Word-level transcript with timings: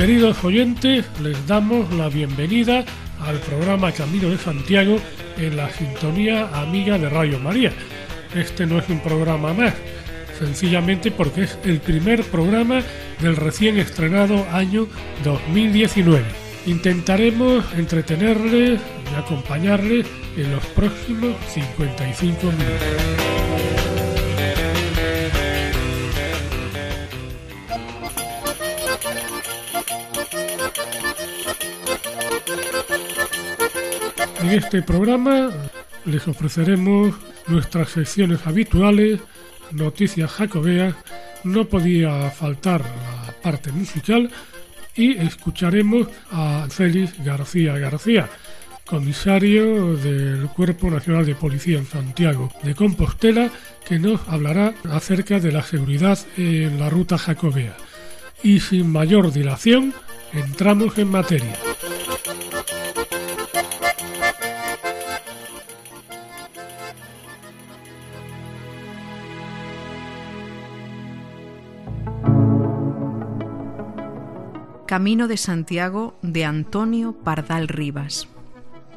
Queridos 0.00 0.42
oyentes, 0.44 1.04
les 1.20 1.46
damos 1.46 1.92
la 1.92 2.08
bienvenida 2.08 2.86
al 3.20 3.36
programa 3.40 3.92
Camino 3.92 4.30
de 4.30 4.38
Santiago 4.38 4.96
en 5.36 5.58
la 5.58 5.68
sintonía 5.68 6.48
amiga 6.58 6.96
de 6.96 7.10
Radio 7.10 7.38
María. 7.38 7.70
Este 8.34 8.64
no 8.64 8.78
es 8.78 8.88
un 8.88 9.00
programa 9.00 9.52
más, 9.52 9.74
sencillamente 10.38 11.10
porque 11.10 11.42
es 11.42 11.58
el 11.64 11.80
primer 11.80 12.24
programa 12.24 12.80
del 13.20 13.36
recién 13.36 13.78
estrenado 13.78 14.46
año 14.52 14.88
2019. 15.22 16.24
Intentaremos 16.64 17.62
entretenerles 17.76 18.80
y 18.80 19.14
acompañarles 19.18 20.06
en 20.34 20.50
los 20.50 20.64
próximos 20.68 21.36
55 21.52 22.46
minutos. 22.46 23.39
En 34.50 34.58
este 34.58 34.82
programa 34.82 35.48
les 36.04 36.26
ofreceremos 36.26 37.14
nuestras 37.46 37.90
secciones 37.90 38.48
habituales, 38.48 39.20
noticias 39.70 40.28
jacobeas, 40.28 40.96
no 41.44 41.66
podía 41.66 42.28
faltar 42.32 42.80
la 42.80 43.32
parte 43.42 43.70
musical 43.70 44.28
y 44.96 45.16
escucharemos 45.18 46.08
a 46.32 46.66
Félix 46.68 47.24
García 47.24 47.78
García, 47.78 48.28
comisario 48.86 49.96
del 49.96 50.48
Cuerpo 50.48 50.90
Nacional 50.90 51.26
de 51.26 51.36
Policía 51.36 51.78
en 51.78 51.86
Santiago 51.86 52.50
de 52.64 52.74
Compostela, 52.74 53.50
que 53.86 54.00
nos 54.00 54.20
hablará 54.28 54.74
acerca 54.90 55.38
de 55.38 55.52
la 55.52 55.62
seguridad 55.62 56.18
en 56.36 56.80
la 56.80 56.90
ruta 56.90 57.18
jacobea. 57.18 57.76
Y 58.42 58.58
sin 58.58 58.90
mayor 58.90 59.32
dilación, 59.32 59.94
entramos 60.32 60.98
en 60.98 61.08
materia. 61.08 61.56
Camino 74.90 75.28
de 75.28 75.36
Santiago 75.36 76.18
de 76.20 76.44
Antonio 76.44 77.12
Pardal 77.12 77.68
Rivas. 77.68 78.26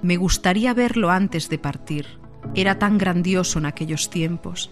Me 0.01 0.17
gustaría 0.17 0.73
verlo 0.73 1.11
antes 1.11 1.49
de 1.49 1.59
partir. 1.59 2.07
Era 2.55 2.79
tan 2.79 2.97
grandioso 2.97 3.59
en 3.59 3.67
aquellos 3.67 4.09
tiempos. 4.09 4.71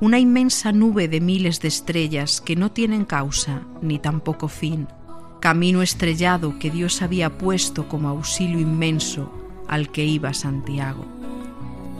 Una 0.00 0.18
inmensa 0.18 0.72
nube 0.72 1.06
de 1.06 1.20
miles 1.20 1.60
de 1.60 1.68
estrellas 1.68 2.40
que 2.40 2.56
no 2.56 2.72
tienen 2.72 3.04
causa 3.04 3.62
ni 3.82 4.00
tampoco 4.00 4.48
fin. 4.48 4.88
Camino 5.38 5.80
estrellado 5.80 6.58
que 6.58 6.72
Dios 6.72 7.02
había 7.02 7.38
puesto 7.38 7.86
como 7.86 8.08
auxilio 8.08 8.58
inmenso 8.58 9.32
al 9.68 9.92
que 9.92 10.06
iba 10.06 10.34
Santiago. 10.34 11.06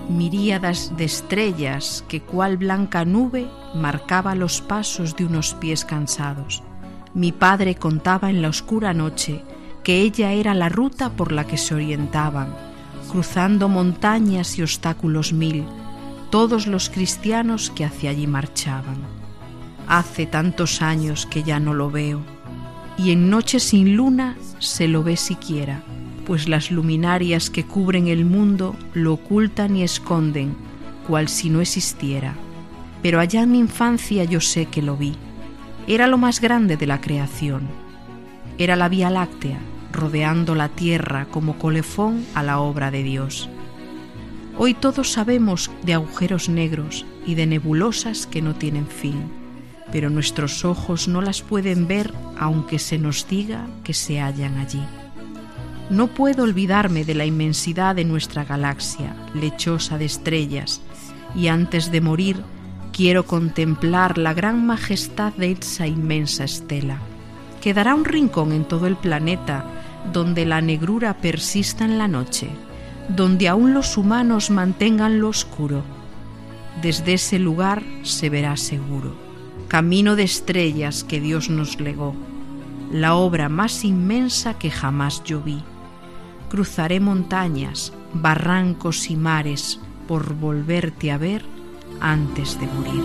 Miríadas 0.08 0.96
de 0.96 1.04
estrellas 1.04 2.04
que 2.08 2.22
cual 2.22 2.56
blanca 2.56 3.04
nube 3.04 3.46
marcaba 3.76 4.34
los 4.34 4.60
pasos 4.60 5.14
de 5.14 5.26
unos 5.26 5.54
pies 5.54 5.84
cansados 5.84 6.64
mi 7.14 7.32
padre 7.32 7.74
contaba 7.74 8.30
en 8.30 8.42
la 8.42 8.48
oscura 8.48 8.94
noche 8.94 9.42
que 9.82 10.02
ella 10.02 10.32
era 10.32 10.54
la 10.54 10.68
ruta 10.68 11.10
por 11.10 11.32
la 11.32 11.46
que 11.46 11.56
se 11.56 11.74
orientaban, 11.74 12.54
cruzando 13.10 13.68
montañas 13.68 14.58
y 14.58 14.62
obstáculos 14.62 15.32
mil, 15.32 15.64
todos 16.30 16.66
los 16.66 16.90
cristianos 16.90 17.70
que 17.70 17.84
hacia 17.84 18.10
allí 18.10 18.26
marchaban. 18.26 18.98
Hace 19.86 20.26
tantos 20.26 20.82
años 20.82 21.24
que 21.24 21.42
ya 21.42 21.58
no 21.58 21.72
lo 21.72 21.90
veo, 21.90 22.20
y 22.98 23.12
en 23.12 23.30
noche 23.30 23.60
sin 23.60 23.96
luna 23.96 24.36
se 24.58 24.88
lo 24.88 25.02
ve 25.02 25.16
siquiera, 25.16 25.82
pues 26.26 26.48
las 26.48 26.70
luminarias 26.70 27.48
que 27.48 27.64
cubren 27.64 28.08
el 28.08 28.26
mundo 28.26 28.76
lo 28.92 29.14
ocultan 29.14 29.76
y 29.76 29.82
esconden, 29.82 30.54
cual 31.06 31.28
si 31.28 31.48
no 31.48 31.62
existiera. 31.62 32.34
Pero 33.00 33.20
allá 33.20 33.42
en 33.42 33.52
mi 33.52 33.58
infancia 33.60 34.24
yo 34.24 34.40
sé 34.42 34.66
que 34.66 34.82
lo 34.82 34.96
vi 34.96 35.16
era 35.88 36.06
lo 36.06 36.18
más 36.18 36.42
grande 36.42 36.76
de 36.76 36.86
la 36.86 37.00
creación. 37.00 37.62
Era 38.58 38.76
la 38.76 38.90
Vía 38.90 39.08
Láctea, 39.08 39.58
rodeando 39.90 40.54
la 40.54 40.68
Tierra 40.68 41.26
como 41.30 41.58
colefón 41.58 42.26
a 42.34 42.42
la 42.42 42.60
obra 42.60 42.90
de 42.90 43.02
Dios. 43.02 43.48
Hoy 44.58 44.74
todos 44.74 45.12
sabemos 45.12 45.70
de 45.84 45.94
agujeros 45.94 46.50
negros 46.50 47.06
y 47.24 47.36
de 47.36 47.46
nebulosas 47.46 48.26
que 48.26 48.42
no 48.42 48.54
tienen 48.54 48.86
fin, 48.86 49.32
pero 49.90 50.10
nuestros 50.10 50.66
ojos 50.66 51.08
no 51.08 51.22
las 51.22 51.40
pueden 51.40 51.88
ver 51.88 52.12
aunque 52.38 52.78
se 52.78 52.98
nos 52.98 53.26
diga 53.26 53.66
que 53.82 53.94
se 53.94 54.20
hallan 54.20 54.58
allí. 54.58 54.84
No 55.88 56.08
puedo 56.08 56.42
olvidarme 56.42 57.06
de 57.06 57.14
la 57.14 57.24
inmensidad 57.24 57.96
de 57.96 58.04
nuestra 58.04 58.44
galaxia, 58.44 59.16
lechosa 59.32 59.96
de 59.96 60.04
estrellas, 60.04 60.82
y 61.34 61.46
antes 61.48 61.90
de 61.90 62.02
morir 62.02 62.42
Quiero 62.92 63.26
contemplar 63.26 64.18
la 64.18 64.34
gran 64.34 64.66
majestad 64.66 65.32
de 65.34 65.52
esa 65.52 65.86
inmensa 65.86 66.44
estela. 66.44 66.98
Quedará 67.60 67.94
un 67.94 68.04
rincón 68.04 68.52
en 68.52 68.64
todo 68.64 68.86
el 68.86 68.96
planeta 68.96 69.64
donde 70.12 70.46
la 70.46 70.60
negrura 70.60 71.14
persista 71.18 71.84
en 71.84 71.98
la 71.98 72.08
noche, 72.08 72.48
donde 73.08 73.48
aún 73.48 73.74
los 73.74 73.96
humanos 73.96 74.50
mantengan 74.50 75.20
lo 75.20 75.28
oscuro. 75.28 75.82
Desde 76.82 77.14
ese 77.14 77.38
lugar 77.38 77.82
se 78.02 78.30
verá 78.30 78.56
seguro. 78.56 79.14
Camino 79.68 80.16
de 80.16 80.22
estrellas 80.24 81.04
que 81.04 81.20
Dios 81.20 81.50
nos 81.50 81.80
legó, 81.80 82.14
la 82.92 83.14
obra 83.14 83.48
más 83.48 83.84
inmensa 83.84 84.58
que 84.58 84.70
jamás 84.70 85.22
yo 85.24 85.40
vi. 85.40 85.62
Cruzaré 86.48 87.00
montañas, 87.00 87.92
barrancos 88.14 89.10
y 89.10 89.16
mares 89.16 89.78
por 90.06 90.34
volverte 90.34 91.12
a 91.12 91.18
ver 91.18 91.57
antes 92.00 92.58
de 92.60 92.66
morir. 92.66 93.04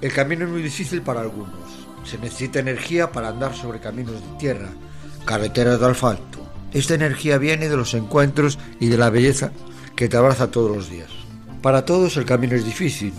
El 0.00 0.12
camino 0.12 0.44
es 0.44 0.50
muy 0.50 0.60
difícil 0.60 1.00
para 1.00 1.22
algunos. 1.22 1.54
Se 2.04 2.18
necesita 2.18 2.58
energía 2.58 3.10
para 3.10 3.28
andar 3.28 3.54
sobre 3.54 3.80
caminos 3.80 4.16
de 4.16 4.38
tierra, 4.38 4.68
carreteras 5.24 5.80
de 5.80 5.86
asfalto. 5.86 6.40
Esta 6.72 6.92
energía 6.92 7.38
viene 7.38 7.70
de 7.70 7.76
los 7.78 7.94
encuentros 7.94 8.58
y 8.78 8.88
de 8.88 8.98
la 8.98 9.08
belleza 9.08 9.50
que 9.96 10.08
te 10.08 10.18
abraza 10.18 10.50
todos 10.50 10.76
los 10.76 10.90
días. 10.90 11.10
Para 11.62 11.86
todos 11.86 12.18
el 12.18 12.26
camino 12.26 12.54
es 12.54 12.66
difícil. 12.66 13.14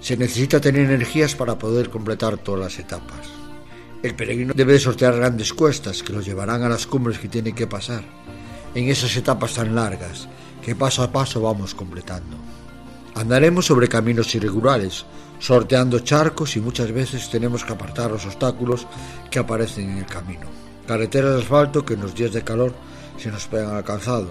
Se 0.00 0.16
necesita 0.16 0.60
tener 0.60 0.90
energías 0.90 1.36
para 1.36 1.56
poder 1.56 1.88
completar 1.88 2.36
todas 2.38 2.60
las 2.60 2.78
etapas. 2.80 3.37
El 4.00 4.14
peregrino 4.14 4.54
debe 4.54 4.78
sortear 4.78 5.16
grandes 5.16 5.52
cuestas 5.52 6.04
que 6.04 6.12
lo 6.12 6.20
llevarán 6.20 6.62
a 6.62 6.68
las 6.68 6.86
cumbres 6.86 7.18
que 7.18 7.26
tiene 7.26 7.52
que 7.52 7.66
pasar, 7.66 8.04
en 8.74 8.88
esas 8.88 9.16
etapas 9.16 9.54
tan 9.54 9.74
largas 9.74 10.28
que 10.62 10.76
paso 10.76 11.02
a 11.02 11.10
paso 11.10 11.40
vamos 11.40 11.74
completando. 11.74 12.36
Andaremos 13.16 13.66
sobre 13.66 13.88
caminos 13.88 14.32
irregulares, 14.36 15.04
sorteando 15.40 15.98
charcos 15.98 16.56
y 16.56 16.60
muchas 16.60 16.92
veces 16.92 17.28
tenemos 17.28 17.64
que 17.64 17.72
apartar 17.72 18.12
los 18.12 18.24
obstáculos 18.24 18.86
que 19.32 19.40
aparecen 19.40 19.90
en 19.90 19.98
el 19.98 20.06
camino. 20.06 20.46
Carreteras 20.86 21.34
de 21.34 21.42
asfalto 21.42 21.84
que 21.84 21.94
en 21.94 22.02
los 22.02 22.14
días 22.14 22.32
de 22.32 22.44
calor 22.44 22.74
se 23.16 23.32
nos 23.32 23.48
pegan 23.48 23.74
al 23.74 23.82
calzado, 23.82 24.30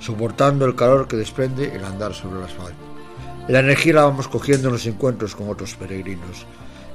soportando 0.00 0.66
el 0.66 0.76
calor 0.76 1.08
que 1.08 1.16
desprende 1.16 1.74
el 1.74 1.82
andar 1.82 2.12
sobre 2.12 2.40
el 2.40 2.44
asfalto. 2.44 2.84
La 3.48 3.60
energía 3.60 3.94
la 3.94 4.04
vamos 4.04 4.28
cogiendo 4.28 4.68
en 4.68 4.74
los 4.74 4.84
encuentros 4.84 5.34
con 5.34 5.48
otros 5.48 5.74
peregrinos, 5.76 6.44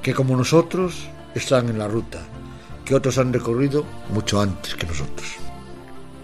que 0.00 0.14
como 0.14 0.36
nosotros 0.36 1.08
están 1.34 1.68
en 1.68 1.78
la 1.78 1.88
ruta, 1.88 2.20
que 2.84 2.94
otros 2.94 3.18
han 3.18 3.32
recorrido 3.32 3.84
mucho 4.10 4.40
antes 4.40 4.74
que 4.74 4.86
nosotros. 4.86 5.36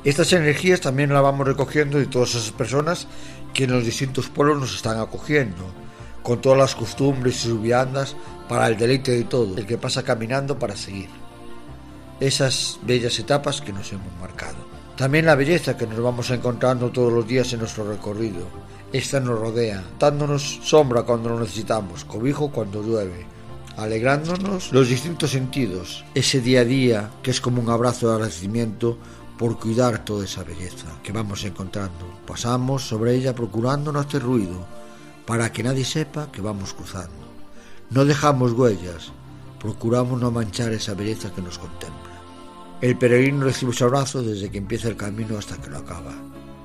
Estas 0.05 0.33
energías 0.33 0.81
también 0.81 1.13
las 1.13 1.23
vamos 1.23 1.47
recogiendo 1.47 1.99
de 1.99 2.07
todas 2.07 2.31
esas 2.31 2.53
personas 2.53 3.07
que 3.53 3.65
en 3.65 3.73
los 3.73 3.85
distintos 3.85 4.29
pueblos 4.29 4.61
nos 4.61 4.75
están 4.75 4.99
acogiendo, 4.99 5.65
con 6.23 6.41
todas 6.41 6.59
las 6.59 6.75
costumbres 6.75 7.37
y 7.37 7.49
sus 7.49 7.61
viandas 7.61 8.17
para 8.49 8.69
el 8.69 8.79
deleite 8.79 9.13
de 9.13 9.25
todo, 9.25 9.57
el 9.57 9.67
que 9.67 9.79
pasa 9.79 10.03
caminando 10.03 10.59
para 10.59 10.77
seguir. 10.77 11.09
Esas 12.19 12.79
bellas 12.83 13.19
etapas 13.19 13.61
que 13.61 13.73
nos 13.73 13.93
hemos 13.93 14.13
marcado. 14.21 14.57
También 14.97 15.27
la 15.27 15.35
belleza 15.35 15.77
que 15.77 15.87
nos 15.87 16.03
vamos 16.03 16.31
encontrando 16.31 16.91
todos 16.91 17.13
los 17.13 17.27
días 17.27 17.53
en 17.53 17.61
nuestro 17.61 17.91
recorrido. 17.91 18.47
Esta 18.93 19.21
nos 19.21 19.39
rodea, 19.39 19.83
dándonos 19.99 20.61
sombra 20.63 21.03
cuando 21.05 21.31
lo 21.31 21.41
necesitamos, 21.41 22.05
cobijo 22.05 22.51
cuando 22.51 22.83
llueve, 22.83 23.25
alegrándonos 23.81 24.73
los 24.73 24.89
distintos 24.89 25.31
sentidos. 25.31 26.05
Ese 26.15 26.41
día 26.41 26.61
a 26.61 26.65
día 26.65 27.11
que 27.23 27.31
es 27.31 27.41
como 27.41 27.63
un 27.63 27.71
abrazo 27.71 28.09
de 28.09 28.15
agradecimiento 28.15 28.99
por 29.39 29.59
cuidar 29.59 30.05
toda 30.05 30.25
esa 30.25 30.45
belleza 30.45 30.87
que 31.03 31.13
vamos 31.13 31.45
encontrando. 31.45 32.07
Pasamos 32.27 32.87
sobre 32.87 33.15
ella 33.15 33.35
procurando 33.35 33.91
no 33.91 34.01
hacer 34.01 34.23
ruido, 34.23 34.67
para 35.27 35.51
que 35.51 35.63
nadie 35.63 35.85
sepa 35.85 36.31
que 36.31 36.43
vamos 36.43 36.75
cruzando. 36.75 37.31
No 37.89 38.05
dejamos 38.05 38.53
huellas, 38.53 39.13
procuramos 39.59 40.21
no 40.21 40.31
manchar 40.31 40.73
esa 40.73 40.93
belleza 40.93 41.33
que 41.33 41.41
nos 41.41 41.59
contempla. 41.59 42.21
El 42.83 42.99
peregrino 42.99 43.45
recibe 43.45 43.73
su 43.73 43.85
abrazo 43.85 44.23
desde 44.23 44.51
que 44.51 44.59
empieza 44.59 44.89
el 44.89 44.97
camino 44.97 45.39
hasta 45.39 45.57
que 45.57 45.71
lo 45.71 45.79
acaba. 45.79 46.13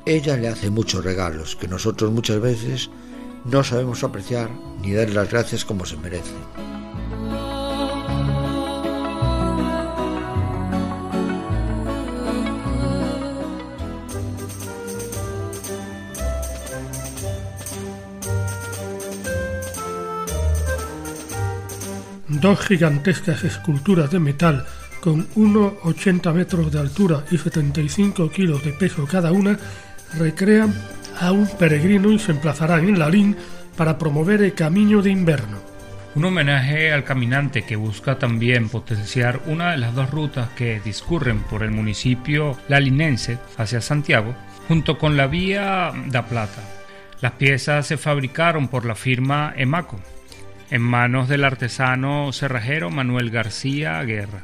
Ella 0.06 0.36
le 0.36 0.50
hace 0.50 0.70
muchos 0.70 1.04
regalos 1.04 1.56
que 1.56 1.68
nosotros 1.68 2.12
muchas 2.12 2.42
veces 2.42 2.90
no 3.46 3.64
sabemos 3.64 4.04
apreciar 4.04 4.50
ni 4.82 4.94
dar 4.94 5.10
las 5.12 5.30
gracias 5.30 5.64
como 5.64 5.86
se 5.86 5.98
merece. 5.98 6.34
Dos 22.40 22.60
gigantescas 22.60 23.44
esculturas 23.44 24.12
de 24.12 24.20
metal 24.20 24.66
con 25.00 25.28
1,80 25.36 26.34
metros 26.34 26.72
de 26.72 26.80
altura 26.80 27.24
y 27.30 27.38
75 27.38 28.30
kilos 28.32 28.64
de 28.64 28.74
peso 28.74 29.06
cada 29.06 29.32
una, 29.32 29.58
recrean 30.18 30.74
a 31.20 31.32
un 31.32 31.48
peregrino 31.48 32.12
y 32.12 32.20
se 32.20 32.32
emplazarán 32.32 32.88
en 32.88 32.98
Lalín 32.98 33.36
para 33.78 33.98
promover 33.98 34.42
el 34.42 34.54
camino 34.54 35.02
de 35.02 35.12
invierno. 35.12 35.58
Un 36.16 36.26
homenaje 36.26 36.94
al 36.94 37.04
caminante 37.04 37.64
que 37.64 37.76
busca 37.76 38.18
también 38.18 38.70
potenciar 38.70 39.42
una 39.48 39.72
de 39.72 39.78
las 39.78 39.94
dos 39.94 40.10
rutas 40.10 40.50
que 40.56 40.80
discurren 40.84 41.42
por 41.42 41.62
el 41.62 41.72
municipio 41.72 42.58
lalinense 42.70 43.38
hacia 43.58 43.82
Santiago, 43.82 44.34
junto 44.68 44.98
con 44.98 45.18
la 45.18 45.28
vía 45.28 45.92
da 46.08 46.26
Plata. 46.26 46.64
Las 47.22 47.34
piezas 47.34 47.86
se 47.86 47.98
fabricaron 47.98 48.70
por 48.70 48.86
la 48.86 48.96
firma 48.96 49.54
Emaco, 49.58 50.00
en 50.70 50.82
manos 50.82 51.30
del 51.30 51.44
artesano 51.44 52.32
cerrajero 52.34 52.90
Manuel 52.90 53.30
García 53.30 54.02
Guerra. 54.04 54.44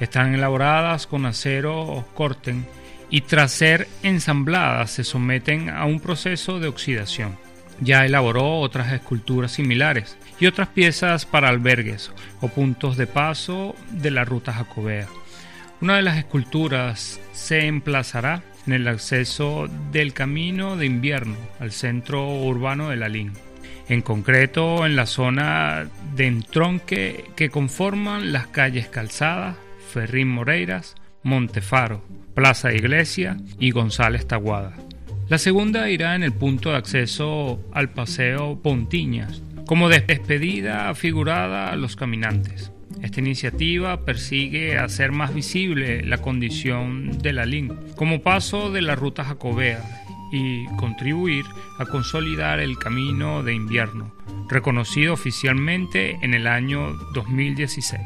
Están 0.00 0.34
elaboradas 0.34 1.06
con 1.06 1.26
acero 1.26 2.04
corten 2.14 2.66
y 3.10 3.22
tras 3.22 3.52
ser 3.52 3.88
ensambladas 4.02 4.90
se 4.90 5.04
someten 5.04 5.70
a 5.70 5.84
un 5.84 6.00
proceso 6.00 6.58
de 6.58 6.68
oxidación. 6.68 7.36
Ya 7.80 8.06
elaboró 8.06 8.60
otras 8.60 8.92
esculturas 8.92 9.52
similares 9.52 10.16
y 10.40 10.46
otras 10.46 10.68
piezas 10.68 11.26
para 11.26 11.48
albergues 11.48 12.10
o 12.40 12.48
puntos 12.48 12.96
de 12.96 13.06
paso 13.06 13.74
de 13.90 14.10
la 14.10 14.24
ruta 14.24 14.52
jacobea. 14.52 15.08
Una 15.80 15.96
de 15.96 16.02
las 16.02 16.16
esculturas 16.16 17.20
se 17.32 17.66
emplazará 17.66 18.42
en 18.66 18.72
el 18.72 18.88
acceso 18.88 19.68
del 19.90 20.14
camino 20.14 20.76
de 20.76 20.86
invierno 20.86 21.36
al 21.58 21.72
centro 21.72 22.28
urbano 22.28 22.88
de 22.88 22.96
Lalín 22.96 23.32
en 23.92 24.00
concreto 24.00 24.86
en 24.86 24.96
la 24.96 25.04
zona 25.04 25.86
de 26.16 26.26
entronque 26.26 27.24
que 27.36 27.50
conforman 27.50 28.32
las 28.32 28.46
calles 28.46 28.88
Calzada, 28.88 29.56
Ferrín 29.92 30.28
Moreiras, 30.28 30.94
Montefaro, 31.22 32.02
Plaza 32.34 32.72
Iglesia 32.72 33.36
y 33.58 33.70
González 33.70 34.26
Taguada. 34.26 34.74
La 35.28 35.36
segunda 35.36 35.90
irá 35.90 36.14
en 36.14 36.22
el 36.22 36.32
punto 36.32 36.70
de 36.70 36.76
acceso 36.76 37.60
al 37.72 37.90
Paseo 37.90 38.58
Pontiñas, 38.62 39.42
como 39.66 39.90
despedida 39.90 40.94
figurada 40.94 41.70
a 41.70 41.76
los 41.76 41.94
caminantes. 41.94 42.72
Esta 43.02 43.20
iniciativa 43.20 44.06
persigue 44.06 44.78
hacer 44.78 45.12
más 45.12 45.34
visible 45.34 46.02
la 46.02 46.18
condición 46.18 47.18
de 47.18 47.32
la 47.34 47.44
LIN 47.44 47.76
como 47.96 48.22
paso 48.22 48.70
de 48.70 48.80
la 48.80 48.94
ruta 48.94 49.24
jacobea 49.24 50.01
y 50.32 50.66
contribuir 50.76 51.44
a 51.78 51.84
consolidar 51.84 52.58
el 52.58 52.78
camino 52.78 53.42
de 53.44 53.54
invierno, 53.54 54.10
reconocido 54.48 55.12
oficialmente 55.12 56.18
en 56.22 56.34
el 56.34 56.48
año 56.48 56.94
2016. 57.12 58.00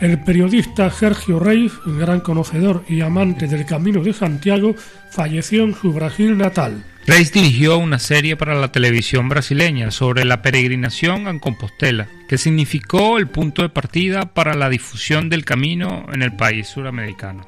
El 0.00 0.18
periodista 0.20 0.90
Sergio 0.90 1.38
Reis, 1.38 1.72
gran 1.84 2.20
conocedor 2.20 2.84
y 2.88 3.02
amante 3.02 3.46
del 3.46 3.66
Camino 3.66 4.02
de 4.02 4.14
Santiago, 4.14 4.74
falleció 5.10 5.64
en 5.64 5.74
su 5.74 5.92
Brasil 5.92 6.38
natal. 6.38 6.86
Reis 7.06 7.32
dirigió 7.32 7.78
una 7.78 7.98
serie 7.98 8.36
para 8.36 8.54
la 8.54 8.72
televisión 8.72 9.28
brasileña 9.28 9.90
sobre 9.90 10.24
la 10.24 10.42
peregrinación 10.42 11.26
a 11.26 11.38
Compostela, 11.38 12.08
que 12.28 12.38
significó 12.38 13.18
el 13.18 13.26
punto 13.26 13.62
de 13.62 13.68
partida 13.68 14.34
para 14.34 14.54
la 14.54 14.68
difusión 14.68 15.28
del 15.28 15.44
camino 15.44 16.06
en 16.12 16.22
el 16.22 16.36
país 16.36 16.68
suramericano. 16.68 17.46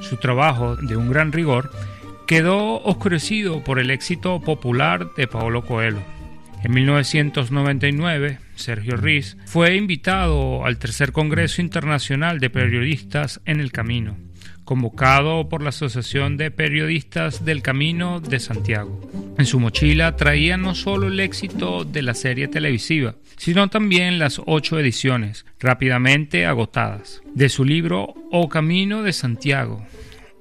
Su 0.00 0.16
trabajo, 0.16 0.76
de 0.76 0.96
un 0.96 1.10
gran 1.10 1.32
rigor, 1.32 1.70
quedó 2.26 2.82
oscurecido 2.82 3.62
por 3.62 3.78
el 3.78 3.90
éxito 3.90 4.40
popular 4.40 5.08
de 5.16 5.26
Paolo 5.26 5.64
Coelho. 5.64 6.02
En 6.62 6.72
1999, 6.72 8.38
Sergio 8.54 8.96
Riz 8.96 9.36
fue 9.46 9.76
invitado 9.76 10.64
al 10.64 10.78
tercer 10.78 11.12
Congreso 11.12 11.60
Internacional 11.60 12.40
de 12.40 12.50
Periodistas 12.50 13.40
en 13.44 13.60
el 13.60 13.72
Camino, 13.72 14.16
convocado 14.66 15.48
por 15.48 15.62
la 15.62 15.70
Asociación 15.70 16.36
de 16.36 16.50
Periodistas 16.50 17.46
del 17.46 17.62
Camino 17.62 18.20
de 18.20 18.38
Santiago. 18.40 19.00
En 19.38 19.46
su 19.46 19.58
mochila 19.58 20.16
traía 20.16 20.58
no 20.58 20.74
solo 20.74 21.06
el 21.06 21.20
éxito 21.20 21.84
de 21.84 22.02
la 22.02 22.12
serie 22.12 22.48
televisiva, 22.48 23.14
sino 23.38 23.68
también 23.68 24.18
las 24.18 24.42
ocho 24.44 24.78
ediciones, 24.78 25.46
rápidamente 25.60 26.44
agotadas, 26.44 27.22
de 27.34 27.48
su 27.48 27.64
libro 27.64 28.12
O 28.30 28.48
Camino 28.48 29.02
de 29.02 29.14
Santiago, 29.14 29.86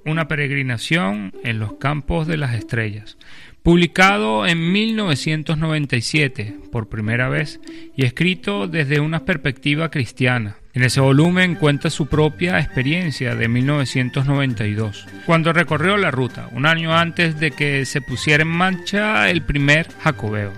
una 0.06 0.28
peregrinación 0.28 1.34
en 1.44 1.60
los 1.60 1.74
campos 1.74 2.28
de 2.28 2.38
las 2.38 2.56
estrellas, 2.56 3.18
publicado 3.64 4.46
en 4.48 4.72
1997 4.72 6.58
por 6.72 6.90
primera 6.90 7.30
vez 7.30 7.60
y 7.96 8.06
escrito 8.06 8.68
desde 8.68 9.00
una 9.00 9.24
perspectiva 9.24 9.90
cristiana. 9.90 10.58
En 10.76 10.84
ese 10.84 11.00
volumen 11.00 11.56
cuenta 11.56 11.90
su 11.90 12.08
propia 12.08 12.60
experiencia 12.60 13.34
de 13.34 13.48
1992, 13.48 15.08
cuando 15.26 15.54
recorrió 15.54 15.96
la 15.96 16.12
ruta, 16.12 16.50
un 16.52 16.66
año 16.66 16.94
antes 16.94 17.40
de 17.40 17.52
que 17.52 17.86
se 17.86 18.02
pusiera 18.02 18.44
en 18.44 18.50
marcha 18.50 19.30
el 19.30 19.42
primer 19.42 19.88
Jacobeo. 20.00 20.52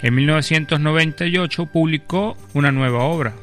En 0.00 0.14
1998 0.14 1.66
publicó 1.66 2.38
una 2.54 2.72
nueva 2.72 3.04
obra, 3.04 3.34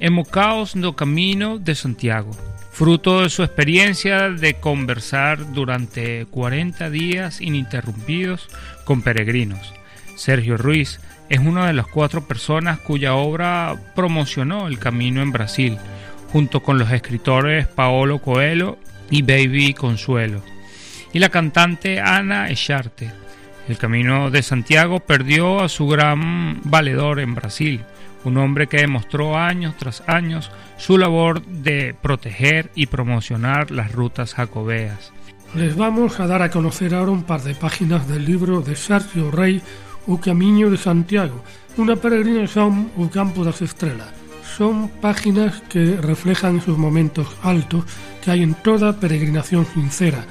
Emocaos 0.00 0.74
no 0.74 0.96
Camino 0.96 1.60
de 1.60 1.76
Santiago, 1.76 2.32
fruto 2.72 3.22
de 3.22 3.30
su 3.30 3.44
experiencia 3.44 4.28
de 4.28 4.54
conversar 4.54 5.52
durante 5.52 6.26
40 6.26 6.90
días 6.90 7.40
ininterrumpidos 7.40 8.48
con 8.84 9.02
peregrinos. 9.02 9.72
Sergio 10.16 10.56
Ruiz 10.56 10.98
es 11.30 11.38
una 11.38 11.68
de 11.68 11.72
las 11.72 11.86
cuatro 11.86 12.26
personas 12.26 12.80
cuya 12.80 13.14
obra 13.14 13.76
promocionó 13.94 14.66
el 14.66 14.80
camino 14.80 15.22
en 15.22 15.30
Brasil, 15.30 15.78
junto 16.32 16.60
con 16.60 16.76
los 16.76 16.90
escritores 16.90 17.68
Paolo 17.68 18.18
Coelho 18.18 18.78
y 19.10 19.22
Baby 19.22 19.72
Consuelo, 19.72 20.42
y 21.12 21.20
la 21.20 21.28
cantante 21.28 22.00
Ana 22.00 22.50
Echarte. 22.50 23.12
El 23.68 23.78
Camino 23.78 24.32
de 24.32 24.42
Santiago 24.42 24.98
perdió 24.98 25.60
a 25.60 25.68
su 25.68 25.86
gran 25.86 26.60
valedor 26.64 27.20
en 27.20 27.36
Brasil, 27.36 27.84
un 28.24 28.36
hombre 28.36 28.66
que 28.66 28.78
demostró 28.78 29.38
años 29.38 29.76
tras 29.78 30.02
años 30.08 30.50
su 30.78 30.98
labor 30.98 31.44
de 31.46 31.94
proteger 32.02 32.72
y 32.74 32.86
promocionar 32.86 33.70
las 33.70 33.92
rutas 33.92 34.34
jacobeas. 34.34 35.12
Les 35.54 35.76
vamos 35.76 36.18
a 36.18 36.26
dar 36.26 36.42
a 36.42 36.50
conocer 36.50 36.94
ahora 36.94 37.12
un 37.12 37.22
par 37.22 37.42
de 37.42 37.54
páginas 37.54 38.08
del 38.08 38.24
libro 38.24 38.60
de 38.62 38.74
Sergio 38.74 39.30
Rey, 39.30 39.62
O 40.10 40.18
Camino 40.18 40.68
de 40.70 40.76
Santiago, 40.76 41.38
una 41.76 41.94
peregrinación 41.94 42.90
al 42.98 43.10
campo 43.10 43.44
de 43.44 43.52
las 43.52 43.62
estrellas. 43.62 44.10
Son 44.56 44.88
páginas 44.88 45.62
que 45.68 45.96
reflejan 45.96 46.58
esos 46.58 46.76
momentos 46.76 47.28
altos 47.44 47.84
que 48.20 48.32
hay 48.32 48.42
en 48.42 48.54
toda 48.54 48.98
peregrinación 48.98 49.66
sincera, 49.66 50.24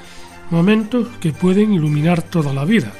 momentos 0.50 1.08
que 1.18 1.32
pueden 1.32 1.72
iluminar 1.72 2.20
toda 2.20 2.52
la 2.52 2.66
vida. 2.66 2.92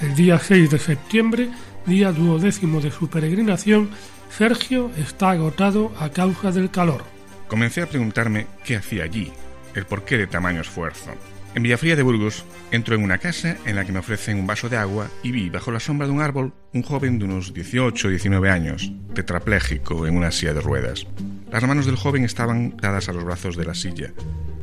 El 0.00 0.14
día 0.14 0.38
6 0.38 0.70
de 0.70 0.78
septiembre, 0.78 1.50
día 1.86 2.12
duodécimo 2.12 2.80
de 2.80 2.92
su 2.92 3.08
peregrinación, 3.10 3.90
Sergio 4.30 4.92
está 4.96 5.30
agotado 5.30 5.90
a 5.98 6.10
causa 6.10 6.52
del 6.52 6.70
calor. 6.70 7.02
Comencé 7.48 7.82
a 7.82 7.88
preguntarme 7.88 8.46
qué 8.62 8.76
hacía 8.76 9.02
allí, 9.02 9.32
el 9.74 9.86
porqué 9.86 10.16
de 10.16 10.28
tamaño 10.28 10.60
esfuerzo. 10.60 11.10
En 11.54 11.62
Villafría 11.62 11.96
de 11.96 12.02
Burgos 12.02 12.44
entro 12.70 12.94
en 12.94 13.02
una 13.02 13.18
casa 13.18 13.56
en 13.64 13.76
la 13.76 13.84
que 13.84 13.92
me 13.92 13.98
ofrecen 13.98 14.38
un 14.38 14.46
vaso 14.46 14.68
de 14.68 14.76
agua 14.76 15.08
y 15.22 15.32
vi 15.32 15.50
bajo 15.50 15.72
la 15.72 15.80
sombra 15.80 16.06
de 16.06 16.12
un 16.12 16.20
árbol 16.20 16.52
un 16.72 16.82
joven 16.82 17.18
de 17.18 17.24
unos 17.24 17.54
18 17.54 18.06
o 18.06 18.10
19 18.10 18.50
años, 18.50 18.92
tetrapléjico 19.14 20.06
en 20.06 20.16
una 20.16 20.30
silla 20.30 20.54
de 20.54 20.60
ruedas. 20.60 21.06
Las 21.50 21.66
manos 21.66 21.86
del 21.86 21.96
joven 21.96 22.24
estaban 22.24 22.76
dadas 22.76 23.08
a 23.08 23.12
los 23.12 23.24
brazos 23.24 23.56
de 23.56 23.64
la 23.64 23.74
silla, 23.74 24.12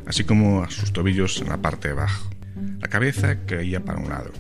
así 0.06 0.24
como 0.24 0.64
a 0.64 0.70
sus 0.70 0.94
tobillos 0.94 1.42
en 1.42 1.50
la 1.50 1.58
parte 1.58 1.88
de 1.88 1.96
abajo. 1.96 2.30
La 2.80 2.88
cabeza 2.88 3.40
caía 3.46 3.84
para 3.84 4.00
un 4.00 4.10
lado, 4.10 4.32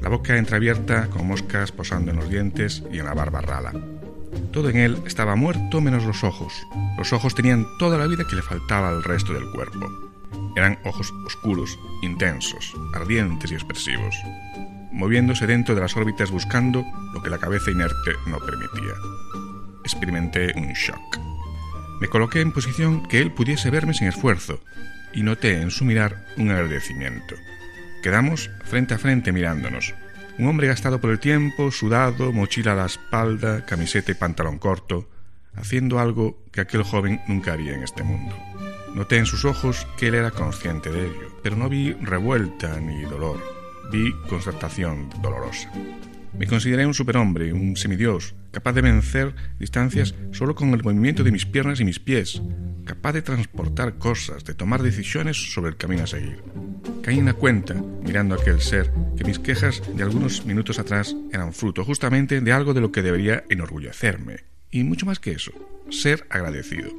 la 0.00 0.08
boca 0.08 0.36
entreabierta 0.36 1.08
con 1.08 1.26
moscas 1.26 1.70
posando 1.70 2.10
en 2.10 2.18
los 2.18 2.28
dientes 2.28 2.82
y 2.92 2.98
en 2.98 3.06
la 3.06 3.14
barba 3.14 3.40
rala. 3.40 3.72
Todo 4.50 4.68
en 4.68 4.76
él 4.76 4.98
estaba 5.06 5.36
muerto 5.36 5.80
menos 5.80 6.04
los 6.04 6.24
ojos. 6.24 6.52
Los 6.98 7.12
ojos 7.12 7.34
tenían 7.34 7.66
toda 7.78 7.96
la 7.96 8.06
vida 8.06 8.24
que 8.28 8.36
le 8.36 8.42
faltaba 8.42 8.88
al 8.88 9.04
resto 9.04 9.32
del 9.32 9.48
cuerpo. 9.50 10.11
Eran 10.54 10.78
ojos 10.84 11.12
oscuros, 11.26 11.78
intensos, 12.02 12.74
ardientes 12.94 13.50
y 13.50 13.54
expresivos, 13.54 14.14
moviéndose 14.92 15.46
dentro 15.46 15.74
de 15.74 15.80
las 15.80 15.96
órbitas 15.96 16.30
buscando 16.30 16.84
lo 17.14 17.22
que 17.22 17.30
la 17.30 17.38
cabeza 17.38 17.70
inerte 17.70 18.12
no 18.26 18.38
permitía. 18.38 18.92
Experimenté 19.84 20.52
un 20.56 20.72
shock. 20.74 21.18
Me 22.00 22.08
coloqué 22.08 22.40
en 22.40 22.52
posición 22.52 23.06
que 23.08 23.20
él 23.20 23.32
pudiese 23.32 23.70
verme 23.70 23.94
sin 23.94 24.08
esfuerzo 24.08 24.60
y 25.14 25.22
noté 25.22 25.60
en 25.60 25.70
su 25.70 25.84
mirar 25.84 26.26
un 26.36 26.50
agradecimiento. 26.50 27.36
Quedamos 28.02 28.50
frente 28.64 28.94
a 28.94 28.98
frente 28.98 29.32
mirándonos. 29.32 29.94
Un 30.38 30.48
hombre 30.48 30.66
gastado 30.66 31.00
por 31.00 31.10
el 31.10 31.20
tiempo, 31.20 31.70
sudado, 31.70 32.32
mochila 32.32 32.72
a 32.72 32.76
la 32.76 32.86
espalda, 32.86 33.64
camiseta 33.64 34.10
y 34.10 34.14
pantalón 34.14 34.58
corto, 34.58 35.08
haciendo 35.54 36.00
algo 36.00 36.42
que 36.50 36.62
aquel 36.62 36.82
joven 36.82 37.20
nunca 37.28 37.52
haría 37.52 37.74
en 37.74 37.82
este 37.82 38.02
mundo. 38.02 38.34
Noté 38.94 39.16
en 39.16 39.26
sus 39.26 39.44
ojos 39.44 39.86
que 39.96 40.08
él 40.08 40.14
era 40.14 40.30
consciente 40.30 40.90
de 40.90 41.06
ello, 41.06 41.38
pero 41.42 41.56
no 41.56 41.68
vi 41.68 41.92
revuelta 41.92 42.78
ni 42.78 43.02
dolor, 43.02 43.40
vi 43.90 44.12
constatación 44.28 45.08
dolorosa. 45.22 45.70
Me 46.38 46.46
consideré 46.46 46.86
un 46.86 46.94
superhombre, 46.94 47.52
un 47.52 47.76
semidios, 47.76 48.34
capaz 48.50 48.72
de 48.72 48.82
vencer 48.82 49.34
distancias 49.58 50.14
solo 50.32 50.54
con 50.54 50.70
el 50.70 50.82
movimiento 50.82 51.24
de 51.24 51.32
mis 51.32 51.46
piernas 51.46 51.80
y 51.80 51.84
mis 51.84 52.00
pies, 52.00 52.42
capaz 52.84 53.12
de 53.12 53.22
transportar 53.22 53.98
cosas, 53.98 54.44
de 54.44 54.54
tomar 54.54 54.82
decisiones 54.82 55.52
sobre 55.52 55.70
el 55.70 55.76
camino 55.76 56.04
a 56.04 56.06
seguir. 56.06 56.42
Caí 57.02 57.18
en 57.18 57.26
la 57.26 57.34
cuenta, 57.34 57.74
mirando 57.74 58.34
a 58.34 58.38
aquel 58.38 58.60
ser, 58.60 58.90
que 59.16 59.24
mis 59.24 59.38
quejas 59.38 59.82
de 59.94 60.02
algunos 60.02 60.44
minutos 60.46 60.78
atrás 60.78 61.16
eran 61.32 61.52
fruto 61.52 61.84
justamente 61.84 62.40
de 62.40 62.52
algo 62.52 62.74
de 62.74 62.80
lo 62.80 62.92
que 62.92 63.02
debería 63.02 63.44
enorgullecerme, 63.48 64.44
y 64.70 64.84
mucho 64.84 65.06
más 65.06 65.18
que 65.18 65.32
eso, 65.32 65.52
ser 65.90 66.26
agradecido. 66.30 66.90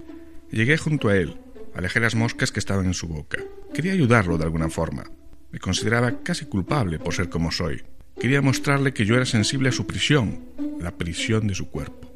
Llegué 0.51 0.77
junto 0.77 1.09
a 1.09 1.15
él, 1.15 1.37
alejé 1.75 1.99
las 1.99 2.15
moscas 2.15 2.51
que 2.51 2.59
estaban 2.59 2.85
en 2.85 2.93
su 2.93 3.07
boca. 3.07 3.39
Quería 3.73 3.93
ayudarlo 3.93 4.37
de 4.37 4.45
alguna 4.45 4.69
forma. 4.69 5.03
Me 5.51 5.59
consideraba 5.59 6.23
casi 6.23 6.45
culpable 6.45 6.99
por 6.99 7.13
ser 7.13 7.29
como 7.29 7.51
soy, 7.51 7.83
Quería 8.19 8.41
mostrarle 8.41 8.93
que 8.93 9.05
yo 9.05 9.15
era 9.15 9.25
sensible 9.25 9.69
a 9.69 9.71
su 9.71 9.85
prisión, 9.85 10.39
la 10.79 10.91
prisión 10.91 11.47
de 11.47 11.55
su 11.55 11.69
cuerpo. 11.69 12.11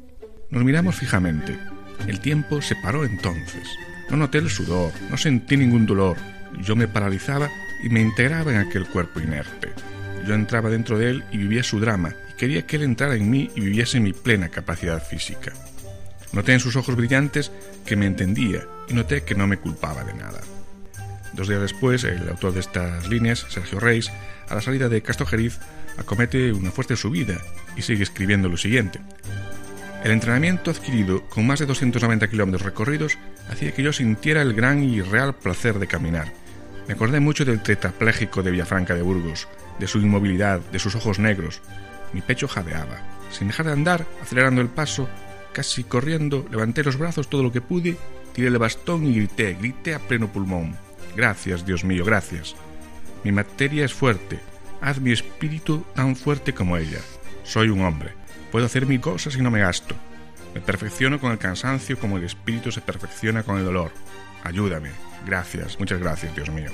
Nos 0.50 0.64
miramos 0.64 0.96
fijamente. 0.96 1.58
El 2.06 2.20
tiempo 2.20 2.62
se 2.62 2.76
paró 2.76 3.04
entonces. 3.04 3.68
No 4.08 4.16
noté 4.16 4.38
el 4.38 4.48
sudor, 4.48 4.92
no 5.10 5.16
sentí 5.16 5.56
ningún 5.56 5.86
dolor. 5.86 6.16
Yo 6.62 6.76
me 6.76 6.88
paralizaba 6.88 7.50
y 7.82 7.88
me 7.90 8.00
integraba 8.00 8.52
en 8.52 8.58
aquel 8.58 8.86
cuerpo 8.86 9.20
inerte. 9.20 9.72
Yo 10.26 10.34
entraba 10.34 10.70
dentro 10.70 10.98
de 10.98 11.10
él 11.10 11.24
y 11.32 11.38
vivía 11.38 11.62
su 11.62 11.80
drama, 11.80 12.14
y 12.30 12.36
quería 12.36 12.66
que 12.66 12.76
él 12.76 12.82
entrara 12.82 13.14
en 13.14 13.28
mí 13.28 13.50
y 13.54 13.60
viviese 13.60 14.00
mi 14.00 14.12
plena 14.12 14.48
capacidad 14.48 15.04
física. 15.04 15.52
Noté 16.32 16.52
en 16.52 16.60
sus 16.60 16.76
ojos 16.76 16.96
brillantes 16.96 17.52
que 17.86 17.96
me 17.96 18.06
entendía 18.06 18.66
y 18.88 18.94
noté 18.94 19.22
que 19.22 19.34
no 19.34 19.46
me 19.46 19.58
culpaba 19.58 20.04
de 20.04 20.14
nada. 20.14 20.40
Dos 21.32 21.48
días 21.48 21.60
después, 21.60 22.04
el 22.04 22.28
autor 22.28 22.52
de 22.52 22.60
estas 22.60 23.08
líneas, 23.08 23.46
Sergio 23.48 23.80
Reis, 23.80 24.10
a 24.48 24.54
la 24.54 24.60
salida 24.60 24.88
de 24.88 25.02
Castrojeriz, 25.02 25.58
acomete 25.96 26.52
una 26.52 26.70
fuerte 26.70 26.96
subida 26.96 27.38
y 27.76 27.82
sigue 27.82 28.02
escribiendo 28.02 28.48
lo 28.48 28.56
siguiente. 28.56 29.00
El 30.04 30.12
entrenamiento 30.12 30.70
adquirido 30.70 31.24
con 31.28 31.46
más 31.46 31.58
de 31.58 31.66
290 31.66 32.28
kilómetros 32.28 32.62
recorridos 32.62 33.18
hacía 33.50 33.72
que 33.72 33.82
yo 33.82 33.92
sintiera 33.92 34.42
el 34.42 34.54
gran 34.54 34.82
y 34.82 35.00
real 35.02 35.34
placer 35.34 35.78
de 35.78 35.88
caminar. 35.88 36.32
Me 36.86 36.94
acordé 36.94 37.20
mucho 37.20 37.44
del 37.44 37.62
tetrapléjico 37.62 38.42
de 38.42 38.52
Villafranca 38.52 38.94
de 38.94 39.02
Burgos, 39.02 39.48
de 39.78 39.88
su 39.88 39.98
inmovilidad, 39.98 40.60
de 40.60 40.78
sus 40.78 40.94
ojos 40.94 41.18
negros. 41.18 41.60
Mi 42.12 42.20
pecho 42.20 42.48
jadeaba. 42.48 43.02
Sin 43.30 43.48
dejar 43.48 43.66
de 43.66 43.72
andar, 43.72 44.06
acelerando 44.22 44.60
el 44.60 44.68
paso, 44.68 45.08
casi 45.52 45.84
corriendo, 45.84 46.46
levanté 46.50 46.84
los 46.84 46.98
brazos 46.98 47.28
todo 47.28 47.42
lo 47.42 47.52
que 47.52 47.60
pude, 47.60 47.96
tiré 48.32 48.48
el 48.48 48.58
bastón 48.58 49.06
y 49.06 49.14
grité, 49.14 49.54
grité 49.54 49.94
a 49.94 49.98
pleno 49.98 50.32
pulmón. 50.32 50.76
Gracias, 51.16 51.66
Dios 51.66 51.84
mío, 51.84 52.04
gracias. 52.04 52.54
Mi 53.24 53.32
materia 53.32 53.84
es 53.84 53.92
fuerte, 53.92 54.38
Haz 54.80 55.00
mi 55.00 55.12
espíritu 55.12 55.84
tan 55.94 56.14
fuerte 56.14 56.54
como 56.54 56.76
ella. 56.76 57.00
Soy 57.42 57.68
un 57.68 57.82
hombre. 57.82 58.12
Puedo 58.52 58.66
hacer 58.66 58.86
mil 58.86 59.00
cosas 59.00 59.36
y 59.36 59.42
no 59.42 59.50
me 59.50 59.60
gasto. 59.60 59.94
Me 60.54 60.60
perfecciono 60.60 61.20
con 61.20 61.32
el 61.32 61.38
cansancio 61.38 61.98
como 61.98 62.16
el 62.16 62.24
espíritu 62.24 62.70
se 62.70 62.80
perfecciona 62.80 63.42
con 63.42 63.58
el 63.58 63.64
dolor. 63.64 63.92
Ayúdame. 64.44 64.90
Gracias, 65.26 65.78
muchas 65.78 65.98
gracias, 65.98 66.34
Dios 66.34 66.48
mío. 66.50 66.70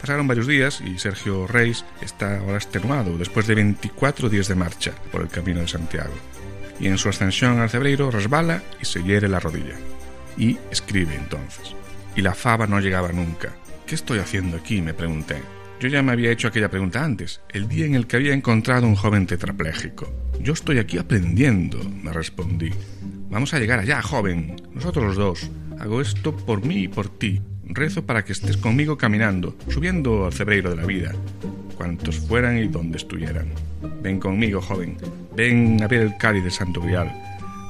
Pasaron 0.00 0.28
varios 0.28 0.46
días 0.46 0.80
y 0.80 0.98
Sergio 0.98 1.48
Reis 1.48 1.84
está 2.00 2.38
ahora 2.38 2.56
extenuado 2.56 3.18
después 3.18 3.48
de 3.48 3.56
24 3.56 4.28
días 4.28 4.46
de 4.46 4.54
marcha 4.54 4.92
por 5.10 5.22
el 5.22 5.28
camino 5.28 5.60
de 5.60 5.68
Santiago. 5.68 6.14
Y 6.80 6.86
en 6.86 6.98
su 6.98 7.08
ascensión 7.08 7.58
al 7.58 7.70
cebreiro 7.70 8.10
resbala 8.10 8.62
y 8.80 8.84
se 8.84 9.02
hiere 9.02 9.28
la 9.28 9.40
rodilla. 9.40 9.74
Y 10.36 10.58
escribe 10.70 11.14
entonces. 11.14 11.74
Y 12.14 12.22
la 12.22 12.34
fava 12.34 12.66
no 12.66 12.80
llegaba 12.80 13.12
nunca. 13.12 13.54
¿Qué 13.86 13.94
estoy 13.94 14.18
haciendo 14.18 14.56
aquí? 14.56 14.80
me 14.80 14.94
pregunté. 14.94 15.36
Yo 15.80 15.88
ya 15.88 16.02
me 16.02 16.10
había 16.10 16.32
hecho 16.32 16.48
aquella 16.48 16.70
pregunta 16.70 17.04
antes, 17.04 17.40
el 17.50 17.68
día 17.68 17.86
en 17.86 17.94
el 17.94 18.08
que 18.08 18.16
había 18.16 18.34
encontrado 18.34 18.86
un 18.86 18.96
joven 18.96 19.26
tetrapléjico. 19.26 20.12
Yo 20.40 20.52
estoy 20.52 20.78
aquí 20.78 20.98
aprendiendo, 20.98 21.78
me 22.02 22.12
respondí. 22.12 22.70
Vamos 23.30 23.54
a 23.54 23.60
llegar 23.60 23.78
allá, 23.78 24.02
joven, 24.02 24.56
nosotros 24.74 25.04
los 25.04 25.16
dos. 25.16 25.50
Hago 25.78 26.00
esto 26.00 26.36
por 26.36 26.64
mí 26.64 26.84
y 26.84 26.88
por 26.88 27.08
ti. 27.08 27.40
Rezo 27.64 28.04
para 28.04 28.24
que 28.24 28.32
estés 28.32 28.56
conmigo 28.56 28.98
caminando, 28.98 29.56
subiendo 29.68 30.26
al 30.26 30.32
cebreiro 30.32 30.70
de 30.70 30.76
la 30.76 30.86
vida, 30.86 31.12
cuantos 31.76 32.16
fueran 32.18 32.58
y 32.58 32.66
donde 32.66 32.96
estuvieran. 32.96 33.52
Ven 34.02 34.18
conmigo, 34.18 34.60
joven, 34.60 34.96
ven 35.38 35.80
a 35.84 35.86
ver 35.86 36.02
el 36.02 36.16
cáliz 36.16 36.42
de 36.42 36.50
Santo 36.50 36.80
Grial. 36.80 37.14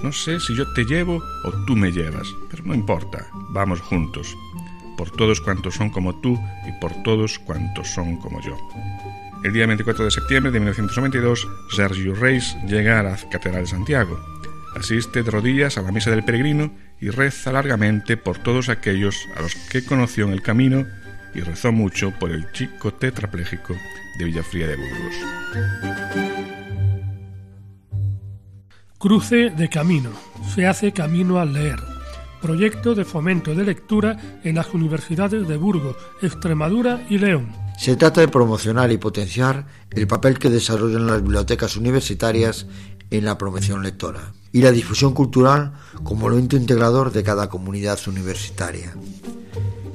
No 0.03 0.11
sé 0.11 0.41
si 0.41 0.57
yo 0.57 0.73
te 0.73 0.85
llevo 0.85 1.23
o 1.45 1.53
tú 1.67 1.77
me 1.77 1.93
llevas, 1.93 2.27
pero 2.51 2.65
no 2.65 2.75
importa, 2.75 3.27
vamos 3.51 3.81
juntos 3.83 4.35
por 4.97 5.11
todos 5.13 5.41
cuantos 5.41 5.75
son 5.75 5.91
como 5.91 6.21
tú 6.21 6.37
y 6.67 6.73
por 6.81 6.93
todos 7.05 7.39
cuantos 7.39 7.87
son 7.89 8.17
como 8.17 8.41
yo. 8.41 8.57
El 9.45 9.53
día 9.53 9.67
24 9.67 10.07
de 10.07 10.11
septiembre 10.11 10.51
de 10.51 10.59
1992, 10.59 11.47
Sergio 11.71 12.15
Reis 12.17 12.57
llega 12.67 12.99
a 12.99 13.05
la 13.05 13.17
Catedral 13.31 13.63
de 13.63 13.69
Santiago. 13.69 14.19
Asiste 14.75 15.23
de 15.23 15.31
rodillas 15.31 15.79
a 15.79 15.83
la 15.83 15.93
misa 15.93 16.11
del 16.11 16.25
peregrino 16.25 16.73
y 17.01 17.11
reza 17.11 17.53
largamente 17.53 18.17
por 18.17 18.39
todos 18.39 18.69
aquellos 18.69 19.17
a 19.37 19.43
los 19.43 19.55
que 19.55 19.85
conoció 19.85 20.25
en 20.25 20.33
el 20.33 20.43
camino 20.43 20.85
y 21.33 21.41
rezó 21.43 21.71
mucho 21.71 22.11
por 22.19 22.33
el 22.33 22.51
chico 22.51 22.93
tetrapléjico 22.93 23.77
de 24.19 24.25
Villafría 24.25 24.67
de 24.67 24.77
Burgos. 24.77 25.15
Cruce 28.99 29.51
de 29.51 29.69
camino. 29.69 30.11
Se 30.55 30.67
hace 30.67 30.93
camino 30.93 31.39
al 31.39 31.53
leer 31.53 31.79
proyecto 32.41 32.95
de 32.95 33.05
fomento 33.05 33.55
de 33.55 33.65
lectura 33.65 34.41
en 34.45 34.57
las 34.57 34.73
universidades 34.75 35.47
de 35.47 35.57
Burgos, 35.57 35.97
Extremadura 36.23 37.05
y 37.09 37.19
León. 37.19 37.53
Se 37.77 37.97
trata 37.97 38.21
de 38.21 38.29
promocionar 38.29 38.91
y 38.91 38.99
potenciar 38.99 39.67
el 39.91 40.07
papel 40.07 40.39
que 40.39 40.51
desarrollan 40.51 41.07
las 41.07 41.23
bibliotecas 41.23 41.77
universitarias 41.77 42.67
en 43.11 43.25
la 43.25 43.39
promoción 43.39 43.83
lectora 43.83 44.33
y 44.53 44.63
la 44.63 44.73
difusión 44.73 45.15
cultural 45.15 45.73
como 46.03 46.29
lo 46.29 46.39
integrador 46.39 47.13
de 47.13 47.23
cada 47.23 47.49
comunidad 47.49 47.99
universitaria. 48.07 48.95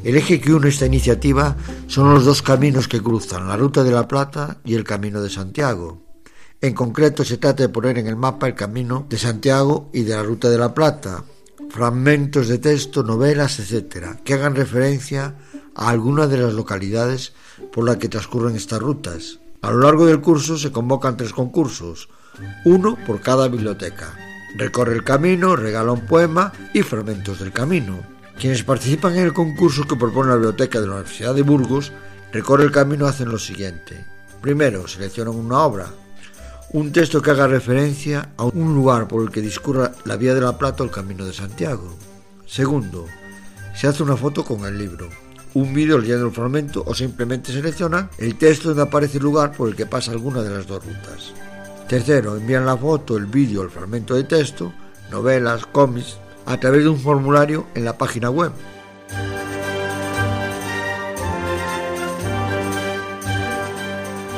El 0.04 0.18
eje 0.18 0.42
que 0.42 0.54
une 0.54 0.68
esta 0.68 0.86
iniciativa 0.86 1.56
son 1.88 2.14
los 2.14 2.26
dos 2.26 2.42
caminos 2.42 2.90
que 2.90 3.02
cruzan, 3.02 3.48
la 3.48 3.56
Ruta 3.56 3.84
de 3.84 3.92
la 3.92 4.08
Plata 4.08 4.58
y 4.66 4.76
el 4.76 4.84
Camino 4.84 5.22
de 5.22 5.30
Santiago. 5.30 6.03
En 6.64 6.74
concreto 6.74 7.26
se 7.26 7.40
trata 7.40 7.64
de 7.64 7.68
poner 7.68 7.98
en 7.98 8.08
el 8.08 8.16
mapa 8.16 8.48
el 8.48 8.56
Camino 8.56 9.06
de 9.10 9.18
Santiago 9.18 9.90
y 9.92 10.04
de 10.04 10.16
la 10.16 10.24
Ruta 10.24 10.50
de 10.50 10.58
la 10.58 10.74
Plata, 10.74 11.26
fragmentos 11.70 12.48
de 12.48 12.58
texto, 12.58 13.04
novelas, 13.04 13.60
etcétera, 13.60 14.22
que 14.24 14.36
hagan 14.36 14.56
referencia 14.56 15.36
a 15.76 15.90
alguna 15.90 16.26
de 16.26 16.38
las 16.38 16.54
localidades 16.54 17.34
por 17.74 17.84
las 17.84 17.98
que 17.98 18.08
transcurren 18.08 18.56
estas 18.56 18.82
rutas. 18.82 19.42
A 19.62 19.72
lo 19.72 19.80
largo 19.80 20.06
del 20.06 20.22
curso 20.22 20.58
se 20.58 20.72
convocan 20.72 21.18
tres 21.18 21.34
concursos, 21.34 22.08
uno 22.64 22.98
por 23.06 23.20
cada 23.20 23.50
biblioteca. 23.50 24.18
Recorre 24.56 24.94
el 24.94 25.04
camino, 25.04 25.58
regala 25.58 25.92
un 25.92 26.06
poema 26.06 26.54
y 26.74 26.82
fragmentos 26.82 27.40
del 27.40 27.52
camino. 27.52 28.00
Quienes 28.40 28.64
participan 28.64 29.18
en 29.18 29.26
el 29.26 29.34
concurso 29.34 29.84
que 29.84 29.98
propone 29.98 30.30
la 30.30 30.36
biblioteca 30.36 30.80
de 30.80 30.88
la 30.88 30.94
Universidad 30.94 31.36
de 31.36 31.42
Burgos, 31.42 31.92
recorre 32.32 32.64
el 32.64 32.72
camino 32.72 33.06
hacen 33.06 33.28
lo 33.28 33.38
siguiente. 33.38 34.06
Primero, 34.42 34.88
seleccionan 34.88 35.36
una 35.36 35.60
obra, 35.60 35.92
un 36.72 36.92
texto 36.92 37.22
que 37.22 37.32
haga 37.32 37.48
referencia 37.48 38.30
a 38.38 38.46
un 38.46 38.74
lugar 38.74 39.08
por 39.08 39.22
el 39.22 39.30
que 39.30 39.42
discurra 39.42 39.92
la 40.06 40.16
Vía 40.16 40.34
de 40.34 40.42
la 40.42 40.58
Plata 40.58 40.84
o 40.84 40.86
el 40.86 40.92
Camino 40.92 41.26
de 41.26 41.34
Santiago. 41.34 41.96
Segundo, 42.46 43.06
se 43.76 43.88
hace 43.88 44.04
una 44.04 44.18
foto 44.18 44.44
con 44.44 44.66
el 44.66 44.78
libro, 44.78 45.10
un 45.54 45.74
vídeo 45.74 45.98
leyendo 45.98 46.28
el 46.28 46.32
fragmento 46.32 46.84
o 46.86 46.96
simplemente 46.96 47.52
seleccionan 47.52 48.10
el 48.18 48.38
texto 48.38 48.70
donde 48.70 48.84
aparece 48.84 49.18
el 49.18 49.24
lugar 49.24 49.52
por 49.52 49.70
el 49.70 49.76
que 49.76 49.86
pasa 49.86 50.12
alguna 50.12 50.42
de 50.42 50.50
las 50.50 50.66
dos 50.66 50.84
rutas. 50.84 51.34
Tercero, 51.88 52.38
envían 52.38 52.66
la 52.66 52.78
foto, 52.78 53.18
el 53.18 53.26
vídeo, 53.26 53.62
el 53.62 53.70
fragmento 53.70 54.16
de 54.16 54.24
texto, 54.24 54.74
novelas, 55.12 55.66
cómics, 55.66 56.18
a 56.46 56.60
través 56.60 56.84
de 56.84 56.90
un 56.90 57.00
formulario 57.00 57.68
en 57.76 57.86
la 57.86 57.98
página 57.98 58.30
web. 58.30 58.52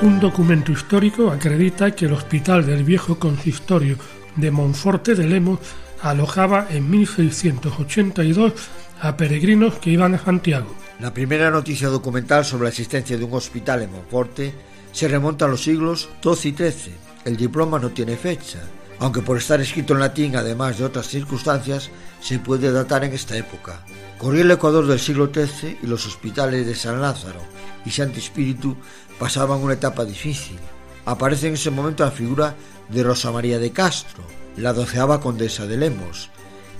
Un 0.01 0.19
documento 0.19 0.73
histórico 0.73 1.31
acredita 1.31 1.91
que 1.91 2.05
el 2.05 2.13
hospital 2.13 2.65
del 2.65 2.83
viejo 2.83 3.17
consistorio 3.17 3.97
de 4.35 4.51
Monforte 4.51 5.15
de 5.15 5.25
Lemos 5.25 5.59
alojaba 6.01 6.67
en 6.69 6.89
1682 6.89 8.53
a 9.01 9.15
peregrinos 9.15 9.75
que 9.75 9.91
iban 9.91 10.13
a 10.13 10.19
Santiago. 10.19 10.75
La 10.99 11.13
primera 11.13 11.49
noticia 11.49 11.87
documental 11.87 12.43
sobre 12.43 12.63
la 12.63 12.69
existencia 12.69 13.17
de 13.17 13.23
un 13.23 13.33
hospital 13.33 13.83
en 13.83 13.93
Monforte 13.93 14.53
se 14.91 15.07
remonta 15.07 15.45
a 15.45 15.47
los 15.47 15.63
siglos 15.63 16.09
XII 16.21 16.51
y 16.51 16.55
XIII. 16.55 16.93
El 17.23 17.37
diploma 17.37 17.79
no 17.79 17.89
tiene 17.89 18.17
fecha, 18.17 18.59
aunque 18.99 19.21
por 19.21 19.37
estar 19.37 19.59
escrito 19.59 19.93
en 19.93 19.99
latín, 19.99 20.35
además 20.35 20.77
de 20.77 20.85
otras 20.85 21.07
circunstancias, 21.07 21.89
se 22.21 22.39
puede 22.39 22.71
datar 22.71 23.03
en 23.03 23.13
esta 23.13 23.37
época. 23.37 23.85
Corría 24.17 24.43
el 24.43 24.51
Ecuador 24.51 24.87
del 24.87 24.99
siglo 24.99 25.29
XIII 25.33 25.79
y 25.83 25.87
los 25.87 26.05
hospitales 26.05 26.65
de 26.65 26.75
San 26.75 27.01
Lázaro 27.01 27.41
y 27.85 27.91
Santo 27.91 28.19
Espíritu 28.19 28.77
pasaban 29.19 29.61
una 29.61 29.73
etapa 29.73 30.05
difícil. 30.05 30.57
Aparece 31.05 31.47
en 31.47 31.53
ese 31.53 31.71
momento 31.71 32.03
la 32.03 32.11
figura 32.11 32.55
de 32.89 33.03
Rosa 33.03 33.31
María 33.31 33.59
de 33.59 33.71
Castro, 33.71 34.23
la 34.57 34.73
doceava 34.73 35.21
condesa 35.21 35.65
de 35.65 35.77
Lemos. 35.77 36.29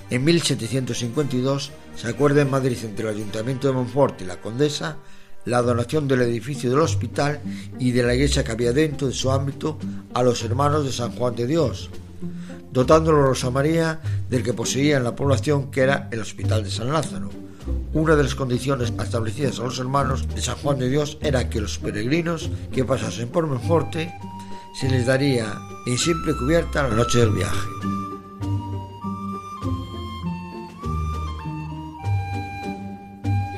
En 0.10 0.24
1752 0.24 1.72
se 1.96 2.08
acuerda 2.08 2.42
en 2.42 2.50
Madrid 2.50 2.77
entre 2.84 3.08
el 3.08 3.15
Ayuntamiento 3.15 3.68
de 3.68 3.74
Monfort 3.74 4.22
y 4.22 4.25
la 4.25 4.39
condesa 4.42 4.98
la 5.46 5.62
donación 5.62 6.08
del 6.08 6.24
edificio 6.24 6.70
del 6.70 6.80
hospital 6.80 7.39
y 7.80 7.92
de 7.92 8.04
la 8.04 8.15
iglesia 8.15 8.44
que 8.44 8.51
había 8.51 8.74
dentro 8.74 9.08
de 9.08 9.13
su 9.13 9.32
ámbito 9.32 9.77
a 10.13 10.24
los 10.24 10.44
hermanos 10.44 10.86
de 10.86 10.92
San 10.92 11.12
Juan 11.12 11.36
de 11.36 11.48
Dios, 11.48 11.89
dotándolo 12.72 13.22
Rosa 13.22 13.51
María 13.51 14.01
del 14.30 14.44
que 14.44 14.54
poseía 14.54 14.98
en 14.98 15.04
la 15.04 15.15
población 15.15 15.70
que 15.70 15.82
era 15.82 16.10
el 16.12 16.20
Hospital 16.20 16.63
de 16.63 16.72
San 16.72 16.92
Lázaro. 16.92 17.45
Una 17.94 18.16
de 18.16 18.24
las 18.24 18.36
condiciones 18.36 18.94
establecidas 19.00 19.60
a 19.60 19.64
los 19.64 19.80
hermanos 19.80 20.28
de 20.28 20.42
San 20.42 20.56
Juan 20.58 20.80
de 20.80 20.90
Dios 20.90 21.18
era 21.22 21.50
que 21.50 21.62
los 21.62 21.78
peregrinos 21.78 22.50
que 22.72 22.84
pasasen 22.86 23.30
por 23.30 23.48
Monforte 23.48 24.14
se 24.80 24.90
les 24.90 25.06
daría 25.06 25.54
en 25.86 25.98
simple 25.98 26.36
cubierta 26.36 26.88
la 26.88 26.96
noche 26.96 27.20
del 27.20 27.32
viaje. 27.32 27.68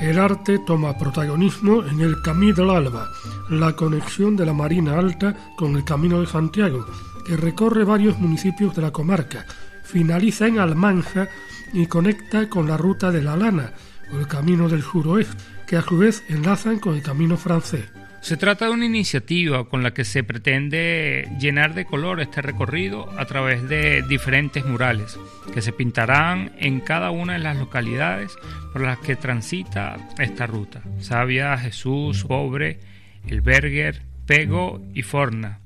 El 0.02 0.20
arte 0.20 0.60
toma 0.60 0.98
protagonismo 0.98 1.84
en 1.84 2.00
el 2.00 2.22
Camino 2.22 2.54
del 2.54 2.70
Alba, 2.70 3.10
la 3.50 3.76
conexión 3.76 4.38
de 4.38 4.46
la 4.46 4.54
Marina 4.54 4.98
Alta 4.98 5.36
con 5.58 5.76
el 5.76 5.84
Camino 5.84 6.22
de 6.22 6.28
Santiago, 6.28 6.86
que 7.26 7.36
recorre 7.36 7.84
varios 7.84 8.18
municipios 8.18 8.74
de 8.74 8.84
la 8.84 8.92
comarca, 8.92 9.46
finaliza 9.84 10.48
en 10.48 10.60
Almanja 10.60 11.28
y 11.74 11.88
conecta 11.88 12.48
con 12.48 12.68
la 12.68 12.78
ruta 12.78 13.12
de 13.12 13.22
la 13.22 13.36
Lana, 13.36 13.74
o 14.12 14.18
el 14.20 14.28
Camino 14.28 14.70
del 14.70 14.82
Suroeste, 14.82 15.44
que 15.66 15.78
a 15.78 15.82
su 15.82 15.98
vez 15.98 16.24
enlazan 16.30 16.80
con 16.80 16.96
el 16.96 17.02
Camino 17.02 17.38
francés. 17.38 17.86
Se 18.22 18.36
trata 18.36 18.66
de 18.66 18.72
una 18.72 18.86
iniciativa 18.86 19.70
con 19.70 19.84
la 19.84 19.94
que 19.94 20.04
se 20.04 20.24
pretende 20.24 21.30
llenar 21.40 21.74
de 21.76 21.86
color 21.86 22.20
este 22.20 22.42
recorrido 22.42 23.10
a 23.18 23.26
través 23.26 23.68
de 23.70 24.02
diferentes 24.02 24.66
murales 24.66 25.18
que 25.54 25.62
se 25.62 25.72
pintarán 25.72 26.52
en 26.58 26.82
cada 26.82 27.12
una 27.12 27.34
de 27.34 27.40
las 27.40 27.58
localidades 27.58 28.34
por 28.74 28.82
las 28.82 28.98
que 29.00 29.16
transita 29.16 29.98
esta 30.20 30.46
ruta. 30.46 30.82
Sabia, 31.00 31.58
Jesús, 31.58 32.26
Pobre, 32.26 32.80
El 33.28 33.42
Berger, 33.42 34.02
Pego 34.26 34.84
y 34.94 35.04
Forna. 35.04 35.62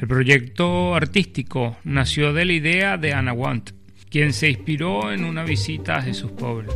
El 0.00 0.08
proyecto 0.08 0.94
artístico 0.94 1.76
nació 1.84 2.32
de 2.32 2.44
la 2.46 2.52
idea 2.54 2.96
de 2.96 3.12
Ana 3.12 3.34
Want, 3.34 3.72
quien 4.10 4.32
se 4.32 4.48
inspiró 4.48 5.12
en 5.12 5.24
una 5.24 5.44
visita 5.44 5.96
a 5.96 6.02
Jesús 6.02 6.32
Pobre. 6.32 6.68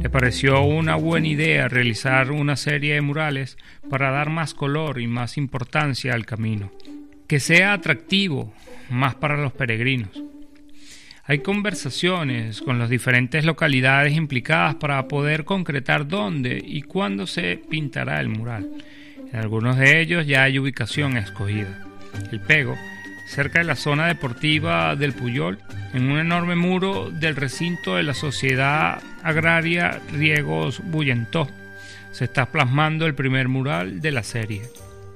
Le 0.00 0.10
pareció 0.10 0.62
una 0.62 0.96
buena 0.96 1.28
idea 1.28 1.68
realizar 1.68 2.30
una 2.30 2.56
serie 2.56 2.94
de 2.94 3.00
murales 3.00 3.56
para 3.88 4.10
dar 4.10 4.30
más 4.30 4.54
color 4.54 5.00
y 5.00 5.06
más 5.06 5.38
importancia 5.38 6.12
al 6.14 6.26
camino, 6.26 6.70
que 7.26 7.40
sea 7.40 7.72
atractivo 7.72 8.52
más 8.90 9.14
para 9.14 9.36
los 9.36 9.52
peregrinos. 9.52 10.22
Hay 11.28 11.40
conversaciones 11.40 12.62
con 12.62 12.78
las 12.78 12.88
diferentes 12.88 13.44
localidades 13.44 14.14
implicadas 14.14 14.76
para 14.76 15.08
poder 15.08 15.44
concretar 15.44 16.06
dónde 16.06 16.62
y 16.64 16.82
cuándo 16.82 17.26
se 17.26 17.60
pintará 17.68 18.20
el 18.20 18.28
mural. 18.28 18.70
En 19.32 19.36
algunos 19.36 19.76
de 19.76 20.00
ellos 20.00 20.24
ya 20.24 20.44
hay 20.44 20.58
ubicación 20.60 21.16
escogida. 21.16 21.84
El 22.30 22.40
Pego 22.40 22.76
cerca 23.26 23.58
de 23.58 23.64
la 23.64 23.76
zona 23.76 24.06
deportiva 24.06 24.96
del 24.96 25.12
Puyol, 25.12 25.58
en 25.92 26.10
un 26.10 26.18
enorme 26.18 26.56
muro 26.56 27.10
del 27.10 27.36
recinto 27.36 27.96
de 27.96 28.02
la 28.02 28.14
Sociedad 28.14 29.02
Agraria 29.22 30.00
Riegos 30.12 30.80
Bullentó. 30.84 31.48
Se 32.12 32.24
está 32.24 32.46
plasmando 32.46 33.06
el 33.06 33.14
primer 33.14 33.48
mural 33.48 34.00
de 34.00 34.12
la 34.12 34.22
serie. 34.22 34.62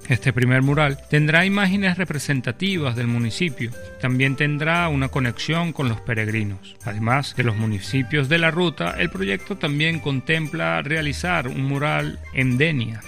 Este 0.08 0.32
primer 0.32 0.60
mural 0.60 0.98
tendrá 1.08 1.46
imágenes 1.46 1.96
representativas 1.96 2.96
del 2.96 3.06
municipio. 3.06 3.70
También 4.00 4.34
tendrá 4.34 4.88
una 4.88 5.08
conexión 5.08 5.72
con 5.72 5.88
los 5.88 6.00
peregrinos. 6.00 6.74
Además 6.84 7.36
de 7.36 7.44
los 7.44 7.56
municipios 7.56 8.28
de 8.28 8.38
la 8.38 8.50
ruta, 8.50 8.96
el 8.98 9.10
proyecto 9.10 9.56
también 9.56 10.00
contempla 10.00 10.82
realizar 10.82 11.46
un 11.46 11.62
mural 11.62 12.18
en 12.34 12.58
Denia, 12.58 13.00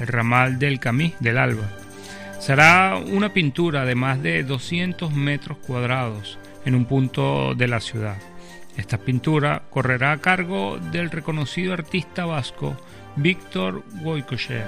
el 0.00 0.08
ramal 0.08 0.58
del 0.58 0.80
Camí 0.80 1.14
del 1.20 1.38
Alba, 1.38 1.70
Será 2.40 2.96
una 2.96 3.34
pintura 3.34 3.84
de 3.84 3.94
más 3.94 4.22
de 4.22 4.42
200 4.42 5.12
metros 5.14 5.58
cuadrados 5.58 6.38
en 6.64 6.74
un 6.74 6.86
punto 6.86 7.54
de 7.54 7.68
la 7.68 7.80
ciudad. 7.80 8.16
Esta 8.78 8.96
pintura 8.96 9.64
correrá 9.68 10.12
a 10.12 10.18
cargo 10.18 10.78
del 10.90 11.10
reconocido 11.10 11.74
artista 11.74 12.24
vasco 12.24 12.76
Víctor 13.16 13.84
Goycochea. 14.02 14.66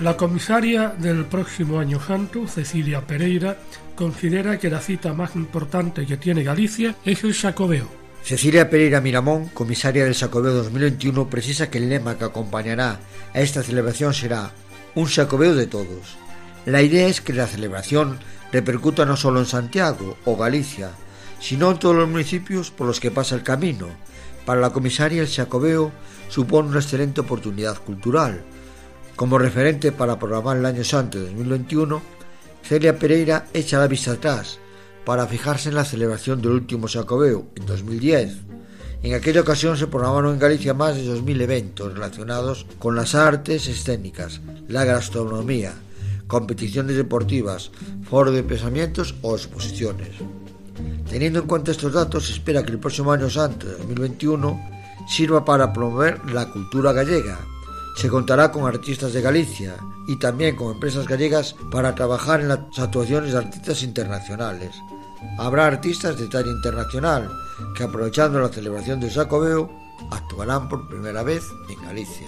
La 0.00 0.16
comisaria 0.16 0.88
del 0.88 1.26
próximo 1.26 1.78
Año 1.78 2.00
Santo, 2.00 2.48
Cecilia 2.48 3.06
Pereira, 3.06 3.56
considera 3.94 4.58
que 4.58 4.68
la 4.70 4.80
cita 4.80 5.12
más 5.12 5.36
importante 5.36 6.06
que 6.06 6.16
tiene 6.16 6.42
Galicia 6.42 6.96
es 7.04 7.22
el 7.22 7.34
Sacobeo, 7.34 7.99
Cecilia 8.22 8.70
Pereira 8.70 9.00
Miramón, 9.00 9.48
comisaria 9.48 10.04
del 10.04 10.14
Sacobeo 10.14 10.52
2021, 10.52 11.28
precisa 11.28 11.68
que 11.68 11.78
el 11.78 11.88
lema 11.88 12.16
que 12.16 12.24
acompañará 12.24 13.00
a 13.34 13.40
esta 13.40 13.62
celebración 13.62 14.14
será 14.14 14.52
Un 14.94 15.08
Sacobeo 15.08 15.54
de 15.54 15.66
todos. 15.66 16.16
La 16.66 16.82
idea 16.82 17.08
es 17.08 17.20
que 17.20 17.32
la 17.32 17.46
celebración 17.46 18.20
repercuta 18.52 19.04
no 19.04 19.16
solo 19.16 19.40
en 19.40 19.46
Santiago 19.46 20.16
o 20.24 20.36
Galicia, 20.36 20.90
sino 21.40 21.70
en 21.70 21.78
todos 21.78 21.96
los 21.96 22.08
municipios 22.08 22.70
por 22.70 22.86
los 22.86 23.00
que 23.00 23.10
pasa 23.10 23.34
el 23.34 23.42
camino. 23.42 23.88
Para 24.44 24.60
la 24.60 24.70
comisaria 24.70 25.22
el 25.22 25.28
Sacobeo 25.28 25.90
supone 26.28 26.68
una 26.68 26.80
excelente 26.80 27.22
oportunidad 27.22 27.78
cultural. 27.78 28.44
Como 29.16 29.38
referente 29.38 29.90
para 29.90 30.18
programar 30.18 30.56
el 30.58 30.66
Año 30.66 30.84
Santo 30.84 31.18
de 31.18 31.24
2021, 31.24 32.02
Celia 32.62 32.96
Pereira 32.96 33.46
echa 33.52 33.78
la 33.78 33.88
vista 33.88 34.12
atrás 34.12 34.60
para 35.04 35.26
fijarse 35.26 35.68
en 35.68 35.74
la 35.74 35.84
celebración 35.84 36.40
del 36.42 36.52
último 36.52 36.88
Sacobeo, 36.88 37.46
en 37.56 37.66
2010. 37.66 38.36
En 39.02 39.14
aquella 39.14 39.40
ocasión 39.40 39.76
se 39.76 39.86
programaron 39.86 40.34
en 40.34 40.38
Galicia 40.38 40.74
más 40.74 40.96
de 40.96 41.04
2.000 41.04 41.40
eventos 41.40 41.94
relacionados 41.94 42.66
con 42.78 42.94
las 42.96 43.14
artes 43.14 43.66
escénicas, 43.66 44.40
la 44.68 44.84
gastronomía, 44.84 45.72
competiciones 46.26 46.96
deportivas, 46.96 47.70
foro 48.08 48.30
de 48.30 48.42
pensamientos 48.42 49.14
o 49.22 49.34
exposiciones. 49.34 50.10
Teniendo 51.08 51.40
en 51.40 51.46
cuenta 51.46 51.70
estos 51.70 51.92
datos, 51.92 52.26
se 52.26 52.34
espera 52.34 52.62
que 52.62 52.72
el 52.72 52.78
próximo 52.78 53.10
año 53.10 53.30
santo 53.30 53.66
de 53.66 53.72
2021 53.78 54.70
sirva 55.08 55.44
para 55.44 55.72
promover 55.72 56.20
la 56.30 56.50
cultura 56.52 56.92
gallega. 56.92 57.38
Se 57.96 58.08
contará 58.08 58.50
con 58.50 58.66
artistas 58.66 59.12
de 59.12 59.20
Galicia 59.20 59.76
y 60.06 60.16
también 60.16 60.56
con 60.56 60.72
empresas 60.72 61.06
gallegas 61.06 61.54
para 61.70 61.94
trabajar 61.94 62.40
en 62.40 62.48
las 62.48 62.60
actuaciones 62.78 63.32
de 63.32 63.38
artistas 63.38 63.82
internacionales, 63.82 64.74
Habrá 65.38 65.66
artistas 65.66 66.18
de 66.18 66.28
talla 66.28 66.50
internacional 66.50 67.30
que 67.74 67.84
aprovechando 67.84 68.40
la 68.40 68.48
celebración 68.48 69.00
de 69.00 69.10
Sacobeo 69.10 69.70
actuarán 70.10 70.68
por 70.68 70.88
primera 70.88 71.22
vez 71.22 71.44
en 71.68 71.82
Galicia. 71.82 72.26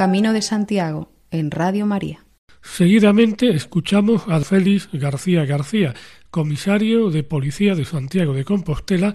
Camino 0.00 0.32
de 0.32 0.40
Santiago 0.40 1.12
en 1.30 1.50
Radio 1.50 1.84
María. 1.84 2.24
Seguidamente 2.62 3.50
escuchamos 3.50 4.22
a 4.28 4.40
Félix 4.40 4.88
García 4.94 5.44
García, 5.44 5.92
comisario 6.30 7.10
de 7.10 7.22
Policía 7.22 7.74
de 7.74 7.84
Santiago 7.84 8.32
de 8.32 8.46
Compostela, 8.46 9.12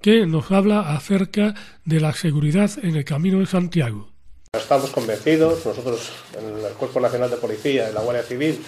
que 0.00 0.24
nos 0.24 0.50
habla 0.50 0.96
acerca 0.96 1.52
de 1.84 2.00
la 2.00 2.14
seguridad 2.14 2.70
en 2.82 2.96
el 2.96 3.04
Camino 3.04 3.40
de 3.40 3.46
Santiago. 3.46 4.08
Estamos 4.54 4.88
convencidos, 4.88 5.66
nosotros 5.66 6.10
en 6.38 6.64
el 6.64 6.72
Cuerpo 6.78 6.98
Nacional 6.98 7.28
de 7.28 7.36
Policía 7.36 7.90
y 7.90 7.92
la 7.92 8.00
Guardia 8.00 8.22
Civil, 8.22 8.58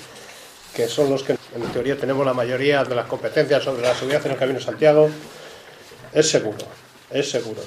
que 0.76 0.86
son 0.86 1.08
los 1.08 1.22
que 1.22 1.32
en 1.32 1.62
teoría 1.72 1.96
tenemos 1.96 2.26
la 2.26 2.34
mayoría 2.34 2.84
de 2.84 2.94
las 2.94 3.06
competencias 3.06 3.64
sobre 3.64 3.80
la 3.80 3.94
seguridad 3.94 4.26
en 4.26 4.32
el 4.32 4.38
Camino 4.38 4.58
de 4.58 4.64
Santiago, 4.66 5.08
es 6.12 6.28
seguro, 6.28 6.58
es 7.10 7.30
seguro. 7.30 7.62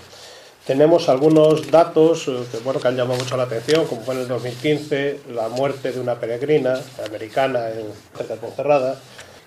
Tenemos 0.67 1.07
algunos 1.07 1.71
datos 1.71 2.27
eh, 2.27 2.43
que, 2.51 2.57
bueno, 2.57 2.81
que 2.81 2.89
han 2.89 2.97
llamado 2.97 3.17
mucho 3.17 3.37
la 3.37 3.43
atención, 3.43 3.85
como 3.85 4.01
fue 4.01 4.15
en 4.15 4.21
el 4.21 4.27
2015 4.27 5.21
la 5.33 5.47
muerte 5.47 5.93
de 5.93 6.01
una 6.01 6.15
peregrina 6.15 6.77
americana 7.05 7.69
en 7.69 7.85
cerca 8.17 8.33
de 8.33 8.41
Ponferrada, 8.41 8.99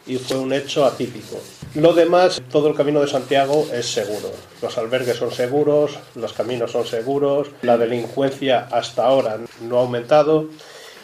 y 0.07 0.17
fue 0.17 0.39
un 0.39 0.51
hecho 0.55 0.87
atípico. 0.87 1.39
Lo 1.75 1.93
demás, 1.93 2.41
todo 2.51 2.69
el 2.69 2.75
camino 2.75 3.03
de 3.03 3.07
Santiago 3.07 3.69
es 3.71 3.93
seguro. 3.93 4.33
Los 4.63 4.79
albergues 4.79 5.19
son 5.19 5.31
seguros, 5.31 5.99
los 6.15 6.33
caminos 6.33 6.73
son 6.73 6.87
seguros, 6.87 7.49
la 7.61 7.77
delincuencia 7.77 8.67
hasta 8.71 9.05
ahora 9.05 9.37
no 9.61 9.77
ha 9.77 9.83
aumentado. 9.83 10.47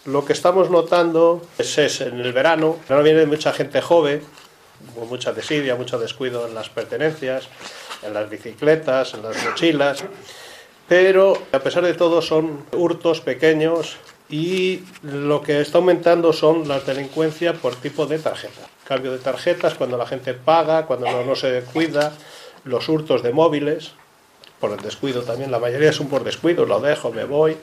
Lo 0.06 0.24
que 0.24 0.32
estamos 0.32 0.70
notando 0.70 1.42
es, 1.58 1.76
es 1.76 2.00
en 2.00 2.20
el 2.20 2.32
verano, 2.32 2.76
ahora 2.88 3.02
viene 3.02 3.26
mucha 3.26 3.52
gente 3.52 3.82
joven, 3.82 4.22
con 4.98 5.10
mucha 5.10 5.34
desidia, 5.34 5.76
mucho 5.76 5.98
descuido 5.98 6.46
en 6.46 6.54
las 6.54 6.70
pertenencias, 6.70 7.50
en 8.02 8.14
las 8.14 8.28
bicicletas, 8.28 9.14
en 9.14 9.22
las 9.22 9.44
mochilas, 9.44 10.04
pero 10.88 11.36
a 11.52 11.58
pesar 11.58 11.84
de 11.84 11.94
todo 11.94 12.22
son 12.22 12.64
hurtos 12.72 13.20
pequeños 13.20 13.96
y 14.28 14.82
lo 15.02 15.42
que 15.42 15.60
está 15.60 15.78
aumentando 15.78 16.32
son 16.32 16.66
las 16.68 16.86
delincuencias 16.86 17.56
por 17.56 17.74
tipo 17.76 18.06
de 18.06 18.18
tarjeta. 18.18 18.62
Cambio 18.84 19.12
de 19.12 19.18
tarjetas 19.18 19.74
cuando 19.74 19.96
la 19.96 20.06
gente 20.06 20.34
paga, 20.34 20.86
cuando 20.86 21.10
no, 21.10 21.24
no 21.24 21.34
se 21.34 21.62
cuida, 21.72 22.12
los 22.64 22.88
hurtos 22.88 23.22
de 23.22 23.32
móviles, 23.32 23.92
por 24.60 24.72
el 24.72 24.78
descuido 24.78 25.22
también, 25.22 25.50
la 25.50 25.58
mayoría 25.58 25.92
son 25.92 26.08
por 26.08 26.24
descuido, 26.24 26.66
lo 26.66 26.80
dejo, 26.80 27.12
me 27.12 27.24
voy, 27.24 27.56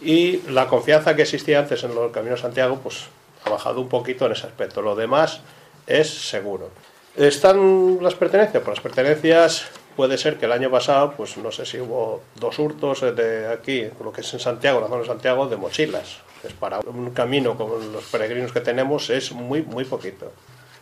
y 0.00 0.38
la 0.50 0.68
confianza 0.68 1.16
que 1.16 1.22
existía 1.22 1.58
antes 1.58 1.82
en 1.84 1.94
los 1.94 2.12
caminos 2.12 2.40
Santiago, 2.40 2.78
pues 2.82 3.06
ha 3.44 3.50
bajado 3.50 3.80
un 3.80 3.88
poquito 3.88 4.26
en 4.26 4.32
ese 4.32 4.46
aspecto. 4.46 4.82
Lo 4.82 4.94
demás 4.94 5.40
es 5.86 6.08
seguro. 6.08 6.70
¿Están 7.16 7.98
las 8.02 8.14
pertenencias? 8.14 8.62
Pues 8.62 8.76
las 8.76 8.82
pertenencias 8.82 9.66
puede 9.96 10.18
ser 10.18 10.36
que 10.36 10.44
el 10.44 10.52
año 10.52 10.70
pasado, 10.70 11.14
pues 11.16 11.38
no 11.38 11.50
sé 11.50 11.64
si 11.64 11.80
hubo 11.80 12.20
dos 12.34 12.58
hurtos 12.58 13.00
de 13.00 13.48
aquí, 13.48 13.88
lo 14.04 14.12
que 14.12 14.20
es 14.20 14.34
en 14.34 14.40
Santiago, 14.40 14.82
la 14.82 14.88
zona 14.88 15.00
de 15.00 15.06
Santiago, 15.06 15.48
de 15.48 15.56
mochilas. 15.56 16.18
Es 16.44 16.52
para 16.52 16.80
un 16.80 17.12
camino 17.12 17.56
con 17.56 17.90
los 17.90 18.04
peregrinos 18.04 18.52
que 18.52 18.60
tenemos 18.60 19.08
es 19.08 19.32
muy, 19.32 19.62
muy 19.62 19.84
poquito. 19.84 20.30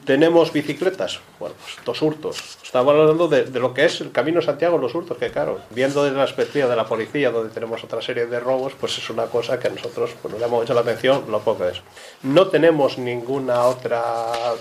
¿Tenemos 0.04 0.52
bicicletas? 0.52 1.20
Bueno, 1.40 1.54
pues 1.58 1.84
dos 1.84 2.02
hurtos. 2.02 2.58
Estamos 2.62 2.94
hablando 2.94 3.26
de, 3.26 3.46
lo 3.58 3.72
que 3.72 3.86
es 3.86 4.02
el 4.02 4.12
Camino 4.12 4.40
de 4.40 4.46
Santiago, 4.46 4.76
los 4.76 4.94
hurtos, 4.94 5.16
que 5.16 5.30
claro, 5.30 5.60
viendo 5.70 6.04
desde 6.04 6.18
la 6.18 6.26
perspectiva 6.26 6.68
de 6.68 6.76
la 6.76 6.84
policía, 6.84 7.30
donde 7.30 7.54
tenemos 7.54 7.82
otra 7.82 8.02
serie 8.02 8.26
de 8.26 8.38
robos, 8.38 8.74
pues 8.78 8.98
es 8.98 9.08
una 9.08 9.24
cosa 9.26 9.58
que 9.58 9.68
a 9.68 9.70
nosotros 9.70 10.10
pues, 10.20 10.32
nos 10.32 10.40
llama 10.42 10.58
mucho 10.58 10.74
la 10.74 10.82
atención, 10.82 11.24
lo 11.30 11.40
poco 11.40 11.64
es. 11.64 11.80
No 12.22 12.48
tenemos 12.48 12.98
ninguna 12.98 13.62
otra 13.64 14.02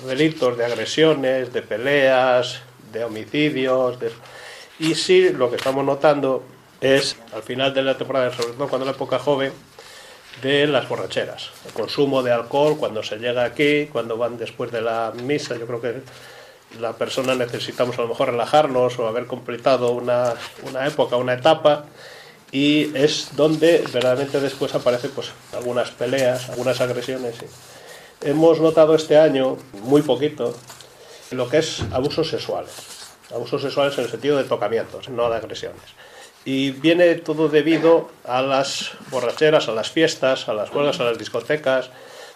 delitos 0.06 0.58
de 0.58 0.64
agresiones, 0.64 1.52
de 1.52 1.62
peleas, 1.62 2.62
de 2.94 3.04
homicidios, 3.04 3.98
y 4.80 4.96
sí 4.96 5.30
lo 5.30 5.50
que 5.50 5.58
estamos 5.58 5.84
notando 5.84 6.44
es, 6.80 7.18
al 7.34 7.44
final 7.44 7.74
de 7.74 7.82
la 7.82 7.98
temporada, 7.98 8.32
sobre 8.32 8.54
todo 8.54 8.70
cuando 8.70 8.86
la 8.86 8.92
época 8.92 9.20
joven, 9.20 9.52
de 10.42 10.68
las 10.68 10.90
borracheras, 10.90 11.52
el 11.66 11.74
consumo 11.74 12.24
de 12.24 12.32
alcohol 12.32 12.78
cuando 12.78 13.04
se 13.04 13.18
llega 13.18 13.44
aquí, 13.44 13.88
cuando 13.88 14.18
van 14.18 14.38
después 14.38 14.72
de 14.72 14.82
la 14.82 15.14
misa, 15.16 15.56
yo 15.58 15.66
creo 15.68 15.82
que 15.82 16.02
la 16.80 16.94
persona 16.94 17.36
necesitamos 17.36 17.98
a 17.98 18.02
lo 18.02 18.08
mejor 18.08 18.32
relajarnos 18.32 18.98
o 19.00 19.08
haber 19.08 19.28
completado 19.28 19.92
una, 19.92 20.34
una 20.68 20.88
época, 20.88 21.18
una 21.18 21.34
etapa, 21.34 21.86
y 22.52 22.96
es 22.96 23.30
donde 23.36 23.84
verdaderamente 23.92 24.40
después 24.40 24.74
aparecen 24.76 25.12
pues, 25.12 25.32
algunas 25.54 25.92
peleas, 25.92 26.50
algunas 26.50 26.80
agresiones. 26.82 27.36
Hemos 28.22 28.60
notado 28.60 28.96
este 28.96 29.18
año, 29.18 29.58
muy 29.82 30.02
poquito, 30.02 30.56
lo 31.32 31.50
que 31.50 31.58
es 31.58 31.82
abusos 31.92 32.30
sexuales. 32.30 32.72
Abusos 33.34 33.62
sexuales 33.62 33.98
en 33.98 34.04
el 34.06 34.12
sentido 34.12 34.38
de 34.38 34.44
tocamientos, 34.44 35.10
no 35.10 35.30
de 35.30 35.38
agresiones. 35.38 35.82
Y 36.46 36.72
viene 36.72 37.16
todo 37.16 37.48
debido 37.48 38.10
a 38.26 38.42
las 38.42 38.92
borracheras, 39.10 39.70
a 39.70 39.72
las 39.72 39.92
fiestas, 39.92 40.50
a 40.50 40.54
las 40.54 40.70
juegas, 40.70 41.00
a 41.00 41.06
las 41.06 41.18
discotecas, 41.18 41.90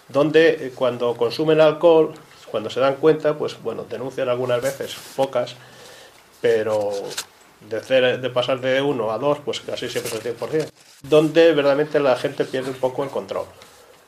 donde 0.08 0.48
eh, 0.48 0.72
cuando 0.74 1.14
consumen 1.16 1.60
alcohol, 1.60 2.14
cuando 2.50 2.70
se 2.70 2.80
dan 2.80 2.96
cuenta, 2.96 3.36
pues 3.36 3.62
bueno, 3.62 3.84
denuncian 3.88 4.28
algunas 4.28 4.62
veces, 4.62 4.96
pocas, 5.14 5.54
pero 6.40 6.90
de, 7.68 8.18
de 8.18 8.30
pasar 8.30 8.60
de 8.60 8.80
uno 8.80 9.10
a 9.10 9.18
dos, 9.18 9.38
pues 9.44 9.60
casi 9.60 9.88
siempre 9.88 10.18
es 10.18 10.24
el 10.24 10.38
100%, 10.38 10.70
donde 11.02 11.48
verdaderamente 11.48 12.00
la 12.00 12.16
gente 12.16 12.44
pierde 12.44 12.70
un 12.70 12.76
poco 12.76 13.04
el 13.04 13.10
control. 13.10 13.46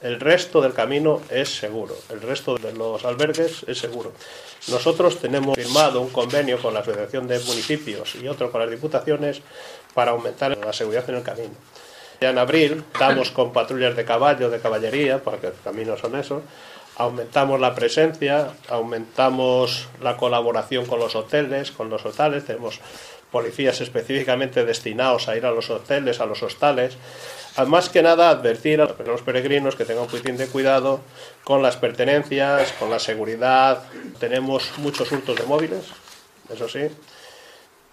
El 0.00 0.18
resto 0.18 0.62
del 0.62 0.72
camino 0.72 1.20
es 1.28 1.58
seguro, 1.58 1.94
el 2.08 2.22
resto 2.22 2.56
de 2.56 2.72
los 2.72 3.04
albergues 3.04 3.64
es 3.66 3.78
seguro. 3.78 4.12
Nosotros 4.68 5.18
tenemos 5.18 5.54
firmado 5.54 6.00
un 6.00 6.08
convenio 6.08 6.60
con 6.60 6.72
la 6.72 6.80
Asociación 6.80 7.28
de 7.28 7.38
Municipios 7.40 8.14
y 8.14 8.26
otro 8.26 8.50
con 8.50 8.62
las 8.62 8.70
Diputaciones 8.70 9.42
para 9.92 10.12
aumentar 10.12 10.56
la 10.56 10.72
seguridad 10.72 11.04
en 11.10 11.16
el 11.16 11.22
camino. 11.22 11.54
Ya 12.18 12.30
en 12.30 12.38
abril 12.38 12.82
estamos 12.92 13.30
con 13.30 13.52
patrullas 13.52 13.94
de 13.94 14.06
caballo, 14.06 14.48
de 14.48 14.60
caballería, 14.60 15.22
porque 15.22 15.48
los 15.48 15.60
caminos 15.62 16.00
son 16.00 16.16
eso. 16.16 16.42
Aumentamos 16.96 17.60
la 17.60 17.74
presencia, 17.74 18.52
aumentamos 18.68 19.88
la 20.02 20.16
colaboración 20.16 20.86
con 20.86 20.98
los 20.98 21.14
hoteles, 21.14 21.72
con 21.72 21.90
los 21.90 22.06
hostales. 22.06 22.46
Tenemos 22.46 22.80
policías 23.30 23.80
específicamente 23.82 24.64
destinados 24.64 25.28
a 25.28 25.36
ir 25.36 25.44
a 25.44 25.50
los 25.50 25.68
hoteles, 25.68 26.20
a 26.20 26.26
los 26.26 26.42
hostales 26.42 26.96
más 27.66 27.88
que 27.88 28.02
nada 28.02 28.30
advertir 28.30 28.80
a 28.80 28.94
los 29.06 29.22
peregrinos 29.22 29.76
que 29.76 29.84
tengan 29.84 30.04
un 30.04 30.10
poquitín 30.10 30.36
de 30.36 30.46
cuidado 30.46 31.00
con 31.44 31.62
las 31.62 31.76
pertenencias, 31.76 32.72
con 32.72 32.90
la 32.90 32.98
seguridad. 32.98 33.82
Tenemos 34.18 34.70
muchos 34.78 35.10
hurtos 35.12 35.36
de 35.36 35.44
móviles, 35.44 35.84
eso 36.52 36.68
sí. 36.68 36.88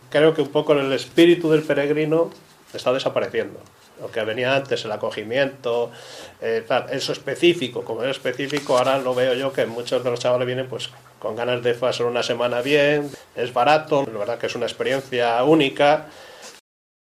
Creo 0.10 0.34
que 0.34 0.42
un 0.42 0.50
poco 0.50 0.74
el 0.74 0.92
espíritu 0.94 1.50
del 1.50 1.64
peregrino 1.64 2.32
está 2.74 2.94
desapareciendo. 2.94 3.60
Lo 4.00 4.12
que 4.12 4.24
venía 4.24 4.56
antes, 4.56 4.86
el 4.86 4.92
acogimiento, 4.92 5.92
eh, 6.40 6.64
eso 6.92 7.12
específico, 7.12 7.84
como 7.84 8.04
es 8.04 8.12
específico, 8.12 8.78
ahora 8.78 9.00
lo 9.00 9.16
veo 9.16 9.34
yo 9.34 9.52
que 9.52 9.66
muchos 9.66 10.04
de 10.04 10.12
los 10.12 10.20
chavales 10.20 10.46
vienen 10.46 10.68
pues 10.68 10.92
con 11.18 11.36
ganas 11.36 11.64
de 11.64 11.74
pasar 11.74 12.06
una 12.06 12.22
semana 12.22 12.62
bien, 12.62 13.10
es 13.36 13.52
barato, 13.52 14.06
la 14.06 14.20
verdad 14.20 14.38
que 14.38 14.46
es 14.46 14.56
una 14.56 14.68
experiencia 14.68 15.44
única. 15.44 16.06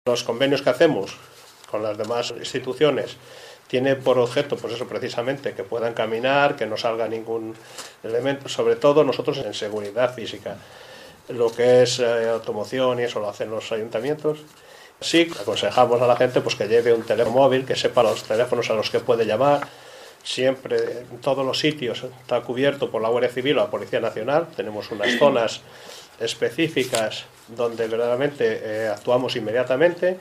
Los 0.06 0.24
convenios 0.24 0.62
que 0.62 0.70
hacemos 0.70 1.18
con 1.73 1.81
las 1.81 1.97
demás 1.97 2.31
instituciones 2.38 3.17
tiene 3.67 3.95
por 3.95 4.19
objeto, 4.19 4.55
pues 4.57 4.75
eso 4.75 4.88
precisamente, 4.88 5.53
que 5.53 5.63
puedan 5.63 5.95
caminar, 5.95 6.55
que 6.55 6.67
no 6.67 6.77
salga 6.77 7.07
ningún 7.07 7.55
elemento, 8.03 8.47
sobre 8.47 8.75
todo 8.75 9.03
nosotros 9.03 9.39
en 9.39 9.55
seguridad 9.55 10.13
física. 10.13 10.57
Lo 11.29 11.51
que 11.51 11.81
es 11.81 11.97
eh, 11.97 12.29
automoción 12.29 12.99
y 12.99 13.03
eso 13.05 13.19
lo 13.19 13.29
hacen 13.29 13.49
los 13.49 13.71
ayuntamientos. 13.71 14.38
Sí, 15.01 15.27
aconsejamos 15.41 15.99
a 15.99 16.05
la 16.05 16.15
gente 16.15 16.41
pues 16.41 16.53
que 16.53 16.67
lleve 16.67 16.93
un 16.93 17.01
teléfono 17.01 17.36
móvil, 17.36 17.65
que 17.65 17.75
sepa 17.75 18.03
los 18.03 18.21
teléfonos 18.21 18.69
a 18.69 18.75
los 18.75 18.91
que 18.91 18.99
puede 18.99 19.25
llamar. 19.25 19.67
Siempre 20.23 20.77
en 21.09 21.17
todos 21.19 21.43
los 21.43 21.57
sitios 21.57 22.03
está 22.21 22.41
cubierto 22.41 22.91
por 22.91 23.01
la 23.01 23.09
Guardia 23.09 23.31
Civil 23.31 23.57
o 23.57 23.62
la 23.62 23.71
Policía 23.71 23.99
Nacional. 23.99 24.49
Tenemos 24.55 24.91
unas 24.91 25.09
zonas 25.17 25.62
específicas 26.19 27.25
donde 27.47 27.88
verdaderamente 27.88 28.62
eh, 28.63 28.88
actuamos 28.89 29.36
inmediatamente. 29.36 30.19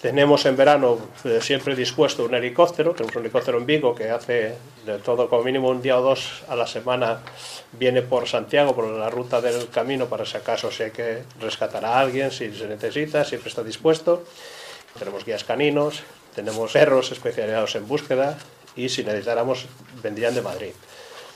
Tenemos 0.00 0.46
en 0.46 0.56
verano 0.56 0.96
eh, 1.24 1.40
siempre 1.42 1.74
dispuesto 1.74 2.24
un 2.24 2.32
helicóptero, 2.32 2.92
tenemos 2.92 3.16
un 3.16 3.22
helicóptero 3.22 3.58
en 3.58 3.66
Vigo 3.66 3.96
que 3.96 4.10
hace 4.10 4.54
de 4.86 4.98
todo 4.98 5.28
como 5.28 5.42
mínimo 5.42 5.70
un 5.70 5.82
día 5.82 5.98
o 5.98 6.02
dos 6.02 6.44
a 6.48 6.54
la 6.54 6.68
semana, 6.68 7.18
viene 7.72 8.02
por 8.02 8.28
Santiago, 8.28 8.76
por 8.76 8.86
la 8.86 9.10
ruta 9.10 9.40
del 9.40 9.68
camino, 9.70 10.06
para 10.06 10.24
si 10.24 10.36
acaso 10.36 10.70
si 10.70 10.84
hay 10.84 10.90
que 10.92 11.24
rescatar 11.40 11.84
a 11.84 11.98
alguien, 11.98 12.30
si 12.30 12.54
se 12.54 12.68
necesita, 12.68 13.24
siempre 13.24 13.48
está 13.48 13.64
dispuesto. 13.64 14.22
Tenemos 14.96 15.24
guías 15.24 15.42
caninos, 15.42 16.04
tenemos 16.32 16.72
perros 16.72 17.10
especializados 17.10 17.74
en 17.74 17.88
búsqueda 17.88 18.38
y 18.76 18.90
si 18.90 19.02
necesitáramos 19.02 19.66
vendrían 20.00 20.32
de 20.32 20.42
Madrid. 20.42 20.72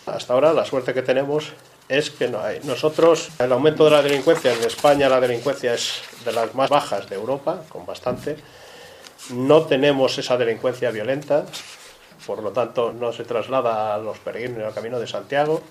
Hasta 0.06 0.34
ahora 0.34 0.52
la 0.52 0.64
suerte 0.64 0.94
que 0.94 1.02
tenemos 1.02 1.52
es 1.88 2.10
que 2.10 2.28
no 2.28 2.40
hay. 2.40 2.60
Nosotros, 2.62 3.30
el 3.40 3.50
aumento 3.50 3.84
de 3.86 3.90
la 3.90 4.02
delincuencia, 4.02 4.52
en 4.52 4.62
España 4.62 5.08
la 5.08 5.20
delincuencia 5.20 5.74
es 5.74 6.00
de 6.24 6.32
las 6.32 6.54
más 6.54 6.70
bajas 6.70 7.08
de 7.08 7.16
Europa, 7.16 7.62
con 7.68 7.86
bastante. 7.86 8.36
No 9.30 9.62
tenemos 9.62 10.18
esa 10.18 10.36
delincuencia 10.36 10.90
violenta, 10.90 11.44
por 12.26 12.42
lo 12.42 12.50
tanto 12.50 12.92
no 12.92 13.12
se 13.12 13.24
traslada 13.24 13.94
a 13.94 13.98
los 13.98 14.18
peregrinos 14.18 14.64
al 14.64 14.74
camino 14.74 14.98
de 14.98 15.06
Santiago. 15.06 15.62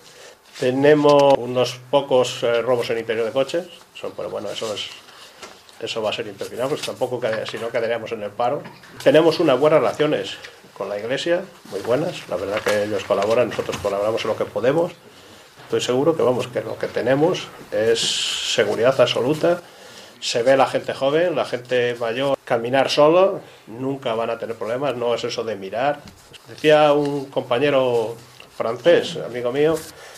Tenemos 0.59 1.33
unos 1.37 1.79
pocos 1.89 2.43
eh, 2.43 2.61
robos 2.61 2.89
en 2.89 2.99
interior 2.99 3.25
de 3.25 3.31
coches, 3.31 3.67
pero 4.15 4.29
bueno, 4.29 4.49
eso 4.49 4.73
es 4.73 4.89
eso 5.81 6.01
va 6.01 6.11
a 6.11 6.13
ser 6.13 6.27
impepinable, 6.27 6.75
pues 6.75 6.85
tampoco 6.85 7.19
si 7.49 7.57
no 7.57 7.69
quedaríamos 7.69 8.11
en 8.11 8.21
el 8.21 8.29
paro. 8.29 8.61
Tenemos 9.03 9.39
unas 9.39 9.59
buenas 9.59 9.79
relaciones 9.79 10.37
con 10.77 10.89
la 10.89 10.99
Iglesia, 10.99 11.43
muy 11.71 11.79
buenas, 11.81 12.27
la 12.29 12.35
verdad 12.35 12.61
que 12.61 12.83
ellos 12.83 13.03
colaboran, 13.03 13.49
nosotros 13.49 13.77
colaboramos 13.77 14.23
en 14.23 14.27
lo 14.29 14.37
que 14.37 14.45
podemos. 14.45 14.91
Estoy 15.63 15.81
seguro 15.81 16.15
que 16.15 16.21
vamos, 16.21 16.47
que 16.47 16.61
lo 16.61 16.77
que 16.77 16.87
tenemos 16.87 17.47
es 17.71 17.99
seguridad 18.53 18.99
absoluta. 18.99 19.61
Se 20.21 20.43
ve 20.43 20.55
la 20.55 20.67
gente 20.67 20.93
joven, 20.93 21.35
la 21.35 21.45
gente 21.45 21.95
mayor 21.99 22.37
caminar 22.45 22.89
solo, 22.89 23.41
nunca 23.65 24.13
van 24.13 24.29
a 24.29 24.37
tener 24.37 24.55
problemas, 24.55 24.95
no 24.95 25.15
es 25.15 25.23
eso 25.23 25.43
de 25.43 25.55
mirar. 25.55 25.99
Decía 26.47 26.93
un 26.93 27.25
compañero 27.25 28.15
francés, 28.55 29.17
amigo 29.17 29.51
mío, 29.51 29.75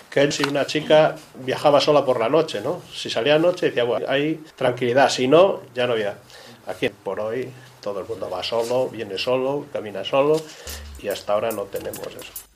que 0.09 0.21
él 0.21 0.33
si 0.33 0.43
una 0.43 0.65
chica 0.65 1.15
viajaba 1.35 1.79
sola 1.79 2.03
por 2.03 2.19
la 2.19 2.27
noche, 2.27 2.59
¿no? 2.61 2.81
Si 2.93 3.09
salía 3.09 3.39
noche 3.39 3.67
decía, 3.67 3.85
bueno, 3.85 4.05
hay 4.09 4.43
tranquilidad, 4.55 5.09
si 5.09 5.27
no, 5.27 5.61
ya 5.73 5.87
no 5.87 5.93
había. 5.93 6.17
Aquí 6.67 6.89
por 6.89 7.19
hoy 7.19 7.49
todo 7.81 8.01
el 8.01 8.05
mundo 8.05 8.29
va 8.29 8.43
solo, 8.43 8.89
viene 8.89 9.17
solo, 9.17 9.65
camina 9.71 10.03
solo 10.03 10.39
y 11.01 11.07
hasta 11.07 11.33
ahora 11.33 11.51
no 11.51 11.63
tenemos 11.63 12.05
eso. 12.07 12.52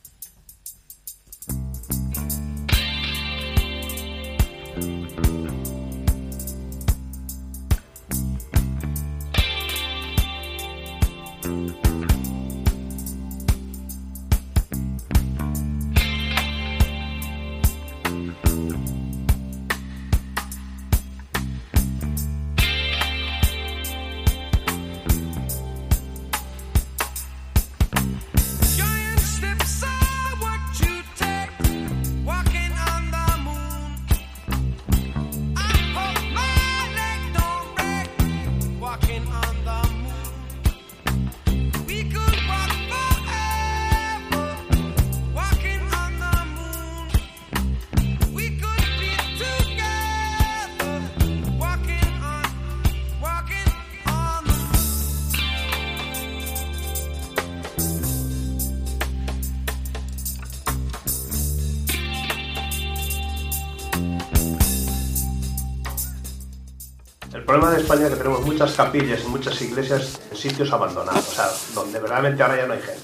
Problema 67.60 67.76
de 67.76 67.82
España 67.82 68.06
es 68.06 68.12
que 68.12 68.18
tenemos 68.18 68.42
muchas 68.42 68.74
capillas 68.74 69.22
y 69.26 69.28
muchas 69.30 69.60
iglesias 69.62 70.20
en 70.30 70.38
sitios 70.38 70.72
abandonados, 70.72 71.28
o 71.28 71.32
sea, 71.32 71.50
donde 71.74 72.00
verdaderamente 72.00 72.44
ahora 72.44 72.58
ya 72.58 72.68
no 72.68 72.74
hay 72.74 72.82
gente, 72.82 73.02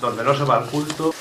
donde 0.00 0.24
no 0.24 0.34
se 0.34 0.44
va 0.44 0.58
al 0.58 0.66
culto. 0.66 1.14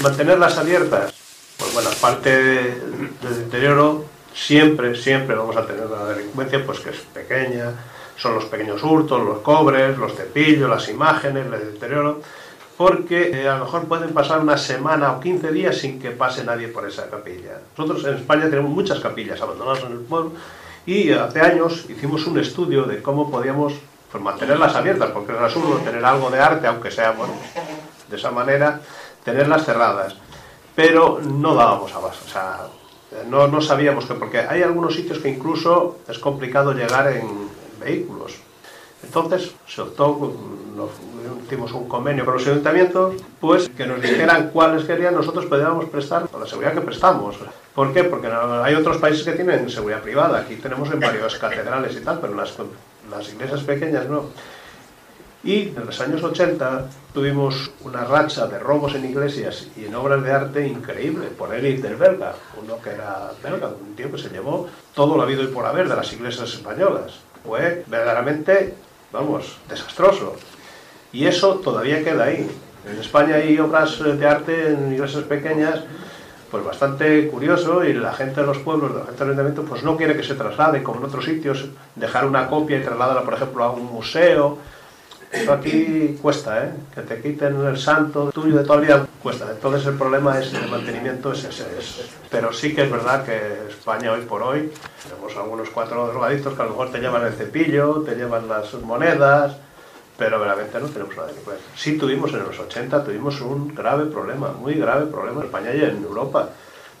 Mantenerlas 0.00 0.58
abiertas, 0.58 1.14
pues 1.56 1.72
bueno, 1.72 1.88
aparte 1.88 2.30
del 2.30 3.10
deterioro, 3.22 4.06
siempre, 4.34 4.94
siempre 4.96 5.36
vamos 5.36 5.56
a 5.56 5.66
tener 5.66 5.86
una 5.86 6.04
delincuencia 6.06 6.66
pues 6.66 6.80
que 6.80 6.90
es 6.90 6.96
pequeña, 7.14 7.72
son 8.16 8.34
los 8.34 8.46
pequeños 8.46 8.82
hurtos, 8.82 9.22
los 9.22 9.38
cobres, 9.38 9.96
los 9.96 10.14
cepillos, 10.14 10.68
las 10.68 10.88
imágenes, 10.88 11.46
el 11.46 11.74
deterioro, 11.74 12.22
porque 12.76 13.30
eh, 13.30 13.48
a 13.48 13.58
lo 13.58 13.66
mejor 13.66 13.84
pueden 13.84 14.12
pasar 14.12 14.40
una 14.40 14.58
semana 14.58 15.12
o 15.12 15.20
15 15.20 15.52
días 15.52 15.78
sin 15.78 16.00
que 16.00 16.10
pase 16.10 16.42
nadie 16.42 16.68
por 16.68 16.88
esa 16.88 17.08
capilla. 17.08 17.60
Nosotros 17.78 18.04
en 18.04 18.16
España 18.16 18.50
tenemos 18.50 18.70
muchas 18.72 18.98
capillas 18.98 19.40
abandonadas 19.40 19.84
en 19.84 19.92
el 19.92 20.00
pueblo 20.00 20.32
y 20.86 21.12
hace 21.12 21.40
años 21.40 21.84
hicimos 21.88 22.26
un 22.26 22.38
estudio 22.38 22.84
de 22.84 23.02
cómo 23.02 23.30
podíamos 23.30 23.74
mantenerlas 24.20 24.74
abiertas, 24.74 25.10
porque 25.10 25.32
es 25.32 25.38
absurdo 25.38 25.76
tener 25.78 26.04
algo 26.04 26.30
de 26.30 26.40
arte, 26.40 26.66
aunque 26.66 26.90
sea 26.90 27.10
bueno, 27.12 27.34
de 28.08 28.16
esa 28.16 28.30
manera, 28.30 28.80
tenerlas 29.24 29.64
cerradas. 29.64 30.16
Pero 30.74 31.20
no 31.22 31.54
dábamos 31.54 31.92
abasto, 31.94 32.24
o 32.26 32.28
sea, 32.28 32.66
no, 33.28 33.48
no 33.48 33.60
sabíamos 33.60 34.04
que, 34.04 34.14
porque 34.14 34.40
hay 34.40 34.62
algunos 34.62 34.94
sitios 34.94 35.18
que 35.18 35.28
incluso 35.28 35.98
es 36.08 36.18
complicado 36.18 36.72
llegar 36.72 37.12
en, 37.12 37.46
vehículos. 37.78 38.32
Entonces 39.02 39.52
se 39.66 39.82
optó, 39.82 40.34
nos, 40.74 40.90
hicimos 41.44 41.72
un 41.72 41.88
convenio 41.88 42.24
con 42.24 42.34
los 42.34 42.46
ayuntamientos, 42.46 43.16
pues 43.40 43.68
que 43.68 43.86
nos 43.86 44.00
dijeran 44.00 44.50
cuáles 44.50 44.84
querían, 44.84 45.14
nosotros 45.14 45.46
podíamos 45.46 45.86
prestar 45.86 46.28
la 46.38 46.46
seguridad 46.46 46.74
que 46.74 46.80
prestamos. 46.80 47.36
¿Por 47.74 47.92
qué? 47.92 48.04
Porque 48.04 48.28
hay 48.28 48.74
otros 48.74 48.98
países 48.98 49.24
que 49.24 49.32
tienen 49.32 49.68
seguridad 49.68 50.00
privada. 50.00 50.38
Aquí 50.40 50.56
tenemos 50.56 50.90
en 50.90 51.00
varias 51.00 51.34
catedrales 51.36 51.96
y 51.96 52.00
tal, 52.00 52.20
pero 52.20 52.34
las, 52.34 52.54
las 53.10 53.28
iglesias 53.28 53.60
pequeñas 53.62 54.08
no. 54.08 54.30
Y 55.46 55.68
en 55.68 55.86
los 55.86 56.00
años 56.00 56.24
80 56.24 56.86
tuvimos 57.14 57.70
una 57.82 58.04
racha 58.04 58.48
de 58.48 58.58
robos 58.58 58.96
en 58.96 59.04
iglesias 59.04 59.68
y 59.76 59.84
en 59.84 59.94
obras 59.94 60.24
de 60.24 60.32
arte 60.32 60.66
increíble 60.66 61.26
por 61.28 61.54
Erik 61.54 61.80
del 61.82 61.94
Belga, 61.94 62.34
uno 62.60 62.80
que 62.82 62.90
era 62.90 63.30
belga, 63.40 63.68
un 63.68 63.94
tío 63.94 64.10
que 64.10 64.18
se 64.18 64.28
llevó 64.28 64.68
todo 64.92 65.16
lo 65.16 65.22
habido 65.22 65.44
y 65.44 65.46
por 65.46 65.64
haber 65.64 65.88
de 65.88 65.94
las 65.94 66.12
iglesias 66.12 66.52
españolas. 66.52 67.20
Fue 67.44 67.84
verdaderamente, 67.86 68.74
vamos, 69.12 69.58
desastroso. 69.68 70.34
Y 71.16 71.26
eso 71.26 71.54
todavía 71.54 72.04
queda 72.04 72.24
ahí. 72.24 72.46
En 72.86 73.00
España 73.00 73.36
hay 73.36 73.58
obras 73.58 73.98
de 73.98 74.26
arte 74.26 74.72
en 74.72 74.92
iglesias 74.92 75.24
pequeñas 75.24 75.80
pues 76.50 76.62
bastante 76.62 77.26
curioso 77.28 77.82
y 77.82 77.94
la 77.94 78.12
gente 78.12 78.42
de 78.42 78.46
los 78.46 78.58
pueblos, 78.58 78.94
la 78.94 79.04
gente 79.04 79.24
del 79.24 79.28
ayuntamiento, 79.28 79.62
pues 79.62 79.82
no 79.82 79.96
quiere 79.96 80.14
que 80.14 80.22
se 80.22 80.34
traslade 80.34 80.82
como 80.82 81.00
en 81.00 81.06
otros 81.06 81.24
sitios, 81.24 81.70
dejar 81.94 82.26
una 82.26 82.48
copia 82.48 82.78
y 82.78 82.82
trasladarla, 82.82 83.22
por 83.22 83.32
ejemplo, 83.32 83.64
a 83.64 83.72
un 83.72 83.86
museo. 83.86 84.58
Esto 85.32 85.52
aquí 85.54 86.18
cuesta, 86.20 86.64
¿eh? 86.64 86.72
Que 86.94 87.00
te 87.00 87.20
quiten 87.22 87.64
el 87.64 87.78
santo 87.78 88.30
tuyo 88.30 88.58
de 88.58 88.64
toda 88.64 88.76
la 88.76 88.82
vida 88.82 89.06
cuesta. 89.22 89.46
Entonces 89.50 89.86
el 89.86 89.94
problema 89.94 90.38
es 90.38 90.52
el 90.52 90.68
mantenimiento 90.68 91.32
es 91.32 91.44
ese. 91.44 91.64
Pero 92.30 92.52
sí 92.52 92.74
que 92.74 92.82
es 92.84 92.90
verdad 92.90 93.24
que 93.24 93.70
España 93.70 94.12
hoy 94.12 94.20
por 94.20 94.42
hoy 94.42 94.70
tenemos 95.02 95.34
algunos 95.34 95.70
cuatro 95.70 96.08
drogadictos 96.08 96.54
que 96.54 96.60
a 96.60 96.66
lo 96.66 96.72
mejor 96.72 96.92
te 96.92 97.00
llevan 97.00 97.26
el 97.26 97.32
cepillo, 97.32 98.02
te 98.02 98.14
llevan 98.14 98.48
las 98.48 98.72
monedas, 98.74 99.56
pero 100.16 100.42
realmente 100.42 100.78
no 100.80 100.88
tenemos 100.88 101.14
una 101.14 101.26
delincuencia. 101.26 101.66
Sí 101.74 101.98
tuvimos 101.98 102.32
en 102.32 102.40
los 102.40 102.58
80, 102.58 103.04
tuvimos 103.04 103.40
un 103.40 103.74
grave 103.74 104.06
problema, 104.06 104.52
muy 104.52 104.74
grave 104.74 105.06
problema 105.06 105.40
en 105.40 105.46
España 105.46 105.74
y 105.74 105.82
en 105.82 106.02
Europa. 106.02 106.50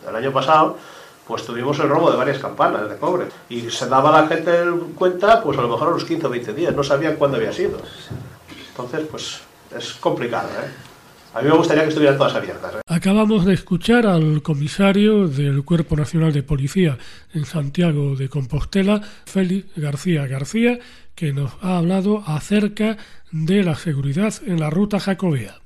El 0.06 0.14
año 0.14 0.32
pasado, 0.32 0.76
pues 1.26 1.44
tuvimos 1.44 1.78
el 1.78 1.88
robo 1.88 2.10
de 2.10 2.16
varias 2.16 2.38
campanas 2.38 2.88
de 2.88 2.96
cobre. 2.96 3.26
Y 3.48 3.70
se 3.70 3.88
daba 3.88 4.12
la 4.12 4.28
gente 4.28 4.52
cuenta, 4.94 5.42
pues 5.42 5.58
a 5.58 5.62
lo 5.62 5.68
mejor 5.68 5.88
a 5.88 5.90
los 5.92 6.04
15 6.04 6.26
o 6.26 6.30
20 6.30 6.52
días, 6.52 6.74
no 6.74 6.84
sabían 6.84 7.16
cuándo 7.16 7.36
había 7.36 7.52
sido. 7.52 7.80
Entonces, 8.68 9.06
pues 9.10 9.40
es 9.76 9.94
complicado, 9.94 10.48
¿eh? 10.48 10.86
A 11.34 11.42
mí 11.42 11.50
me 11.50 11.56
gustaría 11.56 11.82
que 11.82 11.90
estuvieran 11.90 12.16
todas 12.16 12.34
abiertas. 12.34 12.76
¿eh? 12.76 12.80
Acabamos 12.86 13.44
de 13.44 13.52
escuchar 13.52 14.06
al 14.06 14.40
comisario 14.40 15.28
del 15.28 15.64
Cuerpo 15.64 15.94
Nacional 15.94 16.32
de 16.32 16.42
Policía 16.42 16.96
en 17.34 17.44
Santiago 17.44 18.16
de 18.16 18.30
Compostela, 18.30 19.02
Félix 19.26 19.66
García 19.76 20.26
García, 20.26 20.78
que 21.16 21.32
nos 21.32 21.52
ha 21.62 21.78
hablado 21.78 22.22
acerca 22.26 22.98
de 23.32 23.64
la 23.64 23.74
seguridad 23.74 24.34
en 24.46 24.60
la 24.60 24.70
ruta 24.70 25.00
jacobea. 25.00 25.65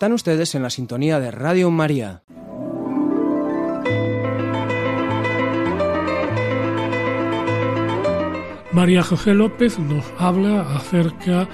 Están 0.00 0.14
ustedes 0.14 0.54
en 0.54 0.62
la 0.62 0.70
sintonía 0.70 1.20
de 1.20 1.30
Radio 1.30 1.70
María. 1.70 2.22
María 8.72 9.02
José 9.02 9.34
López 9.34 9.78
nos 9.78 10.06
habla 10.16 10.62
acerca 10.74 11.46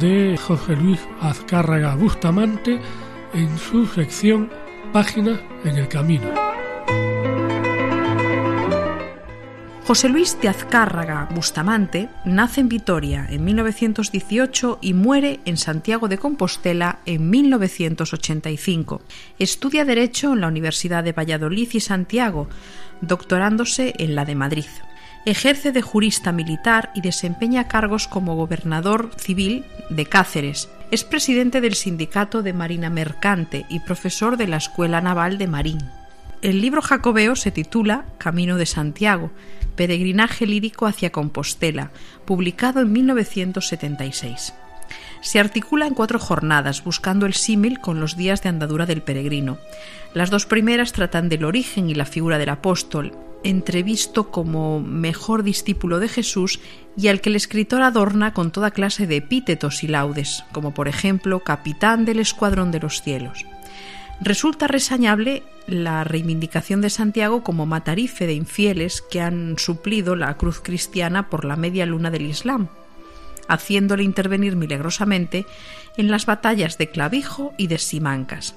de 0.00 0.38
José 0.38 0.76
Luis 0.76 1.00
Azcárraga 1.20 1.94
Bustamante 1.94 2.80
en 3.34 3.58
su 3.58 3.84
sección 3.84 4.50
Páginas 4.94 5.38
en 5.64 5.76
el 5.76 5.86
Camino. 5.86 6.39
José 9.90 10.08
Luis 10.08 10.40
de 10.40 10.48
Azcárraga 10.48 11.28
Bustamante 11.34 12.08
nace 12.24 12.60
en 12.60 12.68
Vitoria 12.68 13.26
en 13.28 13.42
1918 13.44 14.78
y 14.80 14.94
muere 14.94 15.40
en 15.46 15.56
Santiago 15.56 16.06
de 16.06 16.16
Compostela 16.16 17.00
en 17.06 17.28
1985. 17.28 19.02
Estudia 19.40 19.84
Derecho 19.84 20.32
en 20.32 20.42
la 20.42 20.46
Universidad 20.46 21.02
de 21.02 21.10
Valladolid 21.10 21.70
y 21.72 21.80
Santiago, 21.80 22.48
doctorándose 23.00 23.94
en 23.98 24.14
la 24.14 24.24
de 24.24 24.36
Madrid. 24.36 24.66
Ejerce 25.26 25.72
de 25.72 25.82
jurista 25.82 26.30
militar 26.30 26.92
y 26.94 27.00
desempeña 27.00 27.66
cargos 27.66 28.06
como 28.06 28.36
gobernador 28.36 29.10
civil 29.16 29.64
de 29.88 30.06
Cáceres. 30.06 30.68
Es 30.92 31.02
presidente 31.02 31.60
del 31.60 31.74
Sindicato 31.74 32.44
de 32.44 32.52
Marina 32.52 32.90
Mercante 32.90 33.66
y 33.68 33.80
profesor 33.80 34.36
de 34.36 34.46
la 34.46 34.58
Escuela 34.58 35.00
Naval 35.00 35.36
de 35.36 35.48
Marín. 35.48 35.80
El 36.42 36.62
libro 36.62 36.80
jacobeo 36.80 37.36
se 37.36 37.50
titula 37.50 38.06
Camino 38.16 38.56
de 38.56 38.64
Santiago, 38.64 39.30
peregrinaje 39.80 40.44
lírico 40.44 40.86
hacia 40.86 41.10
Compostela, 41.10 41.90
publicado 42.26 42.82
en 42.82 42.92
1976. 42.92 44.52
Se 45.22 45.40
articula 45.40 45.86
en 45.86 45.94
cuatro 45.94 46.18
jornadas, 46.18 46.84
buscando 46.84 47.24
el 47.24 47.32
símil 47.32 47.80
con 47.80 47.98
los 47.98 48.14
días 48.14 48.42
de 48.42 48.50
andadura 48.50 48.84
del 48.84 49.00
peregrino. 49.00 49.56
Las 50.12 50.28
dos 50.28 50.44
primeras 50.44 50.92
tratan 50.92 51.30
del 51.30 51.46
origen 51.46 51.88
y 51.88 51.94
la 51.94 52.04
figura 52.04 52.36
del 52.36 52.50
apóstol, 52.50 53.16
entrevisto 53.42 54.30
como 54.30 54.80
mejor 54.80 55.44
discípulo 55.44 55.98
de 55.98 56.08
Jesús 56.08 56.60
y 56.94 57.08
al 57.08 57.22
que 57.22 57.30
el 57.30 57.36
escritor 57.36 57.80
adorna 57.80 58.34
con 58.34 58.50
toda 58.50 58.72
clase 58.72 59.06
de 59.06 59.16
epítetos 59.16 59.82
y 59.82 59.88
laudes, 59.88 60.44
como 60.52 60.74
por 60.74 60.88
ejemplo 60.88 61.40
capitán 61.40 62.04
del 62.04 62.18
escuadrón 62.18 62.70
de 62.70 62.80
los 62.80 63.00
cielos. 63.00 63.46
Resulta 64.20 64.66
resañable 64.66 65.42
la 65.66 66.04
reivindicación 66.04 66.82
de 66.82 66.90
Santiago 66.90 67.42
como 67.42 67.64
matarife 67.64 68.26
de 68.26 68.34
infieles 68.34 69.00
que 69.00 69.22
han 69.22 69.58
suplido 69.58 70.14
la 70.14 70.36
cruz 70.36 70.60
cristiana 70.60 71.30
por 71.30 71.46
la 71.46 71.56
media 71.56 71.86
luna 71.86 72.10
del 72.10 72.26
Islam, 72.26 72.68
haciéndole 73.48 74.02
intervenir 74.02 74.56
milagrosamente 74.56 75.46
en 75.96 76.10
las 76.10 76.26
batallas 76.26 76.76
de 76.76 76.90
Clavijo 76.90 77.54
y 77.56 77.68
de 77.68 77.78
Simancas. 77.78 78.54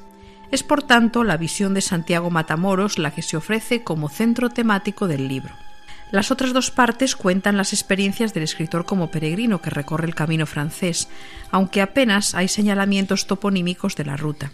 Es 0.52 0.64
por 0.64 0.84
tanto 0.84 1.24
la 1.24 1.38
visión 1.38 1.74
de 1.74 1.82
Santiago 1.82 2.30
Matamoros 2.30 3.00
la 3.00 3.12
que 3.12 3.22
se 3.22 3.38
ofrece 3.38 3.84
como 3.84 4.10
centro 4.10 4.50
temático 4.50 5.08
del 5.08 5.30
libro. 5.30 5.54
Las 6.12 6.30
otras 6.30 6.52
dos 6.54 6.72
partes 6.72 7.16
cuentan 7.16 7.56
las 7.56 7.72
experiencias 7.72 8.34
del 8.34 8.44
escritor 8.44 8.86
como 8.86 9.10
peregrino 9.10 9.62
que 9.62 9.70
recorre 9.70 10.08
el 10.08 10.14
camino 10.14 10.46
francés, 10.46 11.08
aunque 11.52 11.82
apenas 11.82 12.36
hay 12.36 12.50
señalamientos 12.50 13.28
toponímicos 13.28 13.96
de 13.96 14.06
la 14.06 14.18
ruta. 14.18 14.52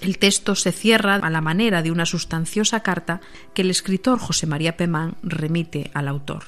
El 0.00 0.18
texto 0.18 0.54
se 0.54 0.72
cierra 0.72 1.14
a 1.14 1.30
la 1.30 1.40
manera 1.40 1.82
de 1.82 1.90
una 1.90 2.06
sustanciosa 2.06 2.80
carta 2.80 3.20
que 3.54 3.62
el 3.62 3.70
escritor 3.70 4.18
José 4.18 4.46
María 4.46 4.76
Pemán 4.76 5.16
remite 5.22 5.90
al 5.94 6.08
autor. 6.08 6.44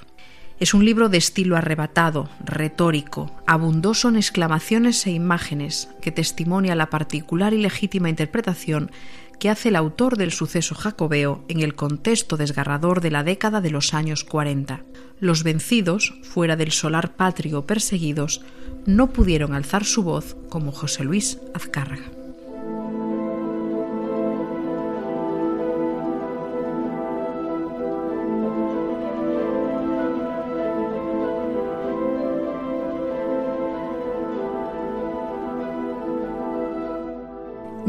Es 0.61 0.75
un 0.75 0.85
libro 0.85 1.09
de 1.09 1.19
estilo 1.19 1.57
arrebatado, 1.57 2.29
retórico, 2.45 3.31
abundoso 3.47 4.09
en 4.09 4.17
exclamaciones 4.17 5.07
e 5.07 5.13
imágenes, 5.13 5.89
que 6.03 6.11
testimonia 6.11 6.75
la 6.75 6.91
particular 6.91 7.55
y 7.55 7.59
legítima 7.59 8.11
interpretación 8.11 8.91
que 9.39 9.51
hace 9.51 9.69
el 9.69 9.77
autor 9.77 10.17
del 10.17 10.33
suceso 10.33 10.75
jacobeo 10.75 11.45
en 11.49 11.61
el 11.61 11.77
contexto 11.77 12.37
desgarrador 12.37 13.01
de 13.01 13.13
la 13.13 13.23
década 13.23 13.61
de 13.61 13.71
los 13.71 13.95
años 13.95 14.25
40. 14.25 14.83
Los 15.21 15.45
vencidos, 15.45 16.15
fuera 16.23 16.57
del 16.57 16.73
solar 16.73 17.15
patrio 17.15 17.65
perseguidos, 17.65 18.41
no 18.85 19.13
pudieron 19.13 19.55
alzar 19.55 19.85
su 19.85 20.03
voz 20.03 20.37
como 20.49 20.73
José 20.73 21.05
Luis 21.05 21.39
Azcárraga. 21.55 22.18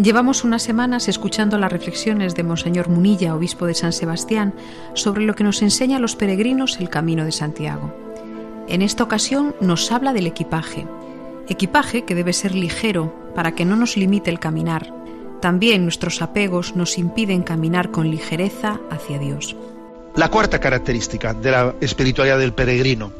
Llevamos 0.01 0.45
unas 0.45 0.63
semanas 0.63 1.09
escuchando 1.09 1.57
las 1.57 1.73
reflexiones 1.73 2.33
de 2.33 2.43
Monseñor 2.43 2.87
Munilla, 2.87 3.35
obispo 3.35 3.65
de 3.65 3.73
San 3.73 3.91
Sebastián, 3.91 4.53
sobre 4.93 5.25
lo 5.25 5.35
que 5.35 5.43
nos 5.43 5.61
enseña 5.61 5.97
a 5.97 5.99
los 5.99 6.15
peregrinos 6.15 6.79
el 6.79 6.89
camino 6.89 7.25
de 7.25 7.33
Santiago. 7.33 7.93
En 8.69 8.81
esta 8.81 9.03
ocasión 9.03 9.57
nos 9.59 9.91
habla 9.91 10.13
del 10.13 10.25
equipaje. 10.25 10.87
Equipaje 11.49 12.05
que 12.05 12.15
debe 12.15 12.31
ser 12.31 12.55
ligero 12.55 13.13
para 13.35 13.55
que 13.55 13.65
no 13.65 13.75
nos 13.75 13.97
limite 13.97 14.29
el 14.29 14.39
caminar. 14.39 14.93
También 15.41 15.83
nuestros 15.83 16.21
apegos 16.21 16.77
nos 16.77 16.97
impiden 16.97 17.43
caminar 17.43 17.91
con 17.91 18.09
ligereza 18.09 18.79
hacia 18.89 19.19
Dios. 19.19 19.57
La 20.15 20.29
cuarta 20.29 20.61
característica 20.61 21.33
de 21.33 21.51
la 21.51 21.75
espiritualidad 21.81 22.39
del 22.39 22.53
peregrino. 22.53 23.11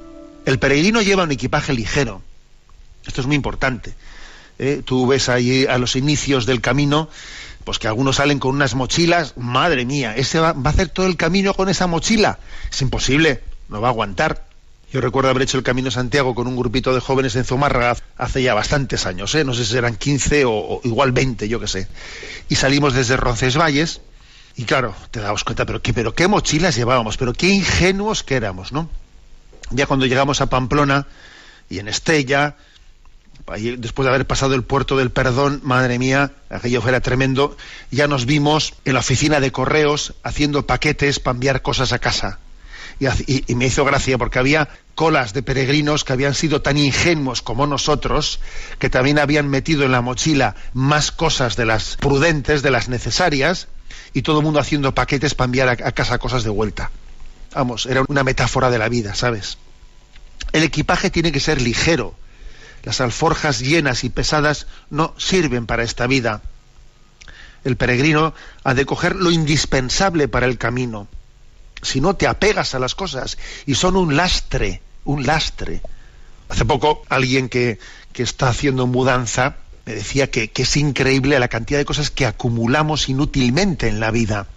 El 0.45 0.59
peregrino 0.59 1.01
lleva 1.01 1.23
un 1.23 1.31
equipaje 1.33 1.73
ligero. 1.73 2.21
Esto 3.05 3.19
es 3.19 3.27
muy 3.27 3.35
importante. 3.35 3.95
¿Eh? 4.59 4.81
tú 4.85 5.07
ves 5.07 5.29
ahí 5.29 5.65
a 5.65 5.77
los 5.77 5.95
inicios 5.95 6.45
del 6.45 6.61
camino, 6.61 7.09
pues 7.63 7.79
que 7.79 7.87
algunos 7.87 8.17
salen 8.17 8.39
con 8.39 8.55
unas 8.55 8.75
mochilas, 8.75 9.35
madre 9.37 9.85
mía, 9.85 10.15
ese 10.15 10.39
va, 10.39 10.49
a 10.49 10.69
hacer 10.69 10.89
todo 10.89 11.07
el 11.07 11.17
camino 11.17 11.53
con 11.53 11.69
esa 11.69 11.87
mochila. 11.87 12.39
Es 12.69 12.81
imposible, 12.81 13.41
no 13.69 13.81
va 13.81 13.87
a 13.87 13.91
aguantar. 13.91 14.47
Yo 14.91 15.01
recuerdo 15.01 15.29
haber 15.29 15.43
hecho 15.43 15.57
el 15.57 15.63
Camino 15.63 15.85
de 15.85 15.91
Santiago 15.91 16.33
con 16.33 16.47
un 16.47 16.55
grupito 16.55 16.95
de 16.95 16.99
jóvenes 16.99 17.35
en 17.35 17.45
Zumárraga 17.45 17.95
hace 18.17 18.41
ya 18.41 18.55
bastantes 18.55 19.05
años, 19.05 19.35
¿eh? 19.35 19.43
no 19.43 19.53
sé 19.53 19.63
si 19.63 19.77
eran 19.77 19.95
15 19.95 20.45
o, 20.47 20.81
igual 20.83 21.11
20, 21.11 21.47
yo 21.47 21.59
qué 21.59 21.67
sé. 21.67 21.87
Y 22.49 22.55
salimos 22.55 22.95
desde 22.95 23.15
Roncesvalles 23.15 24.01
y 24.55 24.63
claro, 24.63 24.95
te 25.11 25.19
dabas 25.19 25.43
cuenta, 25.43 25.67
pero 25.67 25.81
qué, 25.83 25.93
pero 25.93 26.15
qué 26.15 26.27
mochilas 26.27 26.75
llevábamos, 26.75 27.17
pero 27.17 27.33
qué 27.33 27.49
ingenuos 27.49 28.23
que 28.23 28.35
éramos, 28.35 28.71
¿no? 28.71 28.89
Ya 29.69 29.85
cuando 29.85 30.07
llegamos 30.07 30.41
a 30.41 30.47
Pamplona 30.47 31.05
y 31.69 31.77
en 31.77 31.87
Estella, 31.87 32.55
después 33.77 34.05
de 34.05 34.09
haber 34.09 34.27
pasado 34.27 34.55
el 34.55 34.63
puerto 34.63 34.97
del 34.97 35.11
perdón, 35.11 35.61
madre 35.63 35.99
mía, 35.99 36.31
aquello 36.49 36.87
era 36.87 37.01
tremendo, 37.01 37.57
ya 37.91 38.07
nos 38.07 38.25
vimos 38.25 38.73
en 38.85 38.93
la 38.93 38.99
oficina 38.99 39.39
de 39.39 39.51
correos 39.51 40.13
haciendo 40.23 40.65
paquetes 40.65 41.19
para 41.19 41.35
enviar 41.35 41.61
cosas 41.61 41.93
a 41.93 41.99
casa. 41.99 42.39
Y, 42.99 43.55
me 43.55 43.67
hizo 43.67 43.85
gracia 43.85 44.17
porque 44.17 44.39
había 44.39 44.67
colas 44.93 45.33
de 45.33 45.41
peregrinos 45.41 46.03
que 46.03 46.11
habían 46.11 46.33
sido 46.33 46.61
tan 46.61 46.77
ingenuos 46.77 47.41
como 47.41 47.65
nosotros, 47.65 48.41
que 48.77 48.89
también 48.89 49.19
habían 49.19 49.47
metido 49.47 49.83
en 49.83 49.93
la 49.93 50.01
mochila 50.01 50.55
más 50.73 51.11
cosas 51.13 51.55
de 51.55 51.65
las 51.65 51.95
prudentes, 51.95 52.61
de 52.61 52.71
las 52.71 52.89
necesarias, 52.89 53.69
y 54.13 54.21
todo 54.21 54.39
el 54.39 54.43
mundo 54.43 54.59
haciendo 54.59 54.93
paquetes 54.93 55.33
para 55.33 55.45
enviar 55.45 55.69
a 55.69 55.91
casa 55.93 56.17
cosas 56.17 56.43
de 56.43 56.49
vuelta. 56.49 56.91
Vamos, 57.53 57.85
era 57.85 58.03
una 58.07 58.23
metáfora 58.23 58.69
de 58.69 58.77
la 58.77 58.89
vida, 58.89 59.15
¿sabes? 59.15 59.57
El 60.51 60.63
equipaje 60.63 61.09
tiene 61.09 61.31
que 61.31 61.39
ser 61.39 61.61
ligero, 61.61 62.15
las 62.83 63.01
alforjas 63.01 63.59
llenas 63.59 64.03
y 64.03 64.09
pesadas 64.09 64.67
no 64.89 65.13
sirven 65.17 65.65
para 65.65 65.83
esta 65.83 66.07
vida. 66.07 66.41
El 67.63 67.75
peregrino 67.75 68.33
ha 68.63 68.73
de 68.73 68.85
coger 68.85 69.15
lo 69.15 69.31
indispensable 69.31 70.27
para 70.27 70.45
el 70.45 70.57
camino. 70.57 71.07
Si 71.81 72.01
no 72.01 72.15
te 72.15 72.27
apegas 72.27 72.75
a 72.75 72.79
las 72.79 72.95
cosas 72.95 73.37
y 73.65 73.75
son 73.75 73.95
un 73.95 74.15
lastre, 74.15 74.81
un 75.05 75.25
lastre. 75.25 75.81
Hace 76.49 76.65
poco 76.65 77.03
alguien 77.09 77.49
que, 77.49 77.79
que 78.13 78.23
está 78.23 78.49
haciendo 78.49 78.87
mudanza 78.87 79.57
me 79.85 79.95
decía 79.95 80.29
que, 80.29 80.49
que, 80.49 80.63
es 80.63 80.77
increíble 80.77 81.39
la 81.39 81.47
cantidad 81.47 81.79
de 81.79 81.85
cosas 81.85 82.11
que 82.11 82.25
acumulamos 82.25 83.09
inútilmente 83.09 83.87
en 83.87 83.99
la 83.99 84.11
vida. 84.11 84.47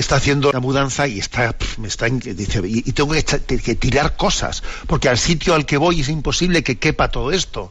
Está 0.00 0.16
haciendo 0.16 0.50
la 0.50 0.60
mudanza 0.60 1.06
y 1.06 1.18
está, 1.18 1.54
me 1.76 1.86
está 1.86 2.06
dice, 2.06 2.62
y, 2.64 2.80
tengo 2.92 3.12
que, 3.12 3.58
que, 3.58 3.74
tirar 3.74 4.16
cosas, 4.16 4.62
porque 4.86 5.10
al 5.10 5.18
sitio 5.18 5.54
al 5.54 5.66
que 5.66 5.76
voy 5.76 6.00
es 6.00 6.08
imposible 6.08 6.64
que 6.64 6.78
quepa 6.78 7.10
todo 7.10 7.32
esto 7.32 7.70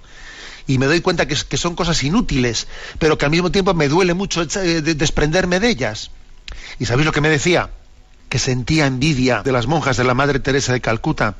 y 0.67 0.77
me 0.77 0.85
doy 0.85 1.01
cuenta 1.01 1.27
que, 1.27 1.57
son 1.57 1.73
cosas 1.73 2.03
inútiles, 2.03 2.67
pero 2.99 3.17
que 3.17 3.25
al 3.25 3.31
mismo 3.31 3.49
tiempo 3.49 3.73
me 3.73 3.87
duele 3.87 4.13
mucho 4.13 4.43
eh, 4.43 4.81
desprenderme 4.83 5.59
de 5.59 5.69
ellas. 5.69 6.11
¿Y 6.77 6.85
sabéis 6.85 7.07
lo 7.07 7.11
que 7.11 7.21
me 7.21 7.29
decía? 7.29 7.71
Que 8.29 8.37
sentía 8.37 8.85
envidia 8.85 9.41
de 9.41 9.51
las 9.51 9.65
monjas 9.65 9.97
de 9.97 10.03
la 10.03 10.13
Madre 10.13 10.39
Teresa 10.39 10.71
de 10.71 10.81
Calcuta, 10.81 11.37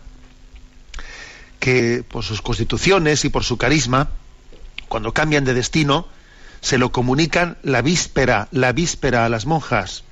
que 1.59 2.03
por 2.09 2.23
sus 2.23 2.41
constituciones 2.41 3.23
y 3.23 3.29
por 3.29 3.43
su 3.43 3.57
carisma, 3.57 4.09
cuando 4.87 5.13
cambian 5.13 5.45
de 5.45 5.53
destino, 5.53 6.07
se 6.61 6.79
lo 6.79 6.91
comunican 6.91 7.59
la 7.61 7.83
víspera, 7.83 8.47
la 8.51 8.71
víspera 8.71 9.25
a 9.25 9.29
las 9.29 9.45
monjas. 9.45 10.05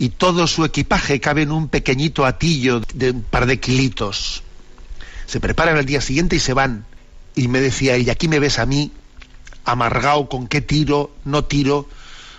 Y 0.00 0.08
todo 0.08 0.46
su 0.46 0.64
equipaje 0.64 1.20
cabe 1.20 1.42
en 1.42 1.52
un 1.52 1.68
pequeñito 1.68 2.24
atillo 2.24 2.80
de 2.94 3.10
un 3.10 3.22
par 3.22 3.44
de 3.44 3.60
kilitos. 3.60 4.42
Se 5.26 5.40
preparan 5.40 5.76
al 5.76 5.84
día 5.84 6.00
siguiente 6.00 6.36
y 6.36 6.38
se 6.38 6.54
van 6.54 6.86
y 7.34 7.48
me 7.48 7.60
decía 7.60 7.96
ella, 7.96 8.14
aquí 8.14 8.26
me 8.26 8.38
ves 8.38 8.58
a 8.58 8.64
mí 8.64 8.92
amargado 9.66 10.26
con 10.30 10.48
qué 10.48 10.62
tiro, 10.62 11.10
no 11.26 11.44
tiro, 11.44 11.86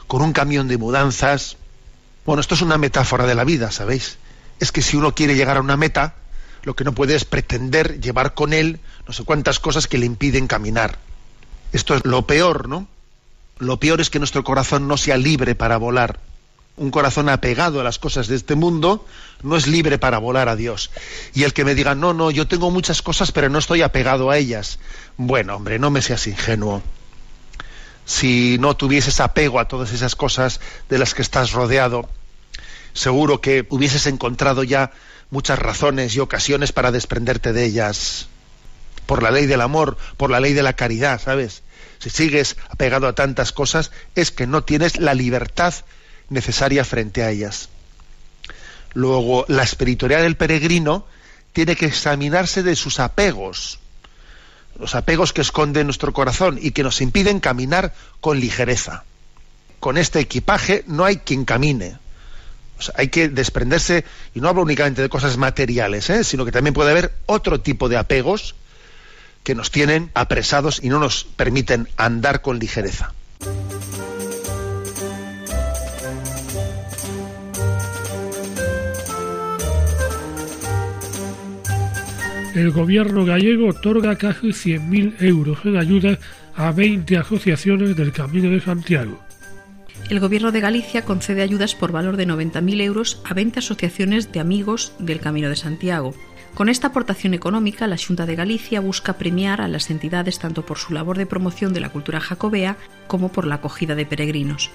con 0.07 0.24
un 0.24 0.34
camión 0.34 0.68
de 0.68 0.80
mudanzas. 0.80 1.57
Bueno, 2.26 2.41
esto 2.41 2.55
es 2.55 2.64
una 2.64 2.80
metáfora 2.80 3.28
de 3.28 3.36
la 3.36 3.43
vida, 3.43 3.70
¿sabéis? 3.70 4.18
Es 4.59 4.72
que 4.72 4.82
si 4.82 4.97
uno 4.97 5.14
quiere 5.14 5.36
llegar 5.36 5.57
a 5.57 5.62
una 5.62 5.78
meta, 5.78 6.16
lo 6.64 6.76
que 6.76 6.84
no 6.84 6.93
puede 6.93 7.14
es 7.14 7.26
pretender 7.26 8.01
llevar 8.01 8.34
con 8.34 8.53
él 8.53 8.80
no 9.05 9.14
sé 9.14 9.24
cuántas 9.24 9.59
cosas 9.59 9.86
que 9.86 9.99
le 9.99 10.07
impiden 10.07 10.47
caminar. 10.47 10.97
Esto 11.74 11.93
es 11.93 12.05
lo 12.05 12.26
peor, 12.26 12.68
¿no? 12.68 12.88
Lo 13.59 13.80
peor 13.80 14.01
es 14.01 14.09
que 14.09 14.18
nuestro 14.18 14.43
corazón 14.43 14.88
no 14.88 14.97
sea 14.97 15.18
libre 15.18 15.53
para 15.53 15.78
volar. 15.78 16.30
Un 16.82 16.89
corazón 16.89 17.29
apegado 17.29 17.79
a 17.79 17.84
las 17.84 17.99
cosas 17.99 18.27
de 18.27 18.36
este 18.36 18.55
mundo 18.55 19.05
no 19.43 19.55
es 19.55 19.67
libre 19.67 19.99
para 19.99 20.17
volar 20.17 20.49
a 20.49 20.55
Dios. 20.55 20.89
Y 21.32 21.43
el 21.43 21.53
que 21.53 21.63
me 21.63 21.75
diga, 21.75 21.93
no, 21.93 22.11
no, 22.11 22.32
yo 22.32 22.47
tengo 22.47 22.71
muchas 22.71 23.03
cosas, 23.03 23.32
pero 23.32 23.49
no 23.49 23.59
estoy 23.59 23.84
apegado 23.84 24.32
a 24.32 24.38
ellas. 24.39 24.79
Bueno, 25.15 25.57
hombre, 25.57 25.77
no 25.77 25.91
me 25.91 26.01
seas 26.01 26.25
ingenuo. 26.25 26.82
Si 28.05 28.57
no 28.59 28.75
tuvieses 28.75 29.19
apego 29.19 29.59
a 29.59 29.67
todas 29.67 29.93
esas 29.93 30.15
cosas 30.15 30.59
de 30.89 30.97
las 30.97 31.13
que 31.13 31.21
estás 31.21 31.51
rodeado, 31.51 32.09
seguro 32.93 33.41
que 33.41 33.67
hubieses 33.69 34.07
encontrado 34.07 34.63
ya 34.63 34.89
muchas 35.29 35.59
razones 35.59 36.15
y 36.15 36.19
ocasiones 36.19 36.71
para 36.71 36.91
desprenderte 36.91 37.53
de 37.53 37.63
ellas. 37.63 38.27
Por 39.05 39.21
la 39.21 39.29
ley 39.29 39.45
del 39.45 39.61
amor, 39.61 39.97
por 40.17 40.32
la 40.32 40.39
ley 40.39 40.53
de 40.53 40.63
la 40.63 40.73
caridad, 40.73 41.21
¿sabes? 41.21 41.61
Si 41.99 42.09
sigues 42.09 42.57
apegado 42.71 43.05
a 43.05 43.13
tantas 43.13 43.51
cosas, 43.51 43.91
es 44.15 44.32
que 44.32 44.47
no 44.47 44.63
tienes 44.63 44.97
la 44.97 45.13
libertad 45.13 45.75
necesaria 46.32 46.84
frente 46.84 47.23
a 47.23 47.29
ellas. 47.29 47.69
Luego, 48.93 49.45
la 49.47 49.63
espiritualidad 49.63 50.23
del 50.23 50.36
peregrino 50.36 51.05
tiene 51.53 51.75
que 51.75 51.86
examinarse 51.86 52.63
de 52.63 52.75
sus 52.75 52.99
apegos, 52.99 53.79
los 54.79 54.95
apegos 54.95 55.34
que 55.34 55.41
esconde 55.41 55.84
nuestro 55.84 56.11
corazón 56.13 56.57
y 56.59 56.71
que 56.71 56.84
nos 56.84 57.01
impiden 57.01 57.39
caminar 57.39 57.93
con 58.19 58.39
ligereza. 58.39 59.03
Con 59.79 59.97
este 59.97 60.19
equipaje 60.19 60.84
no 60.88 61.05
hay 61.05 61.17
quien 61.17 61.45
camine 61.45 62.01
hay 62.95 63.09
que 63.09 63.29
desprenderse, 63.29 64.05
y 64.34 64.41
no 64.41 64.49
hablo 64.49 64.63
únicamente 64.63 65.01
de 65.01 65.09
cosas 65.09 65.38
materiales, 65.38 66.09
¿eh? 66.09 66.23
sino 66.23 66.45
que 66.45 66.51
también 66.51 66.73
puede 66.73 66.91
haber 66.91 67.13
otro 67.25 67.61
tipo 67.61 67.89
de 67.89 67.97
apegos 67.97 68.55
que 69.43 69.55
nos 69.55 69.71
tienen 69.71 70.11
apresados 70.13 70.79
y 70.84 70.89
no 70.89 70.99
nos 70.99 71.23
permiten 71.23 71.88
andar 71.97 72.41
con 72.41 72.59
ligereza. 72.59 73.13
El 82.56 82.72
gobierno 82.72 83.26
gallego 83.26 83.70
otorga 83.70 84.16
casi 84.18 84.47
100.000 84.47 85.16
euros 85.22 85.60
en 85.64 85.78
ayuda 85.78 86.20
a 86.56 86.72
20 86.72 87.18
asociaciones 87.18 87.95
del 87.95 88.12
Camino 88.12 88.49
de 88.49 88.60
Santiago 88.60 89.20
el 90.12 90.20
Gobierno 90.20 90.52
de 90.52 90.60
Galicia 90.60 91.06
concede 91.06 91.41
ayudas 91.41 91.74
por 91.74 91.93
valor 91.93 92.18
de 92.18 92.28
90.000 92.28 92.82
euros 92.82 93.22
a 93.24 93.34
20 93.34 93.60
asociaciones 93.60 94.32
de 94.34 94.41
amigos 94.41 94.91
del 94.99 95.22
Camino 95.22 95.47
de 95.47 95.56
Santiago. 95.56 96.14
Con 96.54 96.68
esta 96.68 96.88
aportación 96.88 97.34
económica, 97.34 97.88
la 97.88 97.95
Junta 97.97 98.26
de 98.26 98.36
Galicia 98.36 98.82
busca 98.82 99.14
premiar 99.14 99.62
a 99.62 99.70
las 99.70 99.89
entidades 99.89 100.38
tanto 100.38 100.66
por 100.66 100.78
su 100.78 100.93
labor 100.93 101.18
de 101.18 101.26
promoción 101.26 101.74
de 101.74 101.80
la 101.80 101.88
cultura 101.88 102.20
jacobea 102.20 102.76
como 103.08 103.32
por 103.32 103.47
la 103.47 103.56
acogida 103.56 103.95
de 103.95 104.06
peregrinos. 104.06 104.70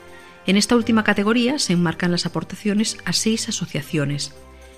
En 0.47 0.57
esta 0.57 0.75
última 0.75 1.05
categoría 1.05 1.59
se 1.59 1.75
enmarcan 1.75 2.13
las 2.13 2.25
aportaciones 2.25 2.97
a 3.05 3.13
seis 3.13 3.47
asociaciones. 3.51 4.35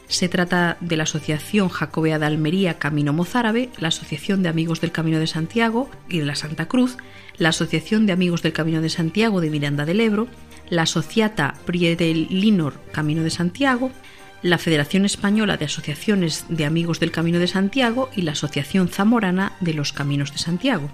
Se 0.09 0.31
trata 0.31 0.79
de 0.81 0.97
la 0.97 1.03
Asociación 1.03 1.69
Jacobea 1.69 2.19
de 2.19 2.25
Almería 2.25 2.79
Camino 2.79 3.13
Mozárabe, 3.13 3.69
la 3.79 3.89
Asociación 3.89 4.43
de 4.43 4.49
Amigos 4.49 4.81
del 4.81 4.91
Camino 4.91 5.19
de 5.19 5.27
Santiago 5.27 5.91
y 6.09 6.19
de 6.19 6.25
la 6.25 6.35
Santa 6.35 6.67
Cruz, 6.67 6.97
la 7.37 7.51
Asociación 7.51 8.07
de 8.07 8.13
Amigos 8.13 8.43
del 8.43 8.55
Camino 8.55 8.81
de 8.81 8.89
Santiago 8.89 9.43
de 9.43 9.51
Miranda 9.51 9.85
del 9.85 10.01
Ebro, 10.01 10.27
la 10.71 10.87
Sociata 10.87 11.55
Linor 11.69 12.81
Camino 12.91 13.23
de 13.23 13.31
Santiago, 13.31 13.93
la 14.43 14.57
Federación 14.57 15.05
Española 15.05 15.59
de 15.59 15.67
Asociaciones 15.67 16.47
de 16.49 16.65
Amigos 16.65 17.01
del 17.01 17.11
Camino 17.11 17.39
de 17.39 17.49
Santiago 17.49 18.09
y 18.17 18.23
la 18.23 18.33
Asociación 18.33 18.89
Zamorana 18.89 19.53
de 19.61 19.75
los 19.75 19.93
Caminos 19.93 20.33
de 20.33 20.39
Santiago. 20.39 20.91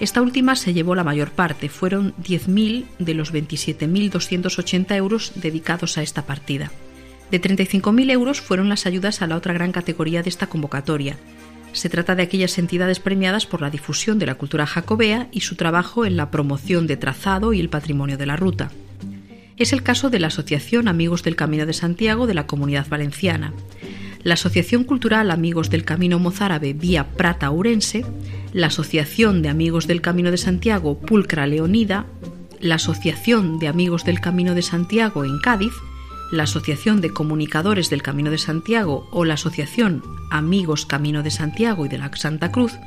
Esta 0.00 0.22
última 0.22 0.56
se 0.56 0.72
llevó 0.72 0.94
la 0.94 1.04
mayor 1.04 1.30
parte, 1.30 1.68
fueron 1.68 2.14
10.000 2.16 2.86
de 2.98 3.14
los 3.14 3.32
27.280 3.32 4.96
euros 4.96 5.32
dedicados 5.36 5.98
a 5.98 6.02
esta 6.02 6.24
partida. 6.24 6.72
De 7.30 7.40
35.000 7.40 8.10
euros 8.10 8.40
fueron 8.40 8.68
las 8.68 8.86
ayudas 8.86 9.22
a 9.22 9.26
la 9.26 9.36
otra 9.36 9.54
gran 9.54 9.72
categoría 9.72 10.22
de 10.22 10.28
esta 10.28 10.48
convocatoria. 10.48 11.16
Se 11.72 11.88
trata 11.88 12.16
de 12.16 12.24
aquellas 12.24 12.58
entidades 12.58 12.98
premiadas 12.98 13.46
por 13.46 13.60
la 13.60 13.70
difusión 13.70 14.18
de 14.18 14.26
la 14.26 14.34
cultura 14.34 14.66
jacobea 14.66 15.28
y 15.30 15.40
su 15.40 15.54
trabajo 15.54 16.04
en 16.04 16.16
la 16.16 16.30
promoción 16.30 16.86
de 16.86 16.96
trazado 16.96 17.52
y 17.52 17.60
el 17.60 17.68
patrimonio 17.68 18.18
de 18.18 18.26
la 18.26 18.36
ruta 18.36 18.70
es 19.60 19.74
el 19.74 19.82
caso 19.82 20.08
de 20.08 20.18
la 20.18 20.28
Asociación 20.28 20.88
Amigos 20.88 21.22
del 21.22 21.36
Camino 21.36 21.66
de 21.66 21.74
Santiago 21.74 22.26
de 22.26 22.32
la 22.32 22.46
Comunidad 22.46 22.88
Valenciana, 22.88 23.52
la 24.22 24.32
Asociación 24.34 24.84
Cultural 24.84 25.30
Amigos 25.30 25.68
del 25.68 25.84
Camino 25.84 26.18
Mozárabe 26.18 26.72
Vía 26.72 27.08
Prata 27.08 27.50
Urense, 27.50 28.06
la 28.54 28.68
Asociación 28.68 29.42
de 29.42 29.50
Amigos 29.50 29.86
del 29.86 30.00
Camino 30.00 30.30
de 30.30 30.38
Santiago 30.38 30.98
Pulcra 30.98 31.46
Leonida, 31.46 32.06
la 32.58 32.76
Asociación 32.76 33.58
de 33.58 33.68
Amigos 33.68 34.04
del 34.04 34.20
Camino 34.20 34.54
de 34.54 34.62
Santiago 34.62 35.26
en 35.26 35.38
Cádiz, 35.40 35.74
la 36.30 36.44
Asociación 36.44 37.00
de 37.00 37.12
Comunicadores 37.12 37.90
del 37.90 38.02
Camino 38.02 38.30
de 38.30 38.38
Santiago 38.38 39.08
o 39.10 39.24
la 39.24 39.34
Asociación 39.34 40.02
Amigos 40.30 40.86
Camino 40.86 41.22
de 41.22 41.30
Santiago 41.30 41.86
y 41.86 41.88
de 41.88 41.98
la 41.98 42.10
Santa 42.14 42.52
Cruz, 42.52 42.78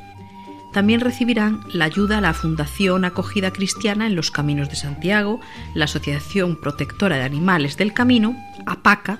también 0.74 1.02
recibirán 1.02 1.62
la 1.72 1.86
ayuda 1.86 2.18
a 2.18 2.22
la 2.22 2.34
Fundación 2.34 3.06
Acogida 3.06 3.52
Cristiana 3.52 4.08
en 4.08 4.16
los 4.16 4.32
Caminos 4.32 4.70
de 4.70 4.76
Santiago, 4.76 5.40
la 5.76 5.86
Asociación 5.86 6.60
Protectora 6.60 7.18
de 7.18 7.24
Animales 7.24 7.78
del 7.78 7.94
Camino, 7.94 8.36
APACA, 8.66 9.20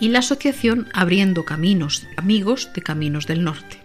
y 0.00 0.08
la 0.08 0.20
Asociación 0.20 0.88
Abriendo 0.94 1.44
Caminos, 1.44 2.06
Amigos 2.16 2.70
de 2.74 2.82
Caminos 2.82 3.26
del 3.26 3.44
Norte. 3.44 3.78